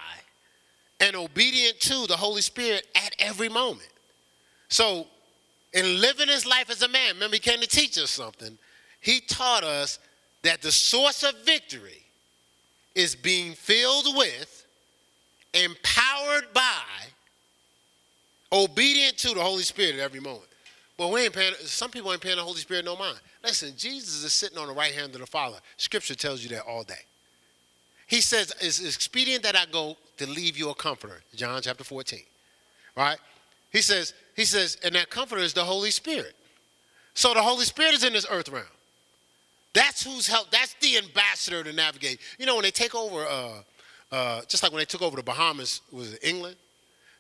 and 1.01 1.17
obedient 1.17 1.81
to 1.81 2.07
the 2.07 2.17
Holy 2.17 2.41
Spirit 2.41 2.87
at 2.95 3.15
every 3.19 3.49
moment. 3.49 3.89
So, 4.69 5.07
in 5.73 6.01
living 6.01 6.29
his 6.29 6.47
life 6.47 6.71
as 6.71 6.83
a 6.83 6.89
man, 6.89 7.15
remember, 7.15 7.37
he 7.37 7.41
came 7.41 7.61
to 7.61 7.67
teach 7.67 7.99
us 7.99 8.11
something. 8.11 8.59
He 9.01 9.21
taught 9.21 9.63
us 9.63 9.99
that 10.43 10.63
the 10.63 10.73
source 10.73 11.23
of 11.23 11.35
victory 11.45 12.03
is 12.95 13.15
being 13.15 13.53
filled 13.53 14.17
with, 14.17 14.67
empowered 15.55 16.53
by, 16.53 16.83
obedient 18.53 19.17
to 19.19 19.35
the 19.35 19.41
Holy 19.41 19.63
Spirit 19.63 19.97
at 19.97 20.01
every 20.01 20.21
moment. 20.21 20.50
But 21.01 21.13
we 21.13 21.23
ain't 21.23 21.33
paying, 21.33 21.55
some 21.65 21.91
people 21.91 22.13
ain't 22.13 22.21
paying 22.21 22.37
the 22.37 22.43
Holy 22.43 22.59
Spirit 22.59 22.85
no 22.85 22.95
mind. 22.95 23.19
Listen, 23.43 23.73
Jesus 23.75 24.23
is 24.23 24.35
sitting 24.35 24.59
on 24.59 24.67
the 24.67 24.75
right 24.75 24.93
hand 24.93 25.15
of 25.15 25.21
the 25.23 25.27
Father. 25.27 25.57
Scripture 25.79 26.15
tells 26.15 26.43
you 26.43 26.51
that 26.51 26.65
all 26.69 26.83
day. 26.83 27.01
He 28.07 28.21
says, 28.21 28.53
It's 28.61 28.85
expedient 28.85 29.43
that 29.45 29.57
I 29.57 29.65
go 29.73 29.97
to 30.19 30.29
leave 30.29 30.59
you 30.59 30.69
a 30.69 30.75
comforter. 30.75 31.23
John 31.35 31.63
chapter 31.63 31.85
14. 31.85 32.21
Right? 32.99 33.17
He 33.73 33.81
says, 33.81 34.13
He 34.37 34.45
says, 34.45 34.77
and 34.85 34.95
that 34.95 35.09
comforter 35.09 35.41
is 35.41 35.55
the 35.55 35.65
Holy 35.65 35.91
Spirit. 35.91 36.35
So 37.15 37.33
the 37.33 37.41
Holy 37.41 37.65
Spirit 37.65 37.95
is 37.95 38.05
in 38.05 38.13
this 38.13 38.27
earth 38.31 38.51
realm. 38.51 38.67
That's 39.73 40.05
who's 40.05 40.27
help. 40.27 40.51
That's 40.51 40.75
the 40.83 40.99
ambassador 40.99 41.65
to 41.65 41.73
navigate. 41.73 42.21
You 42.39 42.45
know, 42.45 42.57
when 42.57 42.65
they 42.65 42.71
take 42.71 42.95
over, 42.95 43.25
uh, 43.25 43.63
uh, 44.13 44.43
just 44.49 44.63
like 44.63 44.71
when 44.71 44.81
they 44.81 44.85
took 44.85 45.01
over 45.01 45.17
the 45.17 45.23
Bahamas, 45.23 45.81
was 45.91 46.13
it 46.13 46.21
England? 46.23 46.57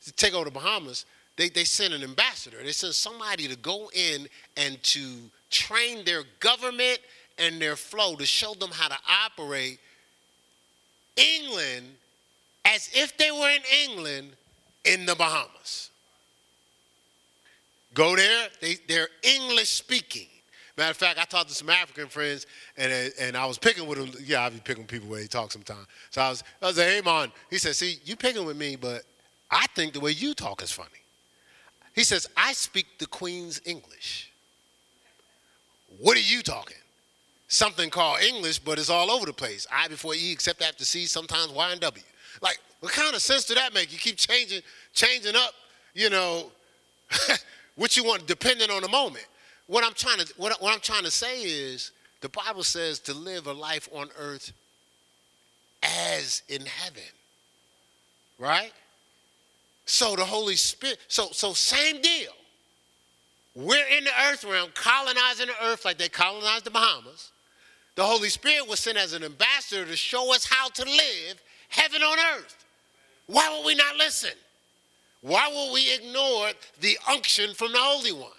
To 0.04 0.12
take 0.12 0.34
over 0.34 0.44
the 0.44 0.50
Bahamas, 0.50 1.06
they, 1.40 1.48
they 1.48 1.64
sent 1.64 1.94
an 1.94 2.02
ambassador. 2.02 2.58
They 2.62 2.70
sent 2.70 2.94
somebody 2.94 3.48
to 3.48 3.56
go 3.56 3.90
in 3.94 4.28
and 4.58 4.80
to 4.82 5.00
train 5.48 6.04
their 6.04 6.24
government 6.38 6.98
and 7.38 7.58
their 7.58 7.76
flow 7.76 8.14
to 8.16 8.26
show 8.26 8.52
them 8.52 8.68
how 8.70 8.88
to 8.88 8.98
operate 9.24 9.78
England 11.16 11.86
as 12.66 12.90
if 12.92 13.16
they 13.16 13.30
were 13.30 13.48
in 13.48 13.62
England 13.88 14.32
in 14.84 15.06
the 15.06 15.14
Bahamas. 15.14 15.88
Go 17.94 18.16
there, 18.16 18.48
they, 18.60 18.76
they're 18.86 19.08
English 19.22 19.70
speaking. 19.70 20.26
Matter 20.76 20.90
of 20.90 20.96
fact, 20.98 21.18
I 21.18 21.24
talked 21.24 21.48
to 21.48 21.54
some 21.54 21.70
African 21.70 22.08
friends, 22.08 22.46
and 22.76 23.12
and 23.18 23.36
I 23.36 23.46
was 23.46 23.58
picking 23.58 23.86
with 23.86 23.98
them. 23.98 24.22
Yeah, 24.24 24.44
I 24.44 24.50
be 24.50 24.60
picking 24.60 24.84
people 24.84 25.08
where 25.08 25.20
they 25.20 25.26
talk 25.26 25.52
sometimes. 25.52 25.86
So 26.10 26.20
I 26.20 26.28
was, 26.28 26.44
I 26.62 26.66
was 26.66 26.78
like, 26.78 26.86
hey, 26.86 27.00
man. 27.02 27.32
He 27.48 27.56
said, 27.56 27.74
see, 27.76 27.98
you 28.04 28.14
picking 28.14 28.44
with 28.44 28.56
me, 28.56 28.76
but 28.76 29.02
I 29.50 29.66
think 29.74 29.94
the 29.94 30.00
way 30.00 30.12
you 30.12 30.34
talk 30.34 30.62
is 30.62 30.70
funny. 30.70 30.99
He 31.94 32.04
says, 32.04 32.28
I 32.36 32.52
speak 32.52 32.86
the 32.98 33.06
Queen's 33.06 33.60
English. 33.64 34.30
What 35.98 36.16
are 36.16 36.20
you 36.20 36.42
talking? 36.42 36.76
Something 37.48 37.90
called 37.90 38.20
English, 38.20 38.60
but 38.60 38.78
it's 38.78 38.90
all 38.90 39.10
over 39.10 39.26
the 39.26 39.32
place. 39.32 39.66
I 39.72 39.88
before 39.88 40.14
E, 40.14 40.30
except 40.30 40.62
after 40.62 40.84
C, 40.84 41.06
sometimes 41.06 41.50
Y 41.50 41.72
and 41.72 41.80
W. 41.80 42.04
Like, 42.40 42.58
what 42.78 42.92
kind 42.92 43.14
of 43.14 43.20
sense 43.20 43.44
do 43.44 43.54
that 43.54 43.74
make? 43.74 43.92
You 43.92 43.98
keep 43.98 44.16
changing, 44.16 44.62
changing 44.94 45.34
up, 45.34 45.52
you 45.94 46.10
know, 46.10 46.50
what 47.74 47.96
you 47.96 48.04
want, 48.04 48.26
depending 48.26 48.70
on 48.70 48.82
the 48.82 48.88
moment 48.88 49.26
what 49.70 49.84
I'm 49.84 49.94
trying 49.94 50.18
to 50.18 50.34
what, 50.36 50.60
what 50.60 50.74
I'm 50.74 50.80
trying 50.80 51.04
to 51.04 51.12
say 51.12 51.42
is 51.42 51.92
the 52.22 52.28
Bible 52.28 52.64
says 52.64 52.98
to 53.00 53.14
live 53.14 53.46
a 53.46 53.52
life 53.52 53.88
on 53.92 54.08
earth 54.18 54.52
as 55.82 56.42
in 56.48 56.66
heaven. 56.66 57.02
Right? 58.36 58.72
So 59.90 60.14
the 60.16 60.24
Holy 60.24 60.56
Spirit, 60.56 60.98
so 61.08 61.28
so 61.32 61.52
same 61.52 62.00
deal. 62.00 62.32
We're 63.54 63.86
in 63.88 64.04
the 64.04 64.10
earth 64.30 64.44
realm, 64.44 64.70
colonizing 64.74 65.48
the 65.48 65.66
earth 65.66 65.84
like 65.84 65.98
they 65.98 66.08
colonized 66.08 66.64
the 66.64 66.70
Bahamas. 66.70 67.32
The 67.96 68.04
Holy 68.04 68.28
Spirit 68.28 68.68
was 68.68 68.80
sent 68.80 68.96
as 68.96 69.12
an 69.12 69.24
ambassador 69.24 69.84
to 69.84 69.96
show 69.96 70.32
us 70.32 70.46
how 70.48 70.68
to 70.68 70.84
live 70.84 71.42
heaven 71.68 72.02
on 72.02 72.18
earth. 72.36 72.64
Why 73.26 73.50
would 73.50 73.66
we 73.66 73.74
not 73.74 73.96
listen? 73.96 74.30
Why 75.22 75.48
will 75.48 75.72
we 75.72 75.92
ignore 75.92 76.50
the 76.80 76.96
unction 77.08 77.52
from 77.54 77.72
the 77.72 77.78
Holy 77.78 78.12
One? 78.12 78.30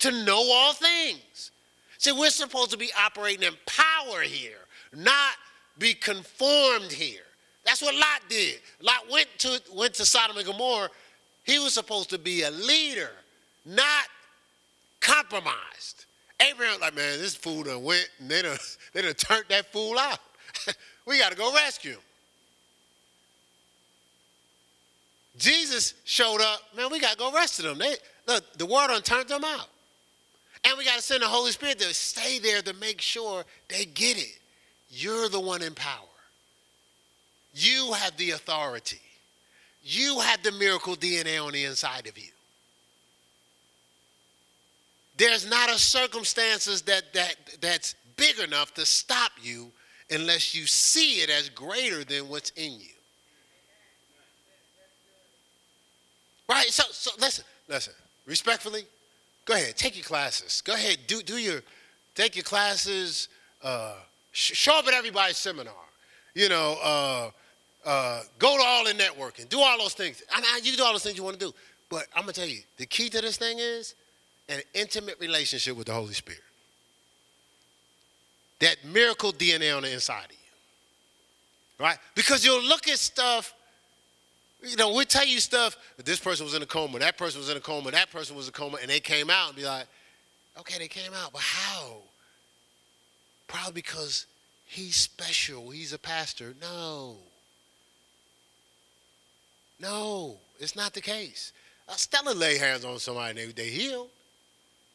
to 0.00 0.10
know 0.24 0.50
all 0.52 0.72
things. 0.72 1.52
See, 1.98 2.12
we're 2.12 2.30
supposed 2.30 2.70
to 2.72 2.76
be 2.76 2.90
operating 2.98 3.44
in 3.44 3.54
power 3.66 4.22
here, 4.22 4.66
not 4.92 5.34
be 5.78 5.94
conformed 5.94 6.90
here. 6.90 7.20
That's 7.64 7.82
what 7.82 7.94
Lot 7.94 8.22
did. 8.28 8.60
Lot 8.80 9.10
went 9.10 9.28
to, 9.38 9.60
went 9.74 9.94
to 9.94 10.04
Sodom 10.04 10.36
and 10.36 10.46
Gomorrah. 10.46 10.88
He 11.44 11.58
was 11.58 11.74
supposed 11.74 12.10
to 12.10 12.18
be 12.18 12.42
a 12.42 12.50
leader, 12.50 13.10
not 13.64 14.06
compromised. 15.00 16.06
Abraham, 16.40 16.80
like, 16.80 16.94
man, 16.94 17.18
this 17.18 17.34
fool 17.34 17.64
done 17.64 17.82
went 17.82 18.08
and 18.18 18.30
they 18.30 18.42
done, 18.42 18.56
they 18.92 19.02
done 19.02 19.14
turned 19.14 19.44
that 19.48 19.70
fool 19.72 19.98
out. 19.98 20.18
we 21.06 21.18
got 21.18 21.32
to 21.32 21.36
go 21.36 21.52
rescue 21.54 21.92
him. 21.92 22.00
Jesus 25.36 25.94
showed 26.04 26.40
up, 26.40 26.60
man, 26.76 26.88
we 26.90 27.00
got 27.00 27.12
to 27.12 27.18
go 27.18 27.32
rescue 27.32 27.68
them. 27.68 27.78
They, 27.78 27.94
look, 28.26 28.44
the 28.58 28.66
world 28.66 28.88
done 28.88 29.02
turned 29.02 29.28
them 29.28 29.44
out. 29.44 29.68
And 30.64 30.76
we 30.76 30.84
got 30.84 30.96
to 30.96 31.02
send 31.02 31.22
the 31.22 31.26
Holy 31.26 31.52
Spirit 31.52 31.78
to 31.78 31.94
stay 31.94 32.38
there 32.38 32.60
to 32.62 32.74
make 32.74 33.00
sure 33.00 33.44
they 33.68 33.86
get 33.86 34.18
it. 34.18 34.38
You're 34.90 35.28
the 35.28 35.40
one 35.40 35.62
in 35.62 35.74
power. 35.74 36.09
You 37.54 37.92
have 37.92 38.16
the 38.16 38.30
authority. 38.32 39.00
You 39.82 40.20
have 40.20 40.42
the 40.42 40.52
miracle 40.52 40.94
DNA 40.94 41.44
on 41.44 41.52
the 41.52 41.64
inside 41.64 42.06
of 42.06 42.16
you. 42.18 42.30
There's 45.16 45.48
not 45.48 45.70
a 45.70 45.78
circumstances 45.78 46.82
that, 46.82 47.12
that 47.12 47.34
that's 47.60 47.94
big 48.16 48.38
enough 48.38 48.72
to 48.74 48.86
stop 48.86 49.32
you 49.42 49.70
unless 50.10 50.54
you 50.54 50.66
see 50.66 51.20
it 51.20 51.30
as 51.30 51.48
greater 51.48 52.04
than 52.04 52.28
what's 52.28 52.50
in 52.50 52.72
you. 52.72 52.94
Right? 56.48 56.68
So, 56.68 56.84
so 56.90 57.10
listen, 57.20 57.44
listen. 57.68 57.94
Respectfully, 58.26 58.84
go 59.44 59.54
ahead, 59.54 59.76
take 59.76 59.96
your 59.96 60.04
classes. 60.04 60.60
Go 60.62 60.74
ahead, 60.74 60.98
do, 61.06 61.22
do 61.22 61.36
your, 61.36 61.62
take 62.14 62.34
your 62.34 62.42
classes. 62.42 63.28
Uh, 63.62 63.94
sh- 64.32 64.56
show 64.56 64.78
up 64.78 64.86
at 64.86 64.94
everybody's 64.94 65.36
seminar. 65.36 65.72
You 66.34 66.48
know, 66.48 66.76
uh, 66.82 67.30
uh, 67.84 68.22
go 68.38 68.56
to 68.56 68.62
all 68.62 68.84
the 68.84 68.92
networking. 68.92 69.48
Do 69.48 69.60
all 69.60 69.78
those 69.78 69.94
things. 69.94 70.22
I 70.32 70.40
mean, 70.40 70.64
you 70.64 70.76
do 70.76 70.84
all 70.84 70.92
those 70.92 71.02
things 71.02 71.16
you 71.16 71.24
want 71.24 71.38
to 71.38 71.46
do. 71.46 71.54
But 71.88 72.06
I'm 72.14 72.22
gonna 72.22 72.32
tell 72.32 72.46
you, 72.46 72.60
the 72.76 72.86
key 72.86 73.08
to 73.10 73.20
this 73.20 73.36
thing 73.36 73.58
is 73.58 73.94
an 74.48 74.60
intimate 74.74 75.18
relationship 75.18 75.76
with 75.76 75.86
the 75.86 75.92
Holy 75.92 76.14
Spirit. 76.14 76.42
That 78.60 78.76
miracle 78.84 79.32
DNA 79.32 79.74
on 79.74 79.82
the 79.82 79.92
inside 79.92 80.26
of 80.26 80.32
you. 80.32 81.84
Right? 81.84 81.98
Because 82.14 82.44
you'll 82.44 82.62
look 82.62 82.88
at 82.88 82.98
stuff 82.98 83.54
you 84.62 84.76
know, 84.76 84.92
we'll 84.92 85.04
tell 85.04 85.26
you 85.26 85.40
stuff. 85.40 85.76
This 85.96 86.20
person 86.20 86.44
was 86.44 86.54
in 86.54 86.62
a 86.62 86.66
coma. 86.66 86.98
That 86.98 87.16
person 87.16 87.40
was 87.40 87.48
in 87.48 87.56
a 87.56 87.60
coma. 87.60 87.90
That 87.90 88.10
person 88.10 88.36
was 88.36 88.46
in 88.46 88.50
a 88.50 88.52
coma, 88.52 88.78
and 88.80 88.90
they 88.90 89.00
came 89.00 89.30
out 89.30 89.48
and 89.48 89.56
be 89.56 89.64
like, 89.64 89.86
"Okay, 90.58 90.78
they 90.78 90.88
came 90.88 91.14
out, 91.14 91.32
but 91.32 91.40
how?" 91.40 92.02
Probably 93.46 93.72
because 93.72 94.26
he's 94.66 94.96
special. 94.96 95.70
He's 95.70 95.92
a 95.92 95.98
pastor. 95.98 96.54
No. 96.60 97.18
No, 99.80 100.36
it's 100.58 100.76
not 100.76 100.92
the 100.92 101.00
case. 101.00 101.52
Uh, 101.88 101.94
Stella 101.94 102.34
lay 102.34 102.58
hands 102.58 102.84
on 102.84 102.98
somebody 102.98 103.40
and 103.40 103.50
they, 103.50 103.62
they 103.62 103.68
healed. 103.70 104.08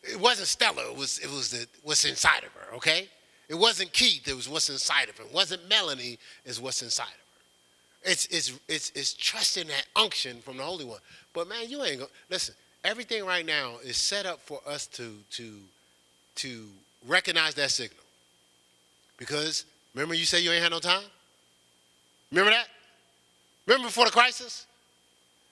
It 0.04 0.20
wasn't 0.20 0.48
Stella. 0.48 0.90
It 0.92 0.96
was 0.96 1.18
it 1.20 1.30
was 1.30 1.50
the 1.50 1.66
what's 1.84 2.06
inside 2.06 2.44
of 2.44 2.52
her. 2.54 2.76
Okay. 2.76 3.10
It 3.48 3.56
wasn't 3.56 3.94
Keith. 3.94 4.28
It 4.28 4.36
was 4.36 4.50
what's 4.50 4.70
inside 4.70 5.10
of 5.10 5.18
her. 5.18 5.24
It 5.24 5.34
wasn't 5.34 5.68
Melanie. 5.70 6.18
It's 6.46 6.60
what's 6.60 6.82
inside 6.82 7.04
of 7.04 7.10
her. 7.10 8.12
It's, 8.12 8.26
it's, 8.28 8.54
it's, 8.68 8.92
it's 8.94 9.14
trusting 9.14 9.68
that 9.68 9.86
unction 9.96 10.40
from 10.42 10.58
the 10.58 10.64
Holy 10.64 10.86
One. 10.86 11.00
But 11.34 11.48
man, 11.48 11.70
you 11.70 11.84
ain't 11.84 12.00
gonna, 12.00 12.12
listen, 12.30 12.54
everything 12.84 13.26
right 13.26 13.46
now 13.46 13.74
is 13.84 13.98
set 13.98 14.26
up 14.26 14.40
for 14.42 14.60
us 14.68 14.86
to, 14.88 15.16
to, 15.32 15.60
to 16.36 16.66
recognize 17.08 17.56
that 17.56 17.72
signal. 17.72 18.04
Because 19.18 19.66
remember 19.94 20.14
you 20.14 20.26
say 20.26 20.40
you 20.40 20.52
ain't 20.52 20.62
had 20.62 20.72
no 20.72 20.80
time? 20.80 21.04
Remember 22.32 22.52
that? 22.52 22.68
Remember 23.66 23.88
before 23.88 24.06
the 24.06 24.12
crisis? 24.12 24.68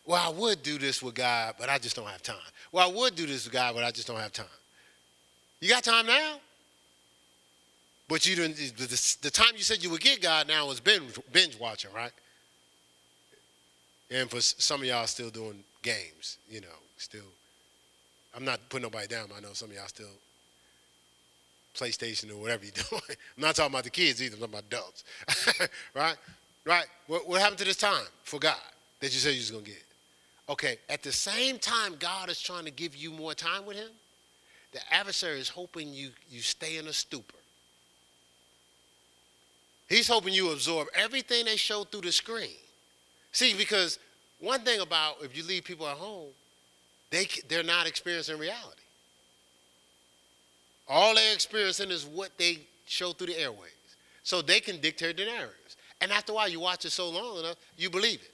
Well, 0.05 0.21
I 0.21 0.29
would 0.29 0.63
do 0.63 0.77
this 0.77 1.01
with 1.01 1.15
God, 1.15 1.55
but 1.57 1.69
I 1.69 1.77
just 1.77 1.95
don't 1.95 2.07
have 2.07 2.21
time. 2.21 2.35
Well, 2.71 2.89
I 2.89 2.91
would 2.91 3.15
do 3.15 3.25
this 3.25 3.45
with 3.45 3.53
God, 3.53 3.73
but 3.75 3.83
I 3.83 3.91
just 3.91 4.07
don't 4.07 4.19
have 4.19 4.33
time. 4.33 4.45
You 5.61 5.69
got 5.69 5.83
time 5.83 6.05
now? 6.05 6.35
But 8.09 8.27
you 8.27 8.35
didn't. 8.35 8.57
The, 8.57 9.17
the 9.21 9.31
time 9.31 9.53
you 9.55 9.63
said 9.63 9.81
you 9.81 9.89
would 9.89 10.01
get 10.01 10.21
God 10.21 10.47
now 10.47 10.69
is 10.71 10.79
binge, 10.79 11.17
binge 11.31 11.57
watching, 11.57 11.91
right? 11.93 12.11
And 14.11 14.29
for 14.29 14.41
some 14.41 14.81
of 14.81 14.87
y'all 14.87 15.07
still 15.07 15.29
doing 15.29 15.63
games, 15.81 16.37
you 16.49 16.61
know, 16.61 16.67
still. 16.97 17.21
I'm 18.35 18.43
not 18.43 18.59
putting 18.69 18.83
nobody 18.83 19.07
down. 19.07 19.29
I 19.35 19.39
know 19.39 19.53
some 19.53 19.69
of 19.69 19.75
y'all 19.75 19.87
still 19.87 20.09
PlayStation 21.75 22.31
or 22.31 22.37
whatever 22.37 22.65
you're 22.65 22.73
doing. 22.89 23.01
I'm 23.37 23.43
not 23.43 23.55
talking 23.55 23.73
about 23.73 23.83
the 23.83 23.89
kids 23.89 24.21
either. 24.21 24.35
I'm 24.35 24.41
talking 24.41 24.55
about 24.55 24.65
adults. 24.65 25.03
right? 25.95 26.17
Right? 26.65 26.85
What, 27.07 27.27
what 27.27 27.41
happened 27.41 27.59
to 27.59 27.65
this 27.65 27.77
time 27.77 28.05
for 28.23 28.39
God 28.39 28.55
that 28.99 29.13
you 29.13 29.19
said 29.19 29.33
you 29.33 29.39
was 29.39 29.51
going 29.51 29.63
to 29.63 29.71
get? 29.71 29.83
Okay, 30.49 30.77
at 30.89 31.03
the 31.03 31.11
same 31.11 31.57
time 31.57 31.95
God 31.99 32.29
is 32.29 32.41
trying 32.41 32.65
to 32.65 32.71
give 32.71 32.95
you 32.95 33.11
more 33.11 33.33
time 33.33 33.65
with 33.65 33.77
him, 33.77 33.89
the 34.73 34.79
adversary 34.91 35.39
is 35.39 35.49
hoping 35.49 35.93
you, 35.93 36.09
you 36.29 36.41
stay 36.41 36.77
in 36.77 36.87
a 36.87 36.93
stupor. 36.93 37.35
He's 39.87 40.07
hoping 40.07 40.33
you 40.33 40.51
absorb 40.51 40.87
everything 40.95 41.45
they 41.45 41.55
show 41.55 41.83
through 41.83 42.01
the 42.01 42.11
screen. 42.11 42.57
See, 43.31 43.53
because 43.55 43.99
one 44.39 44.61
thing 44.61 44.81
about 44.81 45.17
if 45.21 45.37
you 45.37 45.43
leave 45.43 45.63
people 45.63 45.87
at 45.87 45.97
home, 45.97 46.29
they, 47.11 47.27
they're 47.47 47.63
not 47.63 47.87
experiencing 47.87 48.39
reality. 48.39 48.81
All 50.89 51.15
they're 51.15 51.33
experiencing 51.33 51.91
is 51.91 52.05
what 52.05 52.31
they 52.37 52.59
show 52.85 53.13
through 53.13 53.27
the 53.27 53.39
airways. 53.39 53.71
So 54.23 54.41
they 54.41 54.59
can 54.59 54.81
dictate 54.81 55.17
the 55.17 55.25
narratives. 55.25 55.77
And 56.01 56.11
after 56.11 56.31
a 56.31 56.35
while, 56.35 56.49
you 56.49 56.59
watch 56.59 56.85
it 56.85 56.91
so 56.91 57.09
long 57.09 57.39
enough, 57.39 57.57
you 57.77 57.89
believe 57.89 58.21
it. 58.21 58.31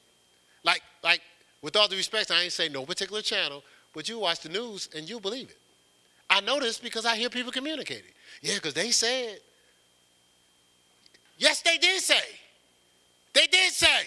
Like, 0.64 0.82
like 1.03 1.22
with 1.62 1.76
all 1.76 1.88
the 1.88 1.95
respect, 1.95 2.32
I 2.32 2.43
ain't 2.43 2.53
say 2.53 2.70
no 2.70 2.86
particular 2.86 3.22
channel, 3.22 3.64
but 3.93 4.07
you 4.07 4.20
watch 4.20 4.41
the 4.41 4.49
news 4.49 4.89
and 4.95 5.10
you 5.10 5.20
believe 5.20 5.49
it. 5.49 5.57
I 6.30 6.41
know 6.41 6.60
this 6.60 6.78
because 6.78 7.05
I 7.05 7.16
hear 7.16 7.30
people 7.30 7.51
communicating. 7.51 8.12
Yeah, 8.41 8.55
because 8.55 8.74
they 8.74 8.91
said. 8.91 9.39
Yes, 11.38 11.62
they 11.62 11.78
did 11.78 12.01
say. 12.01 12.22
They 13.34 13.47
did 13.47 13.74
say. 13.74 14.05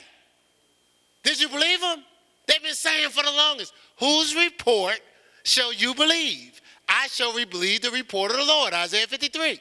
Did 1.22 1.40
you 1.40 1.48
believe 1.48 1.80
them? 1.80 2.04
They've 2.46 2.62
been 2.62 2.74
saying 2.74 3.10
for 3.10 3.22
the 3.22 3.30
longest. 3.30 3.72
Whose 3.98 4.34
report 4.34 5.00
shall 5.44 5.72
you 5.72 5.94
believe? 5.94 6.60
I 6.88 7.06
shall 7.08 7.32
believe 7.46 7.82
the 7.82 7.90
report 7.90 8.30
of 8.32 8.38
the 8.38 8.44
Lord, 8.44 8.72
Isaiah 8.74 9.06
53. 9.06 9.60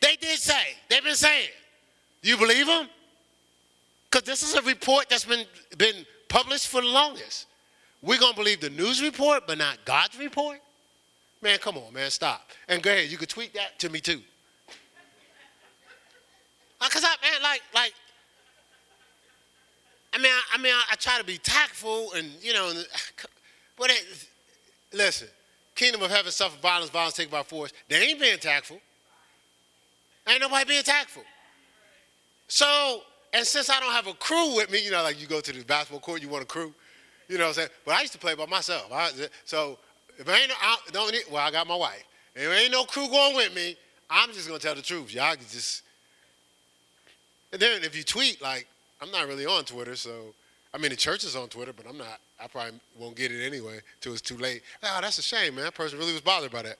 They 0.00 0.16
did 0.16 0.38
say. 0.38 0.76
They've 0.88 1.02
been 1.02 1.14
saying. 1.14 1.48
Do 2.22 2.28
you 2.28 2.36
believe 2.36 2.66
them? 2.66 2.88
Because 4.10 4.26
this 4.26 4.42
is 4.42 4.54
a 4.54 4.62
report 4.62 5.08
that's 5.08 5.24
been, 5.24 5.44
been 5.76 6.06
published 6.28 6.68
for 6.68 6.80
the 6.80 6.88
longest. 6.88 7.46
We're 8.02 8.18
going 8.18 8.32
to 8.32 8.38
believe 8.38 8.60
the 8.60 8.70
news 8.70 9.02
report, 9.02 9.46
but 9.46 9.58
not 9.58 9.84
God's 9.84 10.18
report? 10.18 10.58
Man, 11.42 11.58
come 11.58 11.76
on, 11.76 11.92
man, 11.92 12.10
stop. 12.10 12.50
And 12.68 12.82
go 12.82 12.90
ahead, 12.90 13.10
you 13.10 13.18
could 13.18 13.28
tweet 13.28 13.54
that 13.54 13.78
to 13.80 13.88
me 13.90 14.00
too. 14.00 14.20
Uh, 16.78 16.84
because 16.88 17.04
I, 17.04 17.08
man, 17.22 17.42
like, 17.42 17.62
like, 17.74 17.94
I 20.12 20.18
mean, 20.18 20.30
I, 20.30 20.42
I 20.52 20.58
mean, 20.58 20.74
I, 20.74 20.82
I, 20.92 20.96
try 20.96 21.16
to 21.16 21.24
be 21.24 21.38
tactful 21.38 22.12
and, 22.12 22.30
you 22.42 22.52
know, 22.52 22.68
uh, 22.68 22.82
but 23.78 23.88
it, 23.88 24.28
listen, 24.92 25.28
kingdom 25.74 26.02
of 26.02 26.10
heaven 26.10 26.30
suffer 26.30 26.58
violence, 26.60 26.90
violence 26.90 27.14
taken 27.14 27.30
by 27.30 27.42
force. 27.42 27.72
They 27.88 27.96
ain't 27.96 28.20
being 28.20 28.38
tactful. 28.38 28.78
Ain't 30.28 30.42
nobody 30.42 30.66
being 30.66 30.82
tactful. 30.82 31.22
So, 32.48 33.02
and 33.36 33.46
since 33.46 33.68
I 33.68 33.78
don't 33.80 33.92
have 33.92 34.06
a 34.06 34.14
crew 34.14 34.56
with 34.56 34.70
me, 34.70 34.82
you 34.82 34.90
know, 34.90 35.02
like 35.02 35.20
you 35.20 35.26
go 35.26 35.40
to 35.42 35.52
the 35.52 35.62
basketball 35.62 36.00
court, 36.00 36.22
you 36.22 36.28
want 36.28 36.42
a 36.42 36.46
crew, 36.46 36.72
you 37.28 37.36
know 37.36 37.44
what 37.44 37.48
I'm 37.48 37.54
saying? 37.54 37.68
But 37.84 37.94
I 37.96 38.00
used 38.00 38.14
to 38.14 38.18
play 38.18 38.34
by 38.34 38.46
myself. 38.46 38.90
I, 38.90 39.10
so 39.44 39.78
if 40.18 40.26
I 40.26 40.38
ain't, 40.38 40.52
I 40.58 40.78
don't 40.90 41.12
need, 41.12 41.24
well, 41.30 41.46
I 41.46 41.50
got 41.50 41.66
my 41.66 41.76
wife. 41.76 42.02
If 42.34 42.42
there 42.42 42.58
ain't 42.58 42.72
no 42.72 42.84
crew 42.84 43.08
going 43.08 43.36
with 43.36 43.54
me, 43.54 43.76
I'm 44.08 44.32
just 44.32 44.48
gonna 44.48 44.58
tell 44.58 44.74
the 44.74 44.80
truth. 44.80 45.12
Y'all 45.12 45.34
can 45.34 45.44
just. 45.50 45.82
And 47.52 47.60
then 47.60 47.84
if 47.84 47.94
you 47.94 48.02
tweet 48.02 48.40
like, 48.40 48.66
I'm 49.02 49.10
not 49.10 49.28
really 49.28 49.44
on 49.44 49.64
Twitter, 49.64 49.96
so 49.96 50.34
I 50.72 50.78
mean 50.78 50.90
the 50.90 50.96
church 50.96 51.22
is 51.24 51.36
on 51.36 51.48
Twitter, 51.48 51.74
but 51.74 51.86
I'm 51.86 51.98
not. 51.98 52.20
I 52.42 52.46
probably 52.46 52.80
won't 52.98 53.16
get 53.16 53.32
it 53.32 53.44
anyway 53.44 53.80
till 54.00 54.12
it's 54.12 54.22
too 54.22 54.38
late. 54.38 54.62
Oh, 54.82 54.98
that's 55.02 55.18
a 55.18 55.22
shame, 55.22 55.56
man. 55.56 55.64
That 55.64 55.74
person 55.74 55.98
really 55.98 56.12
was 56.12 56.22
bothered 56.22 56.52
by 56.52 56.62
that. 56.62 56.78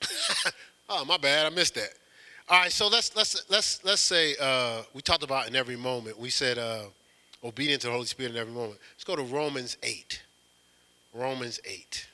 oh, 0.88 1.04
my 1.04 1.16
bad. 1.16 1.46
I 1.46 1.50
missed 1.50 1.74
that. 1.74 1.90
All 2.48 2.60
right, 2.60 2.70
so 2.70 2.86
let's 2.86 3.14
let's 3.16 3.44
let's 3.50 3.84
let's 3.84 4.00
say 4.00 4.36
uh, 4.40 4.82
we 4.94 5.02
talked 5.02 5.24
about 5.24 5.48
in 5.48 5.56
every 5.56 5.74
moment. 5.76 6.18
We 6.18 6.30
said 6.30 6.58
uh, 6.58 6.84
to 7.80 7.86
the 7.88 7.92
Holy 7.92 8.06
Spirit 8.06 8.32
in 8.32 8.38
every 8.38 8.52
moment. 8.52 8.78
Let's 8.94 9.04
go 9.04 9.16
to 9.16 9.22
Romans 9.22 9.76
eight. 9.82 10.22
Romans 11.12 11.60
eight. 11.64 12.06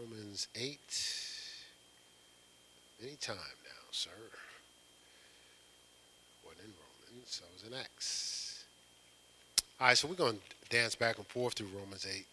Romans 0.00 0.48
8. 0.54 0.78
Anytime 3.02 3.36
now, 3.36 3.86
sir. 3.90 4.10
Wasn't 6.44 6.64
in 6.64 6.72
Romans, 6.72 7.42
I 7.44 7.52
was 7.52 7.70
in 7.70 7.78
Acts. 7.78 8.64
All 9.78 9.88
right, 9.88 9.98
so 9.98 10.08
we're 10.08 10.14
going 10.14 10.34
to 10.34 10.59
dance 10.70 10.94
back 10.94 11.18
and 11.18 11.26
forth 11.26 11.54
through 11.54 11.68
Romans 11.78 12.06
8. 12.10 12.24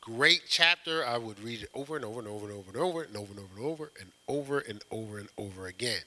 Great 0.00 0.42
chapter. 0.48 1.04
I 1.04 1.18
would 1.18 1.42
read 1.42 1.62
it 1.62 1.70
over 1.74 1.96
and 1.96 2.04
over 2.04 2.20
and 2.20 2.28
over 2.28 2.46
and 2.46 2.54
over 2.54 2.70
and 2.70 2.76
over 2.78 3.02
and 3.02 3.16
over 3.16 3.32
and 3.32 3.40
over 3.40 3.40
and 3.40 3.58
over 3.58 3.90
and 3.98 4.10
over 4.28 4.58
and 4.60 4.84
over 4.90 5.18
and 5.18 5.28
over 5.36 5.66
again. 5.66 6.00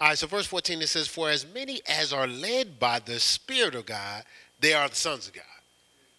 All 0.00 0.08
right, 0.08 0.18
so 0.18 0.26
verse 0.26 0.46
14 0.46 0.82
it 0.82 0.88
says, 0.88 1.08
For 1.08 1.30
as 1.30 1.46
many 1.52 1.80
as 1.88 2.12
are 2.12 2.26
led 2.26 2.78
by 2.78 2.98
the 2.98 3.18
Spirit 3.20 3.74
of 3.74 3.86
God, 3.86 4.24
they 4.60 4.74
are 4.74 4.88
the 4.88 4.94
sons 4.94 5.28
of 5.28 5.34
God. 5.34 5.44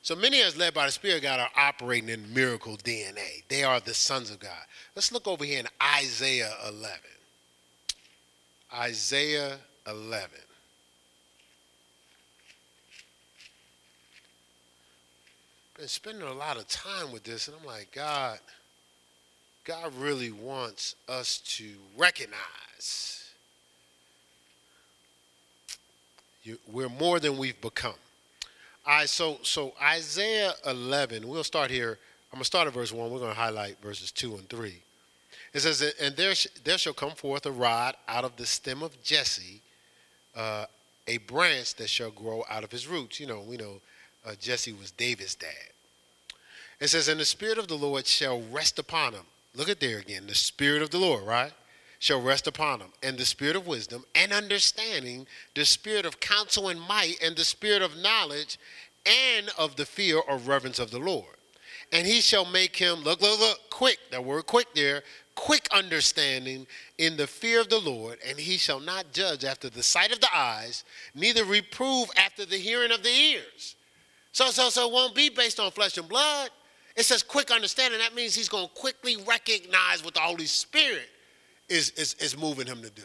So 0.03 0.15
many 0.15 0.41
as 0.41 0.57
led 0.57 0.73
by 0.73 0.87
the 0.87 0.91
Spirit 0.91 1.17
of 1.17 1.23
God 1.23 1.39
are 1.39 1.49
operating 1.55 2.09
in 2.09 2.33
miracle 2.33 2.77
DNA. 2.77 3.43
They 3.49 3.63
are 3.63 3.79
the 3.79 3.93
sons 3.93 4.31
of 4.31 4.39
God. 4.39 4.51
Let's 4.95 5.11
look 5.11 5.27
over 5.27 5.45
here 5.45 5.59
in 5.59 5.67
Isaiah 5.99 6.51
11. 6.67 6.89
Isaiah 8.73 9.57
11. 9.87 10.29
Been 15.81 15.87
spending 15.87 16.27
a 16.27 16.31
lot 16.31 16.57
of 16.57 16.67
time 16.67 17.11
with 17.11 17.23
this, 17.23 17.47
and 17.47 17.57
I'm 17.59 17.65
like, 17.65 17.91
God, 17.91 18.37
God 19.63 19.91
really 19.95 20.31
wants 20.31 20.93
us 21.09 21.39
to 21.57 21.71
recognize 21.97 23.31
we're 26.71 26.87
more 26.87 27.19
than 27.19 27.35
we've 27.35 27.59
become. 27.61 27.95
All 28.85 28.93
right, 28.93 29.09
so 29.09 29.39
so 29.41 29.73
Isaiah 29.81 30.53
11. 30.67 31.27
We'll 31.27 31.43
start 31.43 31.71
here. 31.71 31.97
I'm 32.31 32.37
gonna 32.37 32.45
start 32.45 32.67
at 32.67 32.73
verse 32.75 32.91
one. 32.91 33.09
We're 33.09 33.17
gonna 33.17 33.33
highlight 33.33 33.81
verses 33.81 34.11
two 34.11 34.35
and 34.35 34.47
three. 34.49 34.83
It 35.51 35.61
says, 35.61 35.81
and 35.99 36.15
there, 36.15 36.35
sh- 36.35 36.45
there 36.63 36.77
shall 36.77 36.93
come 36.93 37.13
forth 37.13 37.47
a 37.47 37.51
rod 37.51 37.95
out 38.07 38.23
of 38.23 38.35
the 38.35 38.45
stem 38.45 38.83
of 38.83 39.01
Jesse, 39.01 39.61
uh, 40.35 40.67
a 41.07 41.17
branch 41.17 41.73
that 41.77 41.89
shall 41.89 42.11
grow 42.11 42.45
out 42.51 42.63
of 42.63 42.71
his 42.71 42.87
roots. 42.87 43.19
You 43.19 43.25
know, 43.25 43.41
we 43.41 43.57
know 43.57 43.81
uh, 44.25 44.33
Jesse 44.39 44.73
was 44.73 44.91
David's 44.91 45.35
dad. 45.35 45.49
It 46.79 46.89
says, 46.89 47.07
and 47.07 47.19
the 47.19 47.25
Spirit 47.25 47.57
of 47.57 47.67
the 47.67 47.75
Lord 47.75 48.07
shall 48.07 48.41
rest 48.51 48.79
upon 48.79 49.13
him. 49.13 49.25
Look 49.55 49.69
at 49.69 49.79
there 49.79 49.99
again, 49.99 50.27
the 50.27 50.35
Spirit 50.35 50.81
of 50.81 50.89
the 50.89 50.97
Lord, 50.97 51.23
right? 51.23 51.51
Shall 51.99 52.21
rest 52.21 52.47
upon 52.47 52.79
him, 52.79 52.89
and 53.03 53.17
the 53.17 53.25
Spirit 53.25 53.55
of 53.55 53.67
wisdom 53.67 54.03
and 54.15 54.33
understanding, 54.33 55.27
the 55.53 55.65
Spirit 55.65 56.05
of 56.05 56.19
counsel 56.19 56.69
and 56.69 56.81
might, 56.81 57.17
and 57.23 57.35
the 57.35 57.45
Spirit 57.45 57.83
of 57.83 57.97
knowledge 57.97 58.57
and 59.05 59.49
of 59.57 59.75
the 59.75 59.85
fear 59.85 60.19
or 60.27 60.37
reverence 60.37 60.79
of 60.79 60.89
the 60.89 60.99
Lord. 60.99 61.35
And 61.91 62.07
he 62.07 62.21
shall 62.21 62.45
make 62.45 62.75
him, 62.75 63.03
look, 63.03 63.21
look, 63.21 63.39
look, 63.39 63.59
quick, 63.69 63.99
that 64.11 64.23
word 64.23 64.47
quick 64.47 64.73
there, 64.73 65.03
quick 65.35 65.67
understanding 65.71 66.65
in 66.97 67.17
the 67.17 67.27
fear 67.27 67.61
of 67.61 67.69
the 67.69 67.79
Lord, 67.79 68.17
and 68.27 68.39
he 68.39 68.57
shall 68.57 68.79
not 68.79 69.11
judge 69.11 69.43
after 69.43 69.69
the 69.69 69.83
sight 69.83 70.11
of 70.11 70.21
the 70.21 70.35
eyes, 70.35 70.83
neither 71.13 71.43
reprove 71.43 72.09
after 72.15 72.45
the 72.45 72.57
hearing 72.57 72.91
of 72.91 73.03
the 73.03 73.09
ears. 73.09 73.75
So, 74.31 74.47
so, 74.47 74.69
so 74.69 74.87
it 74.87 74.93
won't 74.93 75.13
be 75.13 75.29
based 75.29 75.59
on 75.59 75.71
flesh 75.71 75.97
and 75.97 76.07
blood. 76.07 76.49
It 76.95 77.03
says 77.03 77.23
quick 77.23 77.51
understanding. 77.51 77.99
That 77.99 78.15
means 78.15 78.35
he's 78.35 78.49
going 78.49 78.67
to 78.67 78.73
quickly 78.73 79.17
recognize 79.17 80.03
what 80.03 80.13
the 80.13 80.19
Holy 80.19 80.45
Spirit 80.45 81.09
is, 81.69 81.91
is, 81.91 82.15
is 82.15 82.37
moving 82.37 82.67
him 82.67 82.81
to 82.81 82.89
do. 82.89 83.03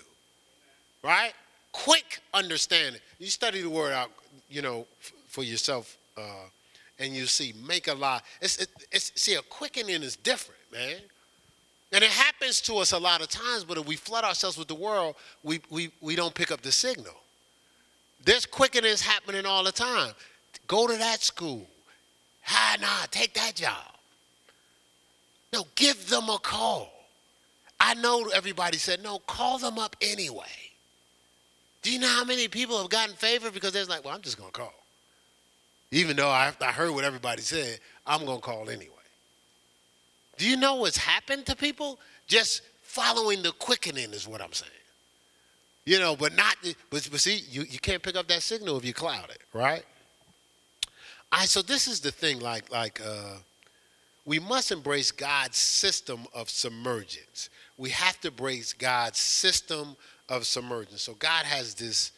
Right? 1.03 1.33
Quick 1.73 2.21
understanding. 2.35 3.01
You 3.19 3.29
study 3.29 3.63
the 3.63 3.71
word 3.71 3.93
out, 3.93 4.11
you 4.49 4.63
know, 4.63 4.87
f- 5.01 5.13
for 5.29 5.45
yourself, 5.45 5.97
uh, 6.17 6.49
and 6.99 7.15
you 7.15 7.27
see, 7.27 7.55
make 7.67 7.89
a 7.89 7.95
lie. 7.95 8.21
It's, 8.41 8.59
it, 8.59 8.69
it's, 8.91 9.13
see, 9.21 9.35
a 9.35 9.43
quickening 9.43 10.03
is 10.03 10.17
different, 10.17 10.61
man. 10.73 10.97
And 11.93 12.03
it 12.03 12.11
happens 12.11 12.61
to 12.63 12.77
us 12.79 12.93
a 12.93 12.99
lot 12.99 13.21
of 13.21 13.29
times, 13.29 13.65
but 13.65 13.79
if 13.79 13.87
we 13.87 13.97
flood 13.97 14.25
ourselves 14.25 14.59
with 14.59 14.69
the 14.69 14.75
world, 14.75 15.15
we, 15.45 15.61
we, 15.71 15.91
we 16.01 16.17
don't 16.17 16.35
pick 16.35 16.51
up 16.51 16.63
the 16.63 16.73
signal. 16.73 17.15
There's 18.25 18.47
quickenings 18.47 19.01
happening 19.01 19.47
all 19.47 19.63
the 19.63 19.73
time. 19.73 20.13
Go 20.67 20.87
to 20.87 20.97
that 20.97 21.23
school. 21.23 21.67
Ah, 22.49 22.77
nah, 22.81 23.07
take 23.11 23.35
that 23.35 23.55
job. 23.55 23.97
No, 25.53 25.65
give 25.75 26.09
them 26.09 26.29
a 26.29 26.39
call. 26.39 26.93
I 27.79 27.95
know 27.95 28.29
everybody 28.35 28.79
said, 28.79 29.03
no, 29.03 29.19
call 29.21 29.59
them 29.59 29.79
up 29.79 29.97
anyway. 30.01 30.45
Do 31.83 31.93
you 31.93 31.99
know 31.99 32.09
how 32.09 32.25
many 32.25 32.49
people 32.49 32.79
have 32.79 32.91
gotten 32.91 33.15
favor 33.15 33.51
because 33.51 33.73
they're 33.73 33.85
like, 33.85 34.05
well, 34.05 34.15
I'm 34.15 34.23
just 34.23 34.39
going 34.39 34.51
to 34.51 34.59
call. 34.59 34.75
Even 35.93 36.17
though 36.17 36.29
I, 36.29 36.53
I 36.61 36.73
heard 36.73 36.91
what 36.93 37.05
everybody 37.05 37.43
said, 37.43 37.79
I'm 38.07 38.25
going 38.25 38.39
to 38.39 38.43
call 38.43 38.69
anyway. 38.69 38.91
Do 40.37 40.49
you 40.49 40.57
know 40.57 40.77
what's 40.77 40.97
happened 40.97 41.47
to 41.47 41.57
people? 41.57 41.99
Just 42.27 42.63
following 42.83 43.43
the 43.43 43.53
quickening 43.53 44.13
is 44.13 44.27
what 44.27 44.43
I'm 44.43 44.53
saying. 44.53 44.73
You 45.85 46.01
know, 46.01 46.17
but 46.17 46.35
not, 46.35 46.57
but, 46.91 47.09
but 47.11 47.21
see, 47.21 47.43
you, 47.49 47.63
you 47.63 47.79
can't 47.79 48.03
pick 48.03 48.17
up 48.17 48.27
that 48.29 48.43
signal 48.43 48.77
if 48.79 48.85
you 48.85 48.93
cloud 48.93 49.31
it, 49.31 49.41
right? 49.53 49.85
I 51.33 51.47
so 51.47 51.63
this 51.63 51.89
is 51.89 52.01
the 52.01 52.13
thing, 52.13 52.41
like 52.41 52.71
like 52.71 53.01
uh, 53.05 53.37
we 54.25 54.39
must 54.39 54.73
embrace 54.73 55.11
God's 55.11 55.57
system 55.57 56.27
of 56.35 56.51
submergence. 56.51 57.51
We 57.79 57.91
have 57.91 58.21
to 58.23 58.29
embrace 58.29 58.73
God's 58.73 59.19
system 59.19 59.97
of 60.29 60.47
submergence. 60.47 61.03
So 61.03 61.15
God 61.15 61.45
has 61.45 61.75
this 61.75 62.13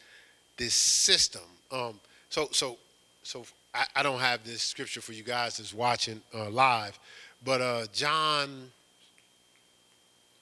this 0.57 0.73
system. 0.73 1.41
Um, 1.71 1.99
so 2.29 2.49
so 2.51 2.77
so 3.23 3.45
I, 3.73 3.85
I, 3.97 4.03
don't 4.03 4.19
have 4.19 4.43
this 4.43 4.63
scripture 4.63 5.01
for 5.01 5.13
you 5.13 5.21
guys 5.23 5.57
that's 5.57 5.73
watching 5.73 6.21
uh, 6.33 6.49
live, 6.49 6.97
but 7.45 7.61
uh, 7.61 7.85
John 7.93 8.71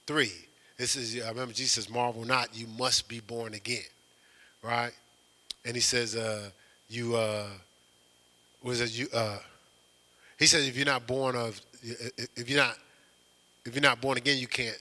three. 0.05 0.31
This 0.77 0.95
is 0.95 1.21
I 1.21 1.29
remember 1.29 1.53
Jesus 1.53 1.73
says, 1.73 1.89
"Marvel 1.89 2.23
not, 2.23 2.55
you 2.55 2.67
must 2.77 3.09
be 3.09 3.19
born 3.19 3.53
again," 3.53 3.89
right? 4.61 4.91
And 5.65 5.75
he 5.75 5.81
says, 5.81 6.15
uh, 6.15 6.49
"You." 6.89 7.15
Was 8.67 8.79
that 8.79 8.97
you 8.99 9.07
uh, 9.13 9.37
he 10.37 10.45
says 10.45 10.67
if 10.67 10.75
you're 10.75 10.85
not 10.85 11.07
born 11.07 11.37
of 11.37 11.61
if 11.81 12.49
you're 12.49 12.59
not 12.59 12.75
if 13.65 13.73
you're 13.73 13.81
not 13.81 14.01
born 14.01 14.17
again 14.17 14.37
you 14.37 14.47
can't 14.47 14.77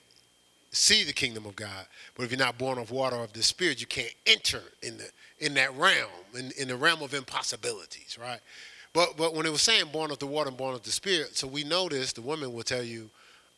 see 0.73 1.05
the 1.05 1.13
kingdom 1.13 1.47
of 1.47 1.55
god. 1.55 1.87
But 2.17 2.25
if 2.25 2.33
you're 2.33 2.39
not 2.41 2.59
born 2.59 2.79
of 2.79 2.91
water 2.91 3.15
of 3.15 3.33
the 3.33 3.45
spirit 3.45 3.81
you 3.81 3.87
can't 3.87 4.13
enter 4.27 4.61
in 4.83 4.97
the 4.97 5.09
in 5.39 5.55
that 5.55 5.73
realm 5.77 6.11
in, 6.37 6.51
in 6.59 6.67
the 6.67 6.75
realm 6.75 7.01
of 7.01 7.15
impossibilities 7.15 8.19
right? 8.21 8.41
But 8.93 9.17
but 9.17 9.37
when 9.37 9.47
it 9.47 9.53
was 9.53 9.63
saying 9.63 9.85
born 9.93 10.11
of 10.11 10.19
the 10.19 10.27
water 10.27 10.49
and 10.49 10.59
born 10.59 10.75
of 10.75 10.83
the 10.83 10.91
spirit 10.91 11.37
so 11.37 11.47
we 11.47 11.63
noticed 11.63 12.17
the 12.17 12.23
women 12.23 12.53
will 12.53 12.65
tell 12.65 12.83
you 12.83 13.09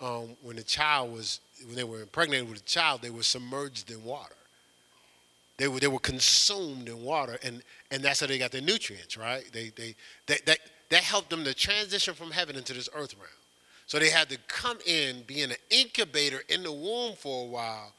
um, 0.02 0.36
when 0.42 0.56
the 0.56 0.62
child 0.62 1.10
was 1.10 1.40
when 1.64 1.74
they 1.74 1.84
were 1.84 2.02
impregnated 2.02 2.50
with 2.50 2.60
a 2.60 2.64
child 2.64 3.00
they 3.00 3.08
were 3.08 3.22
submerged 3.22 3.90
in 3.90 4.04
water 4.04 4.34
they 5.58 5.68
were, 5.68 5.80
they 5.80 5.88
were 5.88 5.98
consumed 5.98 6.88
in 6.88 7.02
water, 7.02 7.38
and, 7.42 7.62
and 7.90 8.02
that's 8.02 8.20
how 8.20 8.26
they 8.26 8.38
got 8.38 8.52
their 8.52 8.62
nutrients, 8.62 9.16
right? 9.16 9.44
They, 9.52 9.70
they, 9.76 9.94
they, 10.26 10.38
that, 10.46 10.58
that 10.88 11.02
helped 11.02 11.30
them 11.30 11.44
to 11.44 11.52
transition 11.52 12.14
from 12.14 12.30
heaven 12.30 12.56
into 12.56 12.72
this 12.72 12.88
earth 12.94 13.14
realm. 13.14 13.28
So 13.86 13.98
they 13.98 14.10
had 14.10 14.28
to 14.30 14.38
come 14.46 14.78
in, 14.86 15.22
be 15.26 15.42
in 15.42 15.50
an 15.50 15.56
incubator 15.70 16.42
in 16.48 16.62
the 16.62 16.72
womb 16.72 17.14
for 17.16 17.44
a 17.44 17.48
while 17.48 17.92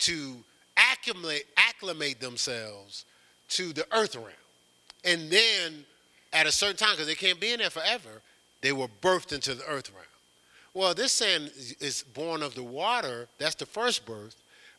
to 0.00 0.36
acclimate, 0.76 1.46
acclimate 1.56 2.20
themselves 2.20 3.04
to 3.50 3.72
the 3.72 3.86
earth 3.92 4.16
realm. 4.16 4.28
And 5.04 5.30
then 5.30 5.84
at 6.32 6.46
a 6.46 6.52
certain 6.52 6.76
time, 6.76 6.92
because 6.92 7.06
they 7.06 7.14
can't 7.14 7.38
be 7.38 7.52
in 7.52 7.60
there 7.60 7.70
forever, 7.70 8.22
they 8.60 8.72
were 8.72 8.88
birthed 9.02 9.32
into 9.32 9.54
the 9.54 9.64
earth 9.68 9.92
realm. 9.92 10.06
Well, 10.72 10.94
this 10.94 11.12
saying 11.12 11.50
is 11.78 12.04
born 12.14 12.42
of 12.42 12.56
the 12.56 12.64
water, 12.64 13.28
that's 13.38 13.54
the 13.54 13.66
first 13.66 14.04
birth 14.04 14.34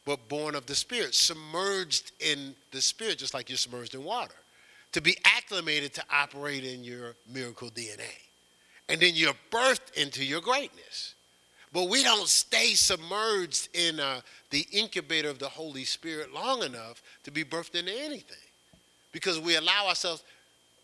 but 0.06 0.30
born 0.30 0.56
of 0.56 0.66
the 0.68 0.76
Spirit, 0.76 1.16
submerged 1.16 2.12
in 2.20 2.56
the 2.72 2.82
Spirit, 2.82 3.18
just 3.18 3.34
like 3.34 3.50
you're 3.50 3.58
submerged 3.58 3.96
in 3.96 4.04
water, 4.04 4.36
to 4.92 5.02
be 5.02 5.18
acclimated 5.26 5.94
to 5.96 6.04
operate 6.12 6.64
in 6.64 6.84
your 6.84 7.16
miracle 7.32 7.70
DNA. 7.70 8.14
And 8.88 9.02
then 9.02 9.14
you're 9.16 9.34
birthed 9.52 9.94
into 9.96 10.24
your 10.24 10.42
greatness. 10.42 11.16
But 11.74 11.90
we 11.90 12.04
don't 12.04 12.28
stay 12.28 12.76
submerged 12.76 13.70
in 13.74 14.00
uh, 14.00 14.22
the 14.52 14.66
incubator 14.72 15.30
of 15.30 15.40
the 15.40 15.50
Holy 15.50 15.84
Spirit 15.84 16.34
long 16.34 16.64
enough 16.64 17.02
to 17.24 17.32
be 17.32 17.44
birthed 17.44 17.76
into 17.76 17.92
anything. 17.92 18.38
Because 19.12 19.40
we 19.40 19.58
allow 19.58 19.88
ourselves, 19.88 20.24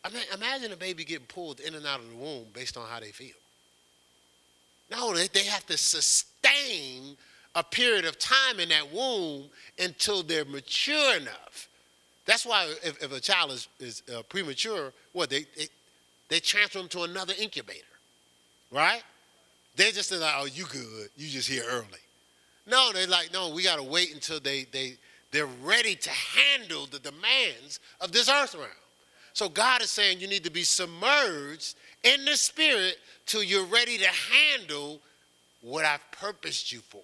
I 0.04 0.10
mean, 0.10 0.24
imagine 0.34 0.72
a 0.74 0.76
baby 0.76 1.06
getting 1.06 1.28
pulled 1.28 1.60
in 1.60 1.76
and 1.76 1.86
out 1.86 2.00
of 2.00 2.10
the 2.10 2.16
womb 2.16 2.48
based 2.54 2.76
on 2.76 2.88
how 2.90 3.00
they 3.00 3.12
feel. 3.12 3.36
No, 4.90 5.14
they, 5.14 5.28
they 5.28 5.46
have 5.46 5.66
to 5.68 5.78
sustain 5.78 7.16
a 7.56 7.64
period 7.64 8.06
of 8.06 8.18
time 8.18 8.60
in 8.60 8.70
that 8.70 8.92
womb 8.94 9.50
until 9.80 10.24
they're 10.24 10.46
mature 10.46 11.18
enough. 11.18 11.68
That's 12.26 12.46
why 12.46 12.74
if, 12.84 13.04
if 13.04 13.12
a 13.12 13.20
child 13.20 13.52
is, 13.52 13.68
is 13.80 14.04
uh, 14.14 14.22
premature, 14.24 14.94
what 15.12 15.30
they, 15.30 15.46
they, 15.58 15.68
they 16.30 16.40
transfer 16.40 16.80
them 16.80 16.88
to 16.90 17.04
another 17.04 17.34
incubator, 17.40 17.82
right? 18.72 19.04
They 19.76 19.92
just 19.92 20.12
like, 20.12 20.34
oh, 20.38 20.46
you 20.46 20.66
good, 20.66 21.10
you 21.18 21.28
just 21.28 21.50
here 21.50 21.64
early. 21.68 21.86
No, 22.68 22.92
they're 22.94 23.08
like, 23.08 23.34
no, 23.34 23.50
we 23.50 23.64
got 23.64 23.78
to 23.78 23.84
wait 23.84 24.14
until 24.14 24.40
they, 24.40 24.66
they, 24.72 24.94
they're 25.32 25.48
ready 25.64 25.96
to 25.96 26.10
handle 26.10 26.86
the 26.86 27.00
demands 27.00 27.80
of 28.00 28.12
this 28.12 28.30
earth 28.30 28.54
realm. 28.54 28.68
So 29.34 29.50
God 29.50 29.82
is 29.82 29.90
saying 29.90 30.20
you 30.20 30.28
need 30.28 30.44
to 30.44 30.52
be 30.52 30.64
submerged 30.64 31.76
in 32.04 32.24
the 32.26 32.36
spirit 32.36 32.98
till 33.26 33.44
you're 33.44 33.66
ready 33.66 33.98
to 33.98 34.08
handle 34.08 35.00
what 35.62 35.86
I've 35.86 36.12
purposed 36.12 36.72
you 36.72 36.80
for 36.80 37.02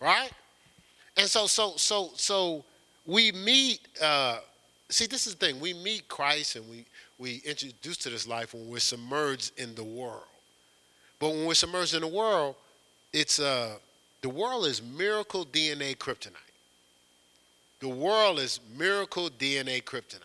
right? 0.00 0.30
And 1.16 1.28
so, 1.28 1.46
so, 1.46 1.74
so, 1.76 2.10
so 2.16 2.64
we 3.06 3.32
meet. 3.32 3.80
Uh, 4.02 4.38
see, 4.88 5.06
this 5.06 5.26
is 5.26 5.34
the 5.34 5.46
thing. 5.46 5.60
We 5.60 5.74
meet 5.74 6.08
Christ, 6.08 6.56
and 6.56 6.68
we 6.68 6.84
we 7.18 7.42
introduce 7.44 7.96
to 7.98 8.10
this 8.10 8.26
life 8.26 8.54
when 8.54 8.68
we're 8.68 8.80
submerged 8.80 9.52
in 9.58 9.74
the 9.74 9.84
world. 9.84 10.24
But 11.20 11.30
when 11.30 11.46
we're 11.46 11.54
submerged 11.54 11.94
in 11.94 12.00
the 12.00 12.08
world, 12.08 12.56
it's 13.12 13.38
uh, 13.38 13.76
the 14.20 14.28
world 14.28 14.66
is 14.66 14.82
miracle 14.82 15.46
DNA 15.46 15.96
kryptonite. 15.96 16.32
The 17.80 17.88
world 17.88 18.38
is 18.38 18.60
miracle 18.76 19.28
DNA 19.30 19.82
kryptonite. 19.82 20.20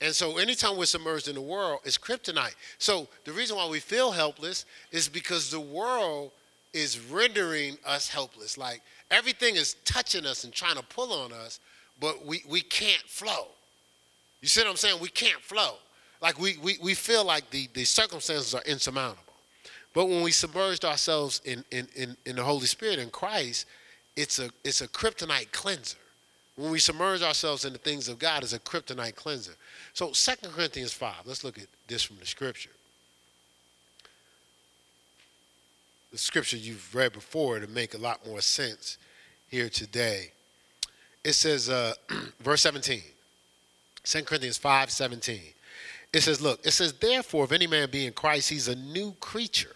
And 0.00 0.12
so 0.12 0.38
anytime 0.38 0.76
we're 0.76 0.86
submerged 0.86 1.28
in 1.28 1.36
the 1.36 1.40
world, 1.40 1.80
it's 1.84 1.96
kryptonite. 1.96 2.56
So 2.78 3.06
the 3.24 3.32
reason 3.32 3.56
why 3.56 3.68
we 3.68 3.78
feel 3.78 4.10
helpless 4.10 4.66
is 4.90 5.08
because 5.08 5.50
the 5.50 5.60
world 5.60 6.32
is 6.72 6.98
rendering 6.98 7.76
us 7.86 8.08
helpless. 8.08 8.56
Like 8.56 8.82
everything 9.10 9.56
is 9.56 9.74
touching 9.84 10.26
us 10.26 10.44
and 10.44 10.52
trying 10.52 10.76
to 10.76 10.82
pull 10.82 11.12
on 11.12 11.32
us, 11.32 11.60
but 12.00 12.24
we, 12.24 12.42
we 12.48 12.60
can't 12.60 13.02
flow. 13.02 13.48
You 14.40 14.48
see 14.48 14.60
what 14.62 14.70
I'm 14.70 14.76
saying? 14.76 14.98
We 15.00 15.08
can't 15.08 15.40
flow. 15.40 15.74
Like 16.20 16.38
we, 16.38 16.56
we, 16.58 16.78
we 16.82 16.94
feel 16.94 17.24
like 17.24 17.50
the, 17.50 17.68
the 17.74 17.84
circumstances 17.84 18.54
are 18.54 18.62
insurmountable. 18.66 19.22
But 19.94 20.06
when 20.08 20.22
we 20.22 20.30
submerged 20.30 20.84
ourselves 20.84 21.42
in, 21.44 21.64
in, 21.70 21.86
in, 21.94 22.16
in 22.24 22.36
the 22.36 22.42
Holy 22.42 22.66
Spirit 22.66 22.98
in 22.98 23.10
Christ, 23.10 23.66
it's 24.16 24.38
a, 24.38 24.50
it's 24.64 24.80
a 24.80 24.88
kryptonite 24.88 25.52
cleanser. 25.52 25.98
When 26.56 26.70
we 26.70 26.78
submerge 26.78 27.22
ourselves 27.22 27.64
in 27.64 27.72
the 27.72 27.78
things 27.78 28.08
of 28.08 28.18
God, 28.18 28.42
it's 28.42 28.52
a 28.52 28.58
kryptonite 28.58 29.14
cleanser. 29.14 29.52
So 29.94 30.10
2 30.10 30.48
Corinthians 30.50 30.92
5, 30.92 31.14
let's 31.24 31.44
look 31.44 31.58
at 31.58 31.66
this 31.88 32.02
from 32.02 32.16
the 32.18 32.26
scripture. 32.26 32.70
The 36.12 36.18
scripture 36.18 36.58
you've 36.58 36.94
read 36.94 37.12
before 37.12 37.58
to 37.58 37.66
make 37.66 37.94
a 37.94 37.98
lot 37.98 38.24
more 38.26 38.42
sense 38.42 38.98
here 39.48 39.70
today. 39.70 40.30
It 41.24 41.32
says, 41.32 41.70
uh, 41.70 41.94
verse 42.40 42.60
17, 42.62 43.00
2 44.04 44.22
Corinthians 44.22 44.58
5 44.58 44.90
17. 44.90 45.40
It 46.12 46.20
says, 46.20 46.42
Look, 46.42 46.60
it 46.66 46.72
says, 46.72 46.92
Therefore, 46.92 47.44
if 47.44 47.52
any 47.52 47.66
man 47.66 47.88
be 47.90 48.06
in 48.06 48.12
Christ, 48.12 48.50
he's 48.50 48.68
a 48.68 48.76
new 48.76 49.12
creature, 49.20 49.74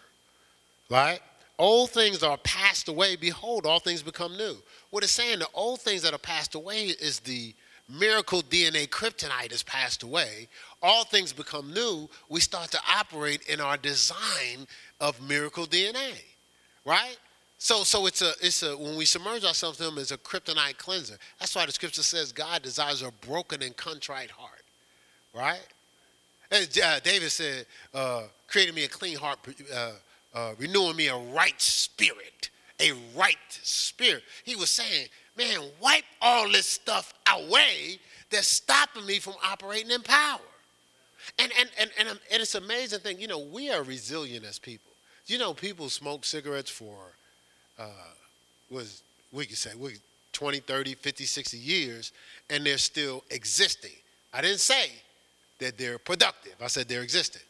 right? 0.91 1.21
Old 1.59 1.91
things 1.91 2.23
are 2.23 2.37
passed 2.39 2.89
away. 2.89 3.17
Behold, 3.17 3.65
all 3.65 3.81
things 3.81 4.03
become 4.03 4.37
new. 4.37 4.57
What 4.91 5.03
it's 5.03 5.13
saying, 5.13 5.39
the 5.39 5.49
old 5.55 5.81
things 5.81 6.03
that 6.03 6.13
are 6.13 6.19
passed 6.19 6.55
away 6.55 6.89
is 6.89 7.21
the 7.21 7.55
miracle 7.89 8.43
DNA 8.43 8.89
kryptonite 8.89 9.53
is 9.53 9.63
passed 9.63 10.03
away. 10.03 10.49
All 10.83 11.05
things 11.05 11.33
become 11.33 11.73
new. 11.73 12.09
We 12.29 12.41
start 12.41 12.71
to 12.73 12.81
operate 12.95 13.43
in 13.49 13.61
our 13.61 13.77
design 13.77 14.67
of 15.01 15.21
miracle 15.27 15.67
DNA, 15.67 16.13
right? 16.85 17.17
So, 17.59 17.85
so 17.85 18.07
it's 18.07 18.23
a, 18.23 18.33
it's 18.41 18.63
a, 18.63 18.77
when 18.77 18.97
we 18.97 19.05
submerge 19.05 19.45
ourselves 19.45 19.81
in 19.81 19.89
Him, 19.89 19.99
it's 19.99 20.11
a 20.11 20.19
kryptonite 20.19 20.77
cleanser. 20.77 21.17
That's 21.41 21.55
why 21.55 21.67
the 21.67 21.73
scripture 21.73 22.03
says 22.03 22.33
God 22.33 22.63
desires 22.63 23.03
a 23.03 23.11
broken 23.27 23.63
and 23.63 23.77
contrite 23.77 24.31
heart, 24.31 24.63
right? 25.35 25.67
And 26.51 26.69
uh, 26.85 27.01
David 27.01 27.31
said, 27.31 27.67
uh, 27.95 28.25
creating 28.47 28.75
me 28.75 28.85
a 28.85 28.89
clean 28.89 29.17
heart, 29.17 29.39
uh, 29.75 29.93
uh, 30.35 30.53
renewing 30.59 30.97
me 30.97 31.09
a 31.09 31.17
right 31.17 31.61
spirit, 31.61 32.51
a 32.79 32.93
right 33.17 33.37
spirit. 33.49 34.23
He 34.45 34.55
was 34.55 34.71
saying, 34.71 35.09
man, 35.37 35.61
wipe 35.81 36.05
all 36.21 36.51
this 36.51 36.67
stuff 36.67 37.15
away 37.35 37.99
that's 38.31 38.49
stopping 38.49 39.07
me 39.07 39.19
from 39.19 39.35
operating 39.43 39.91
in 39.91 40.03
power. 40.03 40.41
And, 41.39 41.53
and, 41.59 41.69
and, 41.79 41.91
and, 41.99 42.09
and 42.09 42.43
it's 42.43 42.55
an 42.55 42.65
amazing 42.65 43.01
thing. 43.01 43.21
You 43.21 43.29
know, 43.29 43.39
we 43.39 43.71
are 43.71 43.83
resilient 43.83 44.45
as 44.45 44.59
people. 44.59 44.93
You 45.27 45.39
know, 45.39 45.53
people 45.53 45.89
smoke 45.89 46.25
cigarettes 46.25 46.71
for, 46.71 46.97
uh, 47.79 47.89
was 48.71 49.03
we 49.33 49.47
could 49.47 49.59
say, 49.59 49.71
we, 49.77 49.97
20, 50.33 50.61
30, 50.61 50.95
50, 50.95 51.25
60 51.25 51.57
years, 51.57 52.13
and 52.51 52.65
they're 52.65 52.79
still 52.79 53.25
existing. 53.31 53.93
I 54.33 54.41
didn't 54.41 54.61
say 54.61 54.91
that 55.59 55.79
they're 55.79 55.99
productive. 55.99 56.55
I 56.63 56.67
said 56.67 56.89
they're 56.89 57.03
existing. 57.03 57.43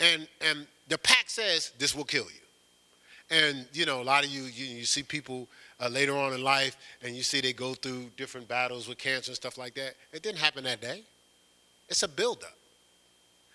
And, 0.00 0.28
and 0.40 0.66
the 0.88 0.98
pack 0.98 1.28
says 1.28 1.72
this 1.78 1.94
will 1.94 2.04
kill 2.04 2.24
you. 2.24 3.36
And, 3.36 3.66
you 3.72 3.84
know, 3.84 4.00
a 4.00 4.04
lot 4.04 4.24
of 4.24 4.30
you, 4.30 4.44
you, 4.44 4.64
you 4.66 4.84
see 4.84 5.02
people 5.02 5.48
uh, 5.80 5.88
later 5.88 6.16
on 6.16 6.32
in 6.32 6.42
life 6.42 6.76
and 7.02 7.14
you 7.14 7.22
see 7.22 7.40
they 7.40 7.52
go 7.52 7.74
through 7.74 8.10
different 8.16 8.48
battles 8.48 8.88
with 8.88 8.98
cancer 8.98 9.30
and 9.30 9.36
stuff 9.36 9.58
like 9.58 9.74
that. 9.74 9.94
It 10.12 10.22
didn't 10.22 10.38
happen 10.38 10.64
that 10.64 10.80
day. 10.80 11.02
It's 11.88 12.02
a 12.02 12.08
buildup. 12.08 12.56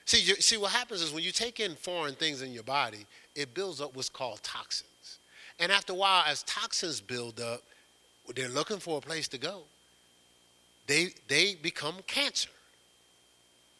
See, 0.06 0.20
you, 0.20 0.36
see, 0.36 0.58
what 0.58 0.72
happens 0.72 1.02
is 1.02 1.12
when 1.12 1.24
you 1.24 1.32
take 1.32 1.60
in 1.60 1.76
foreign 1.76 2.16
things 2.16 2.42
in 2.42 2.52
your 2.52 2.64
body, 2.64 3.06
it 3.36 3.54
builds 3.54 3.82
up 3.82 3.96
what's 3.96 4.10
called 4.10 4.42
toxins. 4.44 5.20
And 5.60 5.72
after 5.72 5.94
a 5.94 5.96
while, 5.96 6.24
as 6.28 6.44
toxins 6.44 7.00
build 7.00 7.40
up, 7.40 7.62
they're 8.36 8.50
looking 8.50 8.80
for 8.80 8.98
a 8.98 9.02
place 9.02 9.28
to 9.30 9.38
go. 9.38 9.64
They, 10.88 11.10
they 11.28 11.56
become 11.56 11.96
cancer. 12.08 12.50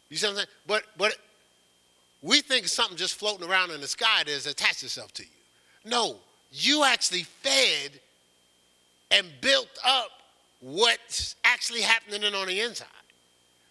You 0.08 0.16
see 0.16 0.26
what 0.26 0.30
I'm 0.30 0.36
saying? 0.36 0.48
But, 0.66 0.84
but 0.96 1.16
we 2.22 2.40
think 2.40 2.68
something 2.68 2.96
just 2.96 3.16
floating 3.16 3.48
around 3.48 3.70
in 3.70 3.80
the 3.80 3.86
sky 3.86 4.22
that 4.24 4.30
has 4.30 4.46
attached 4.46 4.82
itself 4.82 5.12
to 5.14 5.22
you. 5.22 5.28
No, 5.84 6.16
you 6.52 6.84
actually 6.84 7.24
fed 7.24 7.90
and 9.10 9.26
built 9.40 9.68
up 9.84 10.10
what's 10.60 11.36
actually 11.44 11.82
happening 11.82 12.24
on 12.32 12.46
the 12.46 12.60
inside, 12.60 12.86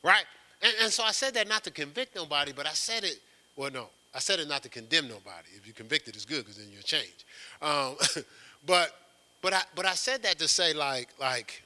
right? 0.04 0.26
And, 0.64 0.74
and 0.82 0.92
so 0.92 1.04
I 1.04 1.12
said 1.12 1.34
that 1.36 1.48
not 1.48 1.64
to 1.66 1.72
convict 1.72 2.16
nobody, 2.16 2.54
but 2.54 2.66
I 2.66 2.72
said 2.72 3.04
it, 3.04 3.20
well, 3.56 3.70
no, 3.70 3.88
I 4.16 4.20
said 4.20 4.40
it 4.40 4.48
not 4.48 4.64
to 4.64 4.70
condemn 4.70 5.08
nobody. 5.08 5.50
If 5.56 5.68
you're 5.68 5.74
convicted, 5.74 6.16
it's 6.16 6.26
good 6.26 6.40
because 6.40 6.58
then 6.58 6.68
you'll 6.72 6.82
change. 6.82 7.26
Um, 7.62 7.96
but, 8.66 8.96
but, 9.42 9.54
I, 9.54 9.62
but 9.76 9.86
I 9.86 9.94
said 9.94 10.24
that 10.24 10.40
to 10.40 10.48
say, 10.48 10.74
like, 10.74 11.10
like, 11.20 11.62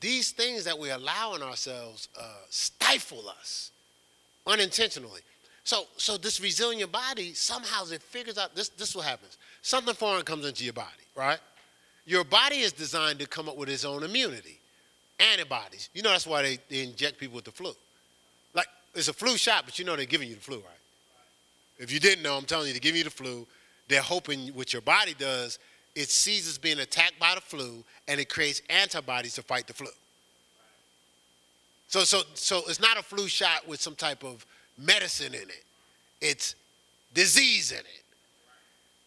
these 0.00 0.30
things 0.30 0.64
that 0.64 0.78
we 0.78 0.90
allow 0.90 1.34
in 1.34 1.42
ourselves 1.42 2.08
uh, 2.18 2.22
stifle 2.50 3.28
us 3.28 3.72
unintentionally. 4.46 5.22
So, 5.64 5.84
so 5.96 6.16
this 6.16 6.40
resilient 6.40 6.92
body 6.92 7.34
somehow 7.34 7.84
it 7.92 8.00
figures 8.00 8.38
out 8.38 8.54
this. 8.54 8.68
This 8.70 8.90
is 8.90 8.96
what 8.96 9.06
happens. 9.06 9.36
Something 9.60 9.94
foreign 9.94 10.22
comes 10.22 10.46
into 10.46 10.64
your 10.64 10.72
body, 10.72 10.86
right? 11.16 11.40
Your 12.06 12.24
body 12.24 12.60
is 12.60 12.72
designed 12.72 13.18
to 13.18 13.26
come 13.26 13.48
up 13.48 13.56
with 13.56 13.68
its 13.68 13.84
own 13.84 14.02
immunity, 14.02 14.57
antibodies. 15.18 15.90
You 15.94 16.02
know 16.02 16.10
that's 16.10 16.26
why 16.26 16.42
they, 16.42 16.58
they 16.68 16.82
inject 16.82 17.18
people 17.18 17.36
with 17.36 17.44
the 17.44 17.52
flu. 17.52 17.72
Like 18.54 18.68
it's 18.94 19.08
a 19.08 19.12
flu 19.12 19.36
shot, 19.36 19.64
but 19.64 19.78
you 19.78 19.84
know 19.84 19.96
they're 19.96 20.06
giving 20.06 20.28
you 20.28 20.34
the 20.34 20.40
flu, 20.40 20.56
right? 20.56 20.64
If 21.78 21.92
you 21.92 22.00
didn't 22.00 22.22
know, 22.22 22.36
I'm 22.36 22.44
telling 22.44 22.66
you, 22.66 22.72
they're 22.72 22.80
giving 22.80 22.98
you 22.98 23.04
the 23.04 23.10
flu. 23.10 23.46
They're 23.88 24.02
hoping 24.02 24.48
what 24.48 24.72
your 24.72 24.82
body 24.82 25.14
does 25.16 25.58
it 25.98 26.10
sees 26.10 26.46
it's 26.46 26.58
being 26.58 26.78
attacked 26.78 27.18
by 27.18 27.34
the 27.34 27.40
flu 27.40 27.82
and 28.06 28.20
it 28.20 28.28
creates 28.28 28.62
antibodies 28.70 29.34
to 29.34 29.42
fight 29.42 29.66
the 29.66 29.72
flu. 29.72 29.88
So, 31.88 32.04
so, 32.04 32.22
so 32.34 32.62
it's 32.68 32.78
not 32.78 32.96
a 32.96 33.02
flu 33.02 33.26
shot 33.26 33.66
with 33.66 33.80
some 33.80 33.96
type 33.96 34.22
of 34.22 34.46
medicine 34.78 35.34
in 35.34 35.42
it. 35.42 35.64
It's 36.20 36.54
disease 37.14 37.72
in 37.72 37.78
it. 37.78 38.04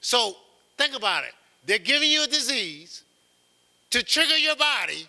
So 0.01 0.35
think 0.77 0.93
about 0.93 1.23
it. 1.23 1.31
They're 1.65 1.79
giving 1.79 2.11
you 2.11 2.25
a 2.25 2.27
disease 2.27 3.03
to 3.91 4.03
trigger 4.03 4.37
your 4.37 4.57
body 4.57 5.07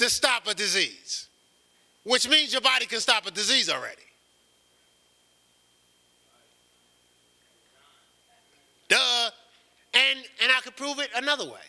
to 0.00 0.08
stop 0.08 0.46
a 0.46 0.54
disease, 0.54 1.28
which 2.04 2.26
means 2.26 2.52
your 2.52 2.62
body 2.62 2.86
can 2.86 3.00
stop 3.00 3.26
a 3.26 3.30
disease 3.30 3.68
already. 3.68 4.00
Duh. 8.88 9.30
And, 9.92 10.20
and 10.42 10.50
I 10.56 10.60
could 10.62 10.74
prove 10.74 11.00
it 11.00 11.10
another 11.14 11.44
way. 11.44 11.60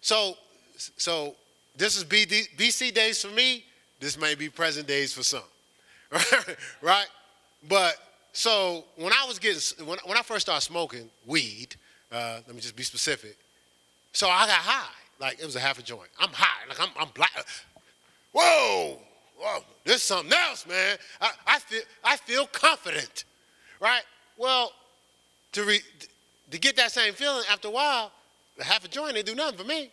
So, 0.00 0.36
so 0.96 1.34
this 1.76 1.96
is 1.96 2.04
BD, 2.04 2.48
BC 2.56 2.94
days 2.94 3.22
for 3.22 3.34
me. 3.34 3.64
This 4.00 4.18
may 4.18 4.34
be 4.34 4.48
present 4.48 4.86
days 4.86 5.12
for 5.12 5.22
some. 5.22 5.42
right? 6.80 7.06
But 7.68 7.96
so 8.32 8.84
when 8.96 9.12
I 9.12 9.26
was 9.28 9.38
getting, 9.38 9.86
when, 9.86 9.98
when 10.06 10.16
I 10.16 10.22
first 10.22 10.46
started 10.46 10.62
smoking 10.62 11.10
weed, 11.26 11.76
uh, 12.10 12.40
let 12.46 12.54
me 12.54 12.62
just 12.62 12.76
be 12.76 12.82
specific. 12.82 13.36
So 14.12 14.26
I 14.28 14.46
got 14.46 14.60
high. 14.60 15.03
Like 15.24 15.40
it 15.40 15.46
was 15.46 15.56
a 15.56 15.60
half 15.60 15.78
a 15.78 15.82
joint. 15.82 16.10
I'm 16.20 16.28
high. 16.28 16.68
Like 16.68 16.78
I'm, 16.78 16.90
I'm 17.00 17.08
black. 17.14 17.32
Whoa, 18.32 18.98
whoa, 19.38 19.60
this 19.82 20.02
something 20.02 20.30
else, 20.30 20.66
man. 20.66 20.98
I, 21.18 21.30
I 21.46 21.58
feel, 21.60 21.80
I 22.04 22.16
feel 22.18 22.46
confident, 22.46 23.24
right? 23.80 24.02
Well, 24.36 24.72
to 25.52 25.64
re, 25.64 25.80
to 26.50 26.58
get 26.58 26.76
that 26.76 26.92
same 26.92 27.14
feeling 27.14 27.42
after 27.50 27.68
a 27.68 27.70
while, 27.70 28.12
a 28.60 28.64
half 28.64 28.84
a 28.84 28.88
joint 28.88 29.14
didn't 29.14 29.28
do 29.28 29.34
nothing 29.34 29.56
for 29.56 29.64
me. 29.64 29.90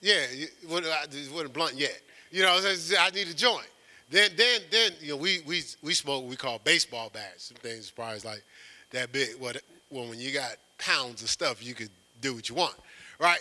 Yeah, 0.00 0.24
it 0.28 0.50
wasn't 0.68 1.52
blunt 1.52 1.74
yet. 1.74 2.00
You 2.32 2.42
know, 2.42 2.58
I 2.98 3.10
need 3.10 3.28
a 3.28 3.34
joint. 3.34 3.68
Then, 4.10 4.32
then, 4.36 4.62
then, 4.72 4.92
you 5.00 5.10
know, 5.10 5.18
we 5.18 5.40
we 5.46 5.62
we 5.82 5.94
smoke 5.94 6.22
what 6.22 6.30
we 6.30 6.36
call 6.36 6.58
baseball 6.64 7.10
bats. 7.14 7.44
Some 7.44 7.58
things 7.58 7.92
probably 7.92 8.18
like 8.24 8.42
that 8.90 9.12
big. 9.12 9.36
What 9.38 9.62
well, 9.88 10.08
when 10.08 10.18
you 10.18 10.32
got 10.32 10.56
pounds 10.78 11.22
of 11.22 11.28
stuff, 11.28 11.64
you 11.64 11.74
could 11.74 11.90
do 12.20 12.34
what 12.34 12.48
you 12.48 12.56
want, 12.56 12.74
right? 13.20 13.38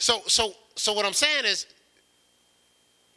So, 0.00 0.22
so, 0.26 0.54
so 0.76 0.94
what 0.94 1.04
I'm 1.04 1.12
saying 1.12 1.44
is, 1.44 1.66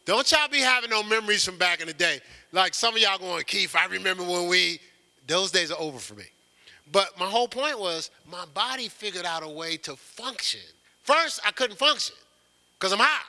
don't 0.04 0.30
y'all 0.30 0.48
be 0.48 0.60
having 0.60 0.90
no 0.90 1.02
memories 1.02 1.42
from 1.42 1.56
back 1.56 1.80
in 1.80 1.86
the 1.86 1.94
day. 1.94 2.20
Like 2.52 2.74
some 2.74 2.94
of 2.94 3.00
y'all 3.00 3.18
going, 3.18 3.42
Keith, 3.44 3.74
I 3.74 3.86
remember 3.86 4.22
when 4.22 4.48
we. 4.48 4.78
Those 5.26 5.50
days 5.50 5.70
are 5.70 5.80
over 5.80 5.98
for 5.98 6.14
me. 6.14 6.26
But 6.92 7.18
my 7.18 7.24
whole 7.24 7.48
point 7.48 7.80
was 7.80 8.10
my 8.30 8.44
body 8.52 8.88
figured 8.88 9.24
out 9.24 9.42
a 9.42 9.48
way 9.48 9.78
to 9.78 9.96
function. 9.96 10.60
First, 11.02 11.40
I 11.46 11.50
couldn't 11.50 11.78
function 11.78 12.14
because 12.78 12.92
I'm 12.92 12.98
high. 12.98 13.24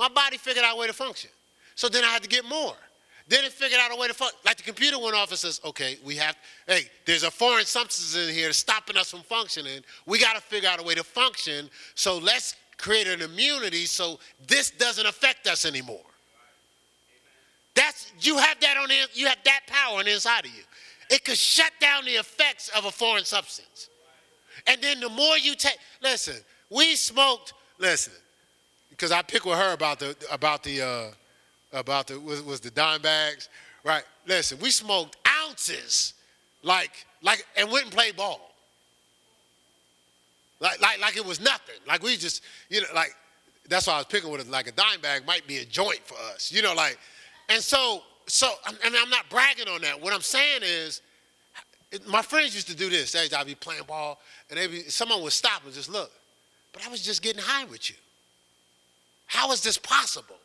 My 0.00 0.08
body 0.08 0.36
figured 0.36 0.64
out 0.64 0.74
a 0.74 0.80
way 0.80 0.88
to 0.88 0.92
function. 0.92 1.30
So 1.76 1.88
then 1.88 2.02
I 2.02 2.08
had 2.08 2.24
to 2.24 2.28
get 2.28 2.44
more. 2.44 2.74
Then 3.28 3.44
it 3.44 3.52
figured 3.52 3.80
out 3.80 3.92
a 3.92 3.96
way 3.96 4.08
to 4.08 4.14
function. 4.14 4.36
Like 4.44 4.56
the 4.56 4.64
computer 4.64 4.98
went 4.98 5.14
off 5.14 5.30
and 5.30 5.38
says, 5.38 5.60
okay, 5.64 5.96
we 6.04 6.16
have, 6.16 6.36
hey, 6.66 6.86
there's 7.06 7.22
a 7.22 7.30
foreign 7.30 7.64
substance 7.64 8.16
in 8.16 8.34
here 8.34 8.52
stopping 8.52 8.96
us 8.96 9.12
from 9.12 9.20
functioning. 9.20 9.84
We 10.04 10.18
got 10.18 10.34
to 10.34 10.42
figure 10.42 10.68
out 10.68 10.80
a 10.80 10.82
way 10.82 10.96
to 10.96 11.04
function. 11.04 11.70
So 11.94 12.18
let's 12.18 12.56
create 12.82 13.06
an 13.06 13.22
immunity 13.22 13.86
so 13.86 14.18
this 14.48 14.70
doesn't 14.70 15.06
affect 15.06 15.46
us 15.46 15.64
anymore. 15.64 16.04
That's 17.74 18.12
you 18.20 18.36
have 18.36 18.60
that 18.60 18.76
on 18.76 18.88
the, 18.88 19.06
you 19.14 19.26
have 19.26 19.38
that 19.44 19.60
power 19.66 19.98
on 19.98 20.04
the 20.04 20.12
inside 20.12 20.44
of 20.44 20.52
you. 20.52 20.62
It 21.08 21.24
could 21.24 21.38
shut 21.38 21.70
down 21.80 22.04
the 22.04 22.12
effects 22.12 22.70
of 22.76 22.84
a 22.84 22.90
foreign 22.90 23.24
substance. 23.24 23.88
And 24.66 24.82
then 24.82 25.00
the 25.00 25.08
more 25.08 25.38
you 25.38 25.54
take, 25.54 25.78
listen, 26.02 26.36
we 26.70 26.96
smoked, 26.96 27.54
listen, 27.78 28.12
because 28.90 29.12
I 29.12 29.22
pick 29.22 29.44
with 29.44 29.58
her 29.58 29.72
about 29.72 30.00
the, 30.00 30.16
about 30.30 30.62
the, 30.62 30.82
uh, 30.82 31.04
about 31.72 32.08
the, 32.08 32.18
was, 32.18 32.42
was 32.42 32.60
the 32.60 32.70
dime 32.70 33.00
bags, 33.00 33.48
right? 33.84 34.02
Listen, 34.26 34.58
we 34.60 34.70
smoked 34.70 35.16
ounces, 35.44 36.14
like, 36.62 37.06
like, 37.22 37.46
and 37.56 37.70
went 37.70 37.84
and 37.84 37.94
played 37.94 38.16
ball. 38.16 38.51
Like, 40.62 40.80
like, 40.80 40.98
like 41.00 41.16
it 41.16 41.26
was 41.26 41.40
nothing. 41.40 41.74
Like 41.86 42.02
we 42.02 42.16
just, 42.16 42.42
you 42.70 42.80
know, 42.80 42.86
like, 42.94 43.14
that's 43.68 43.86
why 43.86 43.94
I 43.94 43.96
was 43.98 44.06
picking 44.06 44.30
with 44.30 44.40
it. 44.40 44.48
Like 44.48 44.68
a 44.68 44.72
dime 44.72 45.02
bag 45.02 45.26
might 45.26 45.46
be 45.46 45.58
a 45.58 45.64
joint 45.64 46.00
for 46.04 46.16
us, 46.32 46.50
you 46.50 46.62
know, 46.62 46.72
like, 46.72 46.98
and 47.50 47.62
so 47.62 48.02
so, 48.26 48.50
mean, 48.84 48.94
I'm 48.98 49.10
not 49.10 49.28
bragging 49.28 49.68
on 49.68 49.80
that. 49.82 50.00
What 50.00 50.12
I'm 50.12 50.20
saying 50.22 50.62
is, 50.62 51.02
my 52.06 52.22
friends 52.22 52.54
used 52.54 52.68
to 52.68 52.76
do 52.76 52.88
this. 52.88 53.12
They, 53.12 53.28
I'd 53.36 53.46
be 53.46 53.54
playing 53.54 53.82
ball, 53.86 54.20
and 54.48 54.58
they 54.58 54.66
be, 54.66 54.82
someone 54.84 55.22
would 55.22 55.32
stop 55.32 55.64
and 55.64 55.74
just 55.74 55.90
look. 55.90 56.10
But 56.72 56.86
I 56.86 56.90
was 56.90 57.02
just 57.02 57.22
getting 57.22 57.42
high 57.42 57.64
with 57.64 57.90
you. 57.90 57.96
How 59.26 59.52
is 59.52 59.62
this 59.62 59.76
possible? 59.76 60.36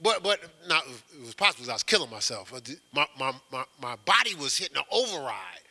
But 0.00 0.22
but 0.22 0.40
not 0.68 0.84
it 0.86 1.24
was 1.24 1.34
possible 1.34 1.62
because 1.62 1.68
I 1.70 1.72
was 1.72 1.82
killing 1.82 2.10
myself. 2.10 2.52
My, 2.94 3.06
my, 3.18 3.32
my, 3.50 3.64
my 3.82 3.96
body 4.04 4.36
was 4.36 4.56
hitting 4.56 4.76
an 4.76 4.84
override. 4.92 5.62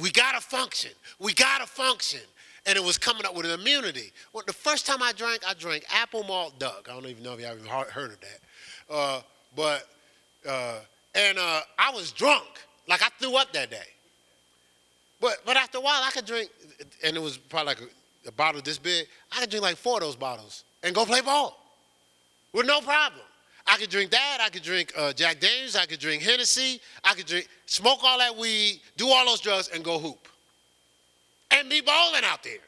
We 0.00 0.10
gotta 0.10 0.40
function. 0.40 0.92
We 1.18 1.34
gotta 1.34 1.66
function. 1.66 2.20
And 2.66 2.76
it 2.76 2.82
was 2.82 2.98
coming 2.98 3.24
up 3.24 3.34
with 3.36 3.46
an 3.46 3.58
immunity. 3.58 4.12
Well, 4.32 4.42
the 4.46 4.52
first 4.52 4.86
time 4.86 5.02
I 5.02 5.12
drank, 5.12 5.42
I 5.48 5.54
drank 5.54 5.84
apple 5.90 6.24
malt 6.24 6.58
duck. 6.58 6.88
I 6.90 6.94
don't 6.94 7.06
even 7.06 7.22
know 7.22 7.34
if 7.34 7.40
y'all 7.40 7.54
even 7.54 7.66
heard 7.66 8.12
of 8.12 8.18
that. 8.20 8.92
Uh, 8.92 9.20
but 9.54 9.88
uh, 10.48 10.80
and 11.14 11.38
uh, 11.38 11.60
I 11.78 11.90
was 11.92 12.12
drunk, 12.12 12.46
like 12.88 13.02
I 13.02 13.08
threw 13.18 13.36
up 13.36 13.52
that 13.52 13.70
day. 13.70 13.86
But 15.20 15.38
but 15.44 15.56
after 15.56 15.78
a 15.78 15.80
while, 15.80 16.02
I 16.02 16.10
could 16.10 16.26
drink, 16.26 16.50
and 17.04 17.16
it 17.16 17.22
was 17.22 17.38
probably 17.38 17.74
like 17.74 17.80
a, 17.80 18.28
a 18.28 18.32
bottle 18.32 18.60
this 18.60 18.78
big. 18.78 19.06
I 19.32 19.40
could 19.40 19.50
drink 19.50 19.64
like 19.64 19.76
four 19.76 19.94
of 19.94 20.00
those 20.00 20.16
bottles 20.16 20.64
and 20.82 20.94
go 20.94 21.04
play 21.04 21.20
ball 21.20 21.58
with 22.52 22.66
no 22.66 22.80
problem. 22.80 23.22
I 23.66 23.76
could 23.78 23.90
drink 23.90 24.10
that. 24.12 24.38
I 24.40 24.48
could 24.48 24.62
drink 24.62 24.92
uh, 24.96 25.12
Jack 25.12 25.40
Daniels. 25.40 25.74
I 25.74 25.86
could 25.86 25.98
drink 25.98 26.22
Hennessy. 26.22 26.80
I 27.02 27.14
could 27.14 27.26
drink, 27.26 27.48
smoke 27.66 27.98
all 28.04 28.18
that 28.18 28.36
weed, 28.36 28.80
do 28.96 29.08
all 29.08 29.26
those 29.26 29.40
drugs, 29.40 29.68
and 29.74 29.82
go 29.82 29.98
hoop. 29.98 30.28
And 31.56 31.70
be 31.70 31.80
bowling 31.80 32.22
out 32.24 32.42
there. 32.42 32.58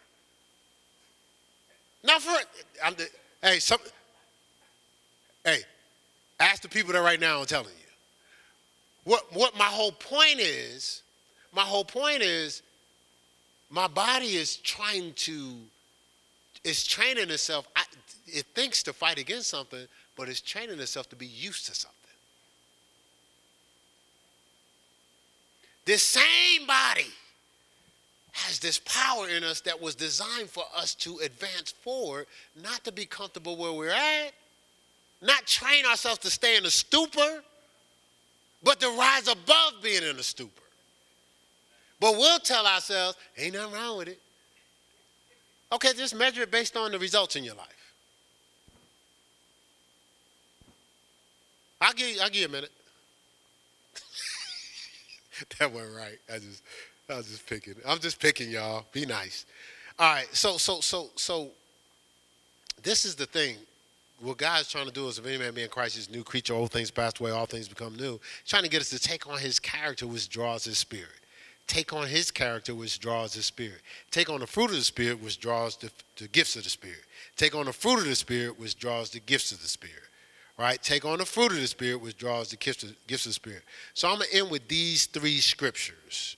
Now 2.03 2.19
for 2.19 2.33
I'm 2.83 2.95
the, 2.95 3.07
hey, 3.43 3.59
some, 3.59 3.81
hey, 5.45 5.59
ask 6.41 6.63
the 6.63 6.69
people 6.69 6.95
that 6.95 7.03
right 7.03 7.21
now 7.21 7.41
I'm 7.41 7.47
telling 7.47 7.67
you. 7.67 7.73
What 9.05 9.25
what 9.35 9.57
my 9.59 9.65
whole 9.65 9.93
point 9.93 10.41
is, 10.41 11.03
my 11.53 11.63
whole 11.63 11.85
point 11.85 12.23
is, 12.23 12.63
my 13.69 13.89
body 13.89 14.37
is 14.37 14.57
trying 14.57 15.13
to, 15.15 15.55
is 16.65 16.87
training 16.87 17.31
itself. 17.31 17.69
I, 17.77 17.83
it 18.27 18.47
thinks 18.55 18.83
to 18.85 18.93
fight 18.95 19.19
against 19.19 19.49
something, 19.51 19.87
but 20.17 20.29
it's 20.29 20.41
training 20.41 20.81
itself 20.81 21.11
to 21.11 21.17
be 21.17 21.27
used 21.27 21.67
to 21.67 21.75
something. 21.75 21.97
This 25.85 26.03
same 26.03 26.67
body 26.67 27.13
has 28.47 28.59
this 28.59 28.79
power 28.79 29.29
in 29.29 29.43
us 29.43 29.61
that 29.63 29.81
was 29.81 29.95
designed 29.95 30.49
for 30.49 30.65
us 30.77 30.95
to 30.95 31.19
advance 31.19 31.73
forward, 31.83 32.27
not 32.63 32.85
to 32.85 32.93
be 32.93 33.05
comfortable 33.05 33.57
where 33.57 33.73
we're 33.73 33.91
at, 33.91 34.33
not 35.21 35.45
train 35.47 35.85
ourselves 35.85 36.19
to 36.21 36.31
stay 36.31 36.57
in 36.57 36.65
a 36.65 36.71
stupor, 36.71 37.43
but 38.63 38.79
to 38.81 38.89
rise 38.91 39.27
above 39.29 39.83
being 39.83 40.03
in 40.03 40.17
a 40.17 40.23
stupor. 40.23 40.63
But 42.01 42.13
we'll 42.13 42.39
tell 42.39 42.65
ourselves, 42.65 43.17
ain't 43.37 43.55
nothing 43.55 43.75
wrong 43.75 43.99
with 43.99 44.09
it. 44.09 44.21
Okay, 45.73 45.93
just 45.95 46.15
measure 46.15 46.43
it 46.43 46.51
based 46.51 46.77
on 46.77 46.93
the 46.93 46.99
results 46.99 47.35
in 47.35 47.43
your 47.45 47.57
life. 47.57 47.67
I'll 51.81 51.93
give 51.93 52.09
you, 52.09 52.21
I'll 52.21 52.31
give 52.31 52.41
you 52.43 52.47
a 52.47 52.51
minute. 52.51 52.73
that 55.59 55.73
wasn't 55.73 55.97
right. 55.97 56.19
I 56.33 56.39
just 56.39 56.63
I 57.11 57.17
was 57.17 57.27
just 57.27 57.47
picking. 57.47 57.75
I'm 57.87 57.99
just 58.01 58.21
picking 58.21 58.51
y'all. 58.51 58.85
Be 58.93 59.07
nice. 59.07 59.47
All 59.99 60.13
right. 60.13 60.29
So 60.33 60.59
so 60.59 60.81
so 60.81 61.09
so 61.17 61.49
this 62.83 63.07
is 63.07 63.15
the 63.15 63.25
thing. 63.25 63.57
What 64.21 64.37
God's 64.37 64.69
trying 64.69 64.87
to 64.87 64.93
do 64.93 65.07
is 65.07 65.19
if 65.19 65.27
any 65.27 65.39
man 65.39 65.55
be 65.55 65.63
in 65.63 65.71
Christ 65.71 65.97
is 65.97 66.11
new 66.11 66.23
creature, 66.23 66.53
old 66.53 66.71
things 66.71 66.91
passed 66.91 67.21
away, 67.21 67.31
all 67.31 67.47
things 67.47 67.67
become 67.69 67.97
new. 67.97 68.21
He's 68.43 68.51
trying 68.51 68.65
to 68.65 68.69
get 68.69 68.83
us 68.83 68.91
to 68.91 68.99
take 68.99 69.27
on 69.27 69.39
his 69.39 69.59
character 69.59 70.07
which 70.07 70.29
draws 70.29 70.65
his 70.65 70.77
spirit. 70.77 71.09
Take 71.67 71.93
on 71.93 72.07
his 72.07 72.31
character 72.31 72.75
which 72.75 72.99
draws 72.99 73.33
his 73.33 73.47
spirit. 73.47 73.81
Take 74.11 74.29
on 74.29 74.41
the 74.41 74.47
fruit 74.47 74.71
of 74.71 74.77
the 74.77 74.83
spirit 74.83 75.23
which 75.23 75.39
draws 75.39 75.77
the, 75.77 75.91
the 76.17 76.29
gifts 76.29 76.57
of 76.57 76.65
the 76.65 76.71
spirit. 76.71 77.05
Take 77.37 77.55
on 77.55 77.67
the 77.67 77.73
fruit 77.73 78.01
of 78.01 78.07
the 78.07 78.17
spirit 78.17 78.59
which 78.59 78.79
draws 78.79 79.11
the 79.11 79.21
gifts 79.21 79.53
of 79.53 79.63
the 79.63 79.69
spirit 79.69 80.03
right? 80.59 80.83
Take 80.83 81.05
on 81.05 81.19
the 81.19 81.25
fruit 81.25 81.53
of 81.53 81.61
the 81.61 81.69
Spirit, 81.69 82.01
which 82.01 82.17
draws 82.17 82.51
the 82.51 82.57
gifts 82.57 82.83
of, 82.83 82.93
gifts 83.07 83.27
of 83.27 83.31
the 83.31 83.35
Spirit. 83.35 83.63
So 83.95 84.09
I'm 84.09 84.19
going 84.19 84.29
to 84.29 84.39
end 84.39 84.51
with 84.51 84.67
these 84.67 85.07
three 85.07 85.39
scriptures. 85.39 86.37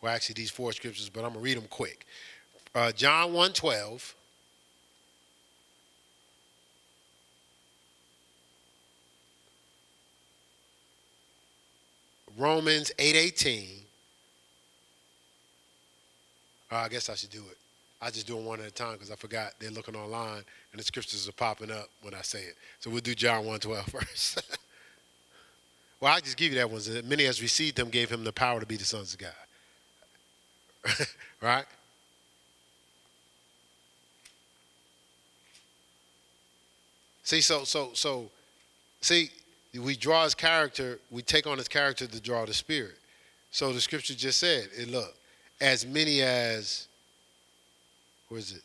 Well, 0.00 0.14
actually, 0.14 0.34
these 0.34 0.50
four 0.50 0.72
scriptures, 0.72 1.08
but 1.08 1.24
I'm 1.24 1.32
to 1.32 1.38
read 1.38 1.56
them 1.56 1.66
quick. 1.68 2.06
Uh, 2.74 2.92
John 2.92 3.32
1 3.32 3.52
12. 3.52 4.14
Romans 12.36 12.92
8 12.98 13.16
18. 13.16 13.68
Uh, 16.70 16.76
I 16.76 16.88
guess 16.88 17.08
I 17.08 17.14
should 17.14 17.30
do 17.30 17.42
it. 17.50 17.56
I 18.00 18.10
just 18.10 18.28
do 18.28 18.36
them 18.36 18.44
one 18.44 18.60
at 18.60 18.66
a 18.66 18.70
time 18.70 18.92
because 18.92 19.10
I 19.10 19.16
forgot 19.16 19.54
they're 19.58 19.72
looking 19.72 19.96
online 19.96 20.44
and 20.70 20.78
the 20.78 20.84
scriptures 20.84 21.28
are 21.28 21.32
popping 21.32 21.72
up 21.72 21.88
when 22.02 22.14
I 22.14 22.22
say 22.22 22.42
it. 22.42 22.54
So 22.78 22.90
we'll 22.90 23.00
do 23.00 23.14
John 23.14 23.44
1 23.44 23.58
12 23.58 23.84
first. 23.90 24.56
well, 26.00 26.14
I 26.14 26.20
just 26.20 26.36
give 26.36 26.52
you 26.52 26.58
that 26.58 26.70
one. 26.70 26.80
Many 27.08 27.24
as 27.24 27.42
received 27.42 27.78
him 27.78 27.88
gave 27.88 28.08
him 28.08 28.22
the 28.22 28.32
power 28.32 28.60
to 28.60 28.66
be 28.66 28.76
the 28.76 28.84
sons 28.84 29.14
of 29.14 29.18
God. 29.18 29.32
right? 31.40 31.64
See, 37.22 37.40
so 37.42 37.64
so 37.64 37.90
so 37.92 38.30
see, 39.00 39.30
we 39.78 39.96
draw 39.96 40.24
his 40.24 40.34
character, 40.34 40.98
we 41.10 41.22
take 41.22 41.46
on 41.46 41.58
his 41.58 41.68
character 41.68 42.06
to 42.06 42.20
draw 42.20 42.46
the 42.46 42.54
spirit. 42.54 42.96
So 43.50 43.72
the 43.72 43.80
scripture 43.80 44.14
just 44.14 44.40
said, 44.40 44.68
it 44.76 44.90
look, 44.90 45.14
as 45.60 45.86
many 45.86 46.22
as 46.22 46.88
where 48.28 48.38
is 48.38 48.52
it? 48.52 48.62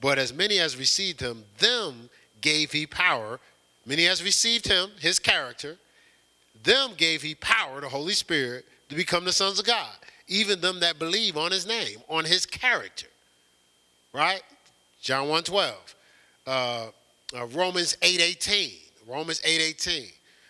But 0.00 0.18
as 0.18 0.32
many 0.32 0.58
as 0.58 0.76
received 0.76 1.20
him, 1.20 1.44
them 1.58 2.08
gave 2.40 2.72
he 2.72 2.86
power. 2.86 3.40
Many 3.86 4.06
as 4.06 4.22
received 4.22 4.68
him, 4.68 4.90
his 5.00 5.18
character, 5.18 5.76
them 6.62 6.90
gave 6.96 7.22
he 7.22 7.34
power, 7.34 7.80
the 7.80 7.88
Holy 7.88 8.12
Spirit, 8.12 8.64
to 8.88 8.94
become 8.94 9.24
the 9.24 9.32
sons 9.32 9.58
of 9.58 9.66
God. 9.66 9.94
Even 10.28 10.60
them 10.60 10.80
that 10.80 10.98
believe 10.98 11.36
on 11.36 11.50
his 11.50 11.66
name, 11.66 11.98
on 12.08 12.24
his 12.24 12.46
character. 12.46 13.06
Right? 14.12 14.42
John 15.00 15.28
1 15.28 15.42
12. 15.44 15.94
Uh, 16.46 16.86
uh, 17.36 17.46
Romans 17.46 17.96
8 18.02 18.20
18. 18.20 18.70
Romans 19.06 19.40
8 19.44 19.60
18. 19.60 20.06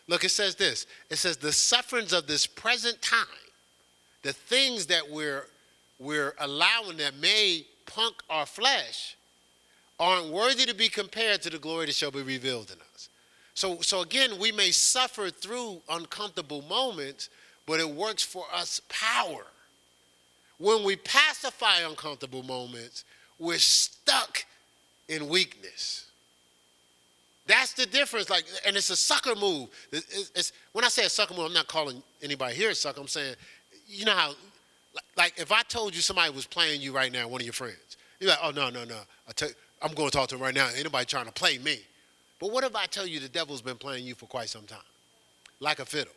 Look, 0.09 0.25
it 0.25 0.31
says 0.31 0.55
this. 0.55 0.87
It 1.11 1.17
says, 1.17 1.37
the 1.37 1.53
sufferings 1.53 2.13
of 2.13 2.27
this 2.27 2.47
present 2.47 3.01
time, 3.03 3.27
the 4.23 4.33
things 4.33 4.87
that 4.87 5.09
we're, 5.09 5.47
we're 5.99 6.35
allowing 6.39 6.97
that 6.97 7.17
may 7.17 7.67
punk 7.87 8.15
our 8.31 8.47
flesh, 8.47 9.17
aren't 10.01 10.29
worthy 10.29 10.65
to 10.65 10.75
be 10.75 10.89
compared 10.89 11.43
to 11.43 11.51
the 11.51 11.59
glory 11.59 11.87
that 11.87 11.95
shall 11.95 12.11
be 12.11 12.23
revealed 12.23 12.71
in 12.71 12.79
us. 12.95 13.09
So, 13.55 13.81
so 13.81 14.03
again, 14.03 14.39
we 14.39 14.53
may 14.53 14.71
suffer 14.71 15.31
through 15.31 15.83
uncomfortable 15.91 16.63
moments, 16.63 17.29
but 17.67 17.81
it 17.81 17.89
works 17.89 18.23
for 18.23 18.45
us 18.55 18.81
power. 18.89 19.45
When 20.59 20.85
we 20.85 20.97
pacify 20.97 21.81
uncomfortable 21.81 22.43
moments, 22.43 23.05
we're 23.39 23.59
stuck 23.59 24.45
in 25.09 25.29
weakness. 25.29 26.07
That's 27.47 27.73
the 27.73 27.87
difference. 27.87 28.29
Like, 28.29 28.45
and 28.67 28.77
it's 28.77 28.91
a 28.91 28.97
sucker 28.97 29.35
move. 29.35 29.69
It's, 29.93 30.31
it's, 30.35 30.53
when 30.73 30.85
I 30.85 30.89
say 30.89 31.05
a 31.05 31.09
sucker 31.09 31.35
move, 31.35 31.47
I'm 31.47 31.53
not 31.53 31.69
calling 31.69 32.03
anybody 32.23 32.55
here 32.55 32.71
a 32.71 32.75
sucker. 32.75 33.01
I'm 33.01 33.09
saying, 33.09 33.37
you 33.87 34.05
know 34.05 34.15
how, 34.15 34.35
like, 35.17 35.35
if 35.39 35.53
I 35.53 35.63
told 35.63 35.95
you 35.95 36.03
somebody 36.03 36.33
was 36.33 36.47
playing 36.47 36.83
you 36.83 36.93
right 36.93 37.13
now, 37.13 37.29
one 37.29 37.41
of 37.41 37.47
your 37.47 37.55
friends, 37.55 37.97
you're 38.21 38.31
like, 38.31 38.41
oh 38.43 38.51
no, 38.51 38.69
no, 38.69 38.85
no. 38.85 38.99
I 39.29 39.33
tell, 39.33 39.49
I'm 39.81 39.95
going 39.95 40.11
to 40.11 40.17
talk 40.17 40.29
to 40.31 40.35
him 40.35 40.43
right 40.43 40.55
now. 40.55 40.69
Anybody 40.77 41.07
trying 41.07 41.27
to 41.27 41.33
play 41.33 41.59
me? 41.59 41.79
But 42.41 42.53
what 42.53 42.65
if 42.65 42.77
I 42.77 42.87
tell 42.87 43.07
you 43.07 43.21
the 43.21 43.29
devil's 43.29 43.63
been 43.63 43.77
playing 43.77 44.05
you 44.05 44.15
for 44.15 44.27
quite 44.27 44.49
some 44.49 44.65
time, 44.65 44.79
like 45.61 45.79
a 45.79 45.85
fiddle? 45.85 46.13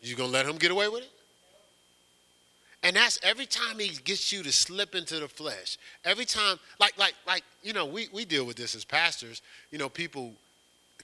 You 0.00 0.14
gonna 0.14 0.30
let 0.30 0.46
him 0.46 0.56
get 0.56 0.70
away 0.70 0.88
with 0.88 1.02
it? 1.02 1.10
And 2.88 2.96
that's 2.96 3.18
every 3.22 3.44
time 3.44 3.78
he 3.78 3.88
gets 4.02 4.32
you 4.32 4.42
to 4.42 4.50
slip 4.50 4.94
into 4.94 5.20
the 5.20 5.28
flesh. 5.28 5.76
Every 6.06 6.24
time, 6.24 6.58
like, 6.80 6.96
like, 6.96 7.12
like, 7.26 7.44
you 7.62 7.74
know, 7.74 7.84
we, 7.84 8.08
we 8.14 8.24
deal 8.24 8.46
with 8.46 8.56
this 8.56 8.74
as 8.74 8.82
pastors. 8.82 9.42
You 9.70 9.76
know, 9.76 9.90
people 9.90 10.32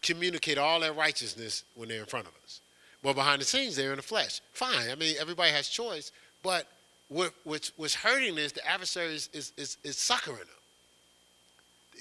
communicate 0.00 0.56
all 0.56 0.80
their 0.80 0.94
righteousness 0.94 1.62
when 1.74 1.90
they're 1.90 2.00
in 2.00 2.06
front 2.06 2.26
of 2.26 2.32
us. 2.42 2.62
Well, 3.02 3.12
behind 3.12 3.42
the 3.42 3.44
scenes, 3.44 3.76
they're 3.76 3.90
in 3.90 3.96
the 3.96 4.02
flesh. 4.02 4.40
Fine. 4.54 4.88
I 4.90 4.94
mean, 4.94 5.16
everybody 5.20 5.50
has 5.50 5.68
choice. 5.68 6.10
But 6.42 6.66
what, 7.08 7.34
what's, 7.44 7.70
what's 7.76 7.94
hurting 7.94 8.38
is 8.38 8.54
the 8.54 8.66
adversary 8.66 9.14
is, 9.14 9.28
is, 9.34 9.52
is, 9.58 9.76
is 9.84 9.98
succouring 9.98 10.38
them. 10.38 10.48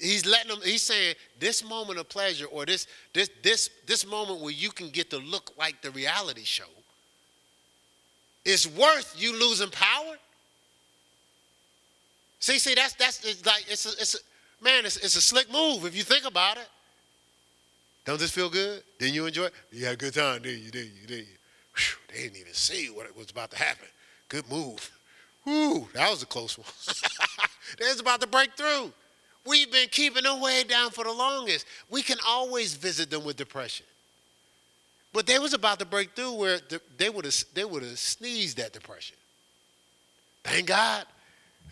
He's 0.00 0.24
letting 0.24 0.48
them, 0.48 0.60
he's 0.64 0.80
saying 0.80 1.14
this 1.38 1.62
moment 1.62 1.98
of 1.98 2.08
pleasure 2.08 2.46
or 2.46 2.64
this, 2.64 2.86
this, 3.12 3.28
this, 3.42 3.68
this 3.86 4.06
moment 4.06 4.40
where 4.40 4.50
you 4.50 4.70
can 4.70 4.88
get 4.88 5.10
to 5.10 5.18
look 5.18 5.52
like 5.58 5.82
the 5.82 5.90
reality 5.90 6.44
show 6.44 6.64
is 8.44 8.68
worth 8.68 9.14
you 9.16 9.38
losing 9.38 9.70
power. 9.70 10.16
See, 12.40 12.58
see, 12.58 12.74
that's 12.74 12.94
that's 12.94 13.24
it's 13.24 13.44
like 13.46 13.64
it's 13.68 13.86
a, 13.86 14.00
it's 14.00 14.14
a, 14.14 14.64
man, 14.64 14.84
it's, 14.84 14.96
it's 14.96 15.16
a 15.16 15.20
slick 15.20 15.50
move 15.52 15.86
if 15.86 15.96
you 15.96 16.02
think 16.02 16.26
about 16.26 16.58
it. 16.58 16.68
Don't 18.04 18.20
this 18.20 18.30
feel 18.30 18.50
good? 18.50 18.82
Didn't 18.98 19.14
you 19.14 19.26
enjoy 19.26 19.44
it? 19.44 19.54
You 19.72 19.86
had 19.86 19.94
a 19.94 19.96
good 19.96 20.12
time, 20.12 20.42
didn't 20.42 20.62
you? 20.62 20.70
Didn't 20.70 20.92
you? 21.00 21.06
Didn't 21.06 21.26
you? 21.26 21.36
Whew, 21.74 22.14
They 22.14 22.22
didn't 22.24 22.36
even 22.36 22.52
see 22.52 22.88
what 22.88 23.16
was 23.16 23.30
about 23.30 23.50
to 23.52 23.56
happen. 23.56 23.88
Good 24.28 24.48
move. 24.50 24.90
Whoo, 25.46 25.88
that 25.94 26.10
was 26.10 26.22
a 26.22 26.26
close 26.26 26.58
one. 26.58 26.66
was 27.80 28.00
about 28.00 28.20
to 28.20 28.26
break 28.26 28.54
through. 28.56 28.92
We've 29.46 29.70
been 29.70 29.88
keeping 29.90 30.22
them 30.24 30.40
way 30.40 30.64
down 30.64 30.90
for 30.90 31.04
the 31.04 31.12
longest. 31.12 31.66
We 31.90 32.02
can 32.02 32.18
always 32.26 32.74
visit 32.74 33.10
them 33.10 33.24
with 33.24 33.36
depression. 33.36 33.86
But 35.14 35.26
they 35.26 35.38
was 35.38 35.54
about 35.54 35.78
to 35.78 35.84
break 35.84 36.16
through 36.16 36.34
where 36.34 36.58
they 36.98 37.08
would 37.08 37.24
have 37.24 37.44
they 37.54 37.64
would 37.64 37.84
have 37.84 37.98
sneezed 37.98 38.58
at 38.58 38.72
depression. 38.72 39.16
Thank 40.42 40.66
God. 40.66 41.06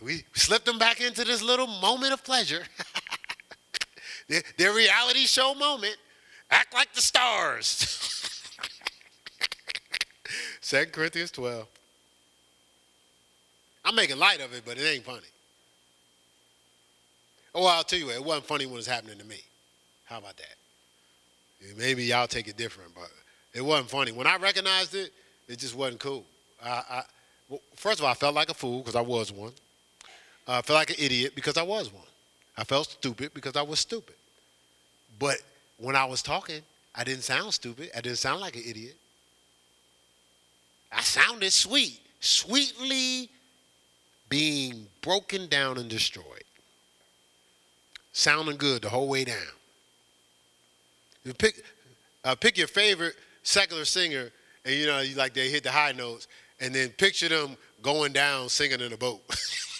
We 0.00 0.22
slipped 0.32 0.64
them 0.64 0.78
back 0.78 1.00
into 1.00 1.24
this 1.24 1.42
little 1.42 1.66
moment 1.66 2.12
of 2.12 2.24
pleasure. 2.24 2.62
their, 4.28 4.42
their 4.56 4.72
reality 4.72 5.26
show 5.26 5.54
moment. 5.54 5.96
Act 6.50 6.72
like 6.72 6.94
the 6.94 7.00
stars. 7.00 8.48
2 10.62 10.86
Corinthians 10.92 11.32
12. 11.32 11.66
I'm 13.84 13.94
making 13.96 14.18
light 14.18 14.40
of 14.40 14.54
it, 14.54 14.62
but 14.64 14.78
it 14.78 14.82
ain't 14.82 15.04
funny. 15.04 15.20
Oh, 17.54 17.66
I'll 17.66 17.82
tell 17.82 17.98
you 17.98 18.06
what, 18.06 18.14
it 18.14 18.24
wasn't 18.24 18.46
funny 18.46 18.66
when 18.66 18.74
it 18.74 18.76
was 18.76 18.86
happening 18.86 19.18
to 19.18 19.24
me. 19.24 19.40
How 20.04 20.18
about 20.18 20.36
that? 20.36 21.76
Maybe 21.76 22.04
y'all 22.04 22.26
take 22.26 22.48
it 22.48 22.56
different, 22.56 22.94
but 22.94 23.10
it 23.54 23.62
wasn't 23.62 23.90
funny. 23.90 24.12
When 24.12 24.26
I 24.26 24.36
recognized 24.36 24.94
it, 24.94 25.12
it 25.48 25.58
just 25.58 25.74
wasn't 25.74 26.00
cool. 26.00 26.24
I, 26.64 26.68
I 26.68 27.02
well, 27.48 27.60
first 27.76 27.98
of 27.98 28.04
all, 28.04 28.10
I 28.10 28.14
felt 28.14 28.34
like 28.34 28.48
a 28.48 28.54
fool 28.54 28.78
because 28.78 28.96
I 28.96 29.00
was 29.02 29.30
one. 29.30 29.52
I 30.48 30.62
felt 30.62 30.78
like 30.78 30.90
an 30.90 30.96
idiot 30.98 31.34
because 31.34 31.56
I 31.56 31.62
was 31.62 31.92
one. 31.92 32.02
I 32.56 32.64
felt 32.64 32.90
stupid 32.90 33.32
because 33.34 33.56
I 33.56 33.62
was 33.62 33.78
stupid. 33.80 34.14
But 35.18 35.36
when 35.78 35.96
I 35.96 36.04
was 36.04 36.22
talking, 36.22 36.62
I 36.94 37.04
didn't 37.04 37.22
sound 37.22 37.52
stupid. 37.54 37.90
I 37.96 38.00
didn't 38.00 38.18
sound 38.18 38.40
like 38.40 38.56
an 38.56 38.62
idiot. 38.66 38.96
I 40.90 41.00
sounded 41.00 41.52
sweet, 41.52 42.00
sweetly 42.20 43.30
being 44.28 44.86
broken 45.00 45.48
down 45.48 45.78
and 45.78 45.88
destroyed. 45.88 46.44
Sounding 48.12 48.56
good 48.56 48.82
the 48.82 48.90
whole 48.90 49.08
way 49.08 49.24
down. 49.24 49.36
You 51.24 51.32
pick, 51.34 51.62
uh, 52.24 52.34
pick 52.34 52.58
your 52.58 52.66
favorite 52.66 53.14
secular 53.42 53.84
singer, 53.84 54.30
and 54.64 54.74
you 54.74 54.86
know, 54.86 55.00
you 55.00 55.16
like 55.16 55.34
they 55.34 55.48
hit 55.48 55.62
the 55.62 55.70
high 55.70 55.92
notes, 55.92 56.28
and 56.60 56.74
then 56.74 56.90
picture 56.90 57.28
them 57.28 57.56
going 57.82 58.12
down 58.12 58.48
singing 58.48 58.80
in 58.80 58.92
a 58.92 58.96
boat. 58.96 59.20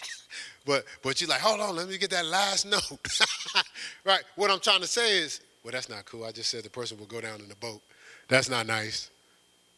but 0.67 0.85
but 1.03 1.21
you're 1.21 1.31
like, 1.31 1.41
hold 1.41 1.61
on, 1.61 1.77
let 1.77 1.89
me 1.89 1.99
get 1.99 2.11
that 2.11 2.27
last 2.27 2.67
note. 2.67 3.09
right. 4.05 4.23
What 4.37 4.51
I'm 4.51 4.61
trying 4.61 4.81
to 4.81 4.87
say 4.87 5.19
is, 5.19 5.41
well, 5.65 5.73
that's 5.73 5.89
not 5.89 6.05
cool. 6.05 6.25
I 6.25 6.33
just 6.33 6.51
said 6.51 6.65
the 6.65 6.71
person 6.71 6.99
will 6.99 7.07
go 7.07 7.21
down 7.21 7.41
in 7.41 7.49
the 7.49 7.57
boat. 7.57 7.81
That's 8.29 8.49
not 8.49 8.67
nice. 8.67 9.11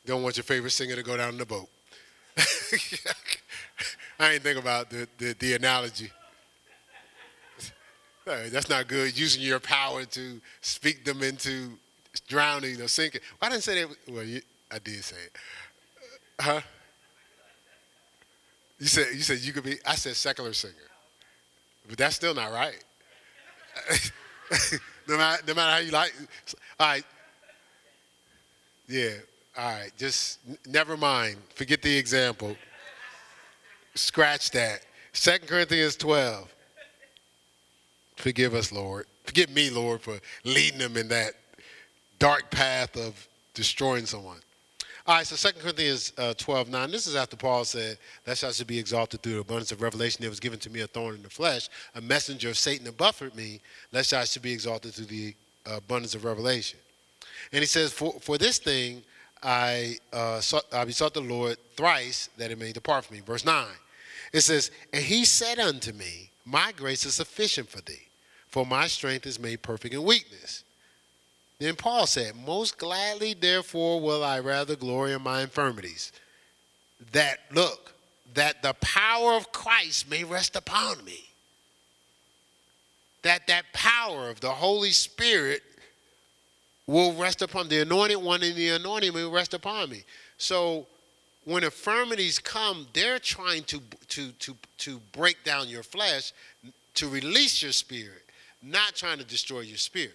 Don't 0.07 0.23
want 0.23 0.37
your 0.37 0.45
favorite 0.45 0.71
singer 0.71 0.97
to 0.97 1.03
go 1.03 1.17
down 1.17 1.31
in 1.31 1.39
the 1.39 1.47
boat. 1.47 1.69
I 4.19 4.33
ain't 4.33 4.43
think 4.43 4.59
about 4.59 4.91
the, 4.91 5.09
the, 5.19 5.35
the 5.39 5.55
analogy. 5.55 6.11
That's 8.25 8.69
not 8.69 8.89
good. 8.89 9.19
Using 9.19 9.43
your 9.43 9.61
power 9.61 10.05
to 10.05 10.41
speak 10.61 11.05
them 11.05 11.23
into 11.23 11.79
drowning 12.21 12.81
or 12.81 12.89
sinking. 12.89 13.21
Well, 13.41 13.49
I 13.49 13.53
didn't 13.53 13.65
say 13.65 13.83
that. 13.83 13.97
Well, 14.09 14.25
you, 14.25 14.41
I 14.71 14.79
did 14.79 15.03
say 15.05 15.17
it. 15.17 15.37
Huh? 16.41 16.61
You 18.79 18.87
said 18.87 19.07
you 19.15 19.21
said 19.21 19.39
you 19.41 19.53
could 19.53 19.65
be. 19.65 19.77
I 19.87 19.95
said 19.95 20.17
secular 20.17 20.53
singer, 20.53 20.75
but 21.89 21.97
that's 21.97 22.17
still 22.17 22.35
not 22.35 22.53
right. 22.53 22.83
no 25.09 25.17
matter 25.17 25.43
no 25.47 25.55
matter 25.55 25.73
how 25.73 25.79
you 25.79 25.91
like. 25.91 26.15
All 26.79 26.89
right. 26.89 27.05
Yeah. 28.89 29.11
All 29.57 29.71
right. 29.71 29.91
Just 29.97 30.41
never 30.67 30.97
mind. 30.97 31.37
Forget 31.55 31.83
the 31.83 31.97
example. 31.97 32.57
Scratch 33.95 34.51
that. 34.51 34.81
Second 35.13 35.47
Corinthians 35.49 35.95
12. 35.97 36.53
Forgive 38.17 38.55
us, 38.55 38.73
Lord. 38.73 39.07
Forgive 39.25 39.51
me, 39.51 39.71
Lord, 39.71 40.03
for 40.03 40.19
leading 40.45 40.79
them 40.79 40.97
in 40.97 41.09
that 41.09 41.35
dark 42.19 42.51
path 42.51 42.97
of 42.97 43.27
destroying 43.55 44.07
someone. 44.07 44.39
All 45.07 45.17
right, 45.17 45.27
so 45.27 45.51
2 45.51 45.61
Corinthians 45.61 46.15
uh, 46.17 46.33
12, 46.33 46.71
9. 46.71 46.91
This 46.91 47.07
is 47.07 47.15
after 47.15 47.37
Paul 47.37 47.67
said, 47.67 47.99
Lest 48.27 48.43
I 48.43 48.53
should 48.53 48.67
be 48.67 48.79
exalted 48.79 49.23
through 49.23 49.35
the 49.35 49.41
abundance 49.41 49.71
of 49.71 49.83
revelation, 49.83 50.23
there 50.23 50.31
was 50.31 50.41
given 50.41 50.59
to 50.61 50.71
me 50.71 50.81
a 50.81 50.87
thorn 50.87 51.17
in 51.17 51.23
the 51.23 51.29
flesh, 51.29 51.69
a 51.95 52.01
messenger 52.01 52.49
of 52.49 52.57
Satan 52.57 52.87
to 52.87 52.93
buffet 52.93 53.37
me, 53.37 53.61
lest 53.93 54.15
I 54.15 54.25
should 54.25 54.41
be 54.41 54.53
exalted 54.53 54.95
through 54.95 55.07
the 55.07 55.35
abundance 55.67 56.15
of 56.15 56.25
revelation. 56.25 56.79
And 57.53 57.61
he 57.61 57.67
says, 57.67 57.93
For, 57.93 58.15
for 58.21 58.39
this 58.39 58.59
thing 58.59 59.03
I, 59.43 59.97
uh, 60.11 60.41
sought, 60.41 60.65
I 60.73 60.87
besought 60.87 61.13
the 61.13 61.21
Lord 61.21 61.59
thrice 61.77 62.31
that 62.39 62.51
it 62.51 62.59
may 62.59 62.73
depart 62.73 63.05
from 63.05 63.17
me. 63.17 63.23
Verse 63.23 63.45
9. 63.45 63.67
It 64.33 64.41
says, 64.41 64.71
And 64.95 65.03
he 65.03 65.27
said 65.27 65.59
unto 65.59 65.93
me, 65.93 66.31
My 66.47 66.73
grace 66.73 67.05
is 67.05 67.15
sufficient 67.15 67.69
for 67.69 67.83
thee, 67.83 68.09
for 68.49 68.65
my 68.65 68.87
strength 68.87 69.27
is 69.27 69.39
made 69.39 69.61
perfect 69.61 69.95
in 69.95 70.03
weakness. 70.03 70.65
Then 71.65 71.77
Paul 71.77 72.07
said, 72.07 72.37
Most 72.37 72.77
gladly, 72.77 73.33
therefore, 73.33 73.99
will 73.99 74.23
I 74.23 74.39
rather 74.41 74.77
glory 74.77 75.15
in 75.15 75.23
my 75.23 75.41
infirmities. 75.41 76.13
That, 77.13 77.39
look, 77.55 77.95
that 78.35 78.63
the 78.63 78.75
power 78.83 79.33
of 79.33 79.51
Christ 79.51 80.11
may 80.11 80.25
rest 80.25 80.57
upon 80.57 81.03
me. 81.07 81.25
That 83.23 83.47
that 83.47 83.65
power 83.73 84.29
of 84.29 84.41
the 84.41 84.51
Holy 84.51 84.91
Spirit 84.91 85.63
will 86.87 87.15
rest 87.15 87.41
upon 87.41 87.71
the 87.71 87.81
anointed 87.81 88.19
one 88.19 88.43
and 88.43 88.55
the 88.55 88.69
anointing 88.69 89.15
will 89.15 89.33
rest 89.33 89.55
upon 89.55 89.89
me. 89.89 90.05
So 90.37 90.87
when 91.47 91.65
infirmities 91.65 92.39
come, 92.39 92.87
they're 92.93 93.19
trying 93.19 93.65
to, 93.65 93.81
to, 94.09 94.33
to, 94.33 94.55
to 94.77 95.01
break 95.13 95.43
down 95.45 95.71
your 95.71 95.83
flesh 95.83 96.35
to 96.93 97.09
release 97.09 97.63
your 97.63 97.73
spirit, 97.73 98.23
not 98.63 98.95
trying 98.95 99.17
to 99.17 99.25
destroy 99.25 99.61
your 99.61 99.79
spirit. 99.79 100.13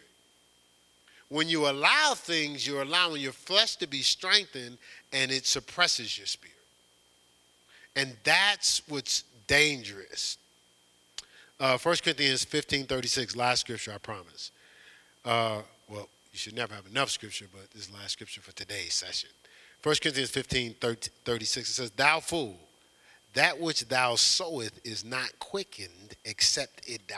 When 1.29 1.47
you 1.47 1.69
allow 1.69 2.13
things, 2.15 2.67
you're 2.67 2.81
allowing 2.81 3.21
your 3.21 3.31
flesh 3.31 3.75
to 3.77 3.87
be 3.87 4.01
strengthened 4.01 4.77
and 5.13 5.31
it 5.31 5.45
suppresses 5.45 6.17
your 6.17 6.27
spirit. 6.27 6.55
And 7.95 8.15
that's 8.23 8.81
what's 8.87 9.23
dangerous. 9.47 10.37
Uh, 11.59 11.77
1 11.77 11.95
Corinthians 12.03 12.43
15 12.45 12.85
36, 12.85 13.35
last 13.35 13.61
scripture, 13.61 13.91
I 13.93 13.97
promise. 13.97 14.51
Uh, 15.25 15.61
well, 15.89 16.07
you 16.31 16.37
should 16.39 16.55
never 16.55 16.73
have 16.73 16.85
enough 16.87 17.09
scripture, 17.09 17.47
but 17.51 17.69
this 17.71 17.87
is 17.87 17.93
last 17.93 18.13
scripture 18.13 18.41
for 18.41 18.53
today's 18.53 18.93
session. 18.93 19.29
1 19.83 19.95
Corinthians 20.01 20.29
15 20.29 20.75
30, 20.75 21.09
36, 21.25 21.69
it 21.69 21.73
says, 21.73 21.91
Thou 21.91 22.19
fool, 22.19 22.57
that 23.33 23.59
which 23.59 23.87
thou 23.87 24.15
sowest 24.15 24.79
is 24.83 25.03
not 25.03 25.37
quickened 25.39 26.15
except 26.25 26.87
it 26.87 27.05
die. 27.07 27.15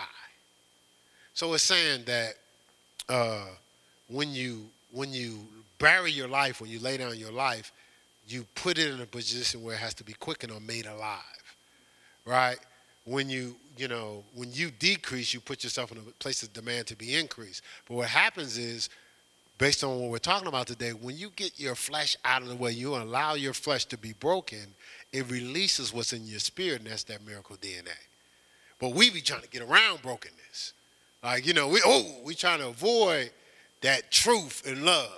So 1.34 1.54
it's 1.54 1.64
saying 1.64 2.04
that 2.06 2.34
uh, 3.08 3.46
when 4.12 4.34
you 4.34 4.66
when 4.92 5.14
you 5.14 5.40
bury 5.80 6.12
your 6.12 6.28
life, 6.28 6.62
when 6.62 6.70
you 6.70 6.80
lay 6.80 6.98
down 6.98 7.18
your 7.18 7.32
life, 7.32 7.72
you 8.28 8.46
put 8.56 8.78
it 8.78 8.94
in 8.94 9.02
a 9.02 9.06
position 9.06 9.64
where 9.64 9.76
it 9.76 9.80
has 9.80 9.94
to 9.96 10.04
be 10.04 10.14
quickened 10.14 10.52
or 10.52 10.60
made 10.60 10.86
alive, 10.86 11.56
right? 12.26 12.58
When 13.06 13.30
you 13.30 13.56
you 13.78 13.88
know 13.88 14.24
when 14.36 14.52
you 14.52 14.72
decrease, 14.72 15.34
you 15.34 15.40
put 15.40 15.64
yourself 15.64 15.92
in 15.92 15.98
a 15.98 16.02
place 16.20 16.44
of 16.44 16.54
demand 16.54 16.88
to 16.88 16.96
be 16.96 17.16
increased. 17.16 17.62
But 17.88 17.96
what 17.96 18.08
happens 18.08 18.58
is 18.58 18.90
based 19.58 19.84
on 19.84 20.00
what 20.00 20.10
we're 20.10 20.18
talking 20.18 20.48
about 20.48 20.68
today, 20.68 20.92
when 20.92 21.18
you 21.18 21.32
get 21.36 21.60
your 21.60 21.76
flesh 21.76 22.18
out 22.26 22.42
of 22.42 22.48
the 22.48 22.56
way, 22.56 22.72
you 22.72 22.96
allow 22.96 23.36
your 23.36 23.54
flesh 23.54 23.86
to 23.86 23.98
be 23.98 24.14
broken, 24.14 24.74
it 25.14 25.30
releases 25.30 25.94
what's 25.94 26.14
in 26.14 26.26
your 26.26 26.40
spirit, 26.40 26.82
and 26.82 26.90
that's 26.90 27.04
that 27.04 27.26
miracle 27.26 27.56
DNA. 27.58 27.90
But 28.80 28.94
we 28.94 29.12
be 29.12 29.22
trying 29.22 29.42
to 29.42 29.50
get 29.50 29.62
around 29.62 30.02
brokenness. 30.02 30.74
Like, 31.24 31.46
you 31.46 31.54
know, 31.54 31.68
we 31.68 31.82
oh, 31.86 32.22
we 32.24 32.34
trying 32.34 32.60
to 32.60 32.68
avoid 32.68 33.32
that 33.82 34.12
truth 34.12 34.64
and 34.66 34.84
love, 34.84 35.12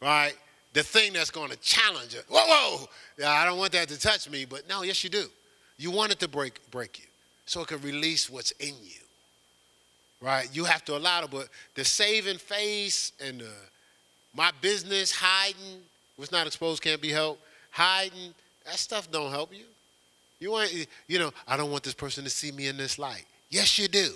right? 0.00 0.34
The 0.72 0.82
thing 0.82 1.12
that's 1.14 1.30
going 1.30 1.50
to 1.50 1.56
challenge 1.56 2.14
us. 2.14 2.24
Whoa, 2.28 2.44
whoa! 2.46 2.86
Yeah, 3.18 3.30
I 3.30 3.44
don't 3.44 3.58
want 3.58 3.72
that 3.72 3.88
to 3.88 3.98
touch 3.98 4.28
me, 4.28 4.44
but 4.44 4.68
no, 4.68 4.82
yes, 4.82 5.02
you 5.02 5.10
do. 5.10 5.26
You 5.78 5.90
want 5.90 6.12
it 6.12 6.18
to 6.20 6.28
break 6.28 6.70
break 6.70 6.98
you, 6.98 7.06
so 7.46 7.62
it 7.62 7.68
can 7.68 7.80
release 7.80 8.28
what's 8.28 8.50
in 8.52 8.74
you 8.82 9.00
right? 10.20 10.48
You 10.52 10.64
have 10.64 10.84
to 10.86 10.96
allow 10.96 11.22
it, 11.24 11.30
but 11.30 11.48
the 11.74 11.84
saving 11.84 12.38
face 12.38 13.12
and 13.24 13.40
the, 13.40 13.52
my 14.34 14.50
business 14.60 15.12
hiding, 15.12 15.82
what's 16.16 16.32
not 16.32 16.46
exposed 16.46 16.82
can't 16.82 17.00
be 17.00 17.10
helped, 17.10 17.42
hiding, 17.70 18.34
that 18.64 18.76
stuff 18.76 19.10
don't 19.10 19.30
help 19.30 19.54
you. 19.54 19.64
You 20.38 20.50
want, 20.50 20.72
you 21.06 21.18
know, 21.18 21.32
I 21.46 21.56
don't 21.56 21.70
want 21.70 21.82
this 21.82 21.94
person 21.94 22.24
to 22.24 22.30
see 22.30 22.52
me 22.52 22.68
in 22.68 22.76
this 22.76 22.98
light. 22.98 23.24
Yes, 23.50 23.78
you 23.78 23.88
do. 23.88 24.14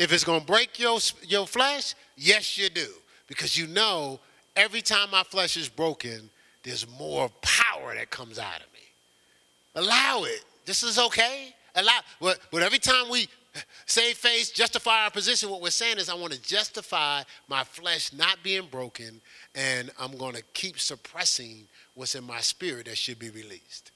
If 0.00 0.14
it's 0.14 0.24
going 0.24 0.40
to 0.40 0.46
break 0.46 0.78
your, 0.78 0.98
your 1.28 1.46
flesh, 1.46 1.94
yes, 2.16 2.56
you 2.56 2.70
do. 2.70 2.88
Because 3.26 3.58
you 3.58 3.66
know 3.66 4.18
every 4.56 4.80
time 4.80 5.10
my 5.10 5.22
flesh 5.22 5.58
is 5.58 5.68
broken, 5.68 6.30
there's 6.62 6.88
more 6.98 7.28
power 7.42 7.94
that 7.94 8.08
comes 8.08 8.38
out 8.38 8.60
of 8.60 8.72
me. 8.72 8.80
Allow 9.74 10.24
it. 10.24 10.42
This 10.64 10.82
is 10.82 10.98
okay. 10.98 11.54
Allow, 11.74 12.00
but, 12.18 12.38
but 12.50 12.62
every 12.62 12.78
time 12.78 13.10
we 13.10 13.28
save 13.84 14.16
face, 14.16 14.50
justify 14.50 15.04
our 15.04 15.10
position. 15.10 15.50
What 15.50 15.60
we're 15.60 15.68
saying 15.68 15.98
is, 15.98 16.08
I 16.08 16.14
want 16.14 16.32
to 16.32 16.40
justify 16.40 17.22
my 17.46 17.62
flesh 17.62 18.10
not 18.14 18.38
being 18.42 18.68
broken, 18.70 19.20
and 19.54 19.90
I'm 20.00 20.16
going 20.16 20.34
to 20.34 20.42
keep 20.54 20.80
suppressing 20.80 21.66
what's 21.94 22.14
in 22.14 22.24
my 22.24 22.40
spirit 22.40 22.86
that 22.86 22.96
should 22.96 23.18
be 23.18 23.28
released. 23.28 23.90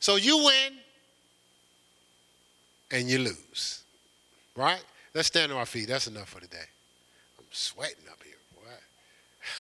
So 0.00 0.16
you 0.16 0.38
win, 0.38 0.72
and 2.90 3.08
you 3.08 3.20
lose. 3.20 3.84
Right? 4.56 4.82
Let's 5.18 5.26
stand 5.26 5.50
on 5.50 5.58
our 5.58 5.66
feet. 5.66 5.88
That's 5.88 6.06
enough 6.06 6.28
for 6.28 6.38
today. 6.38 6.68
I'm 7.40 7.44
sweating 7.50 8.04
up. 8.08 8.17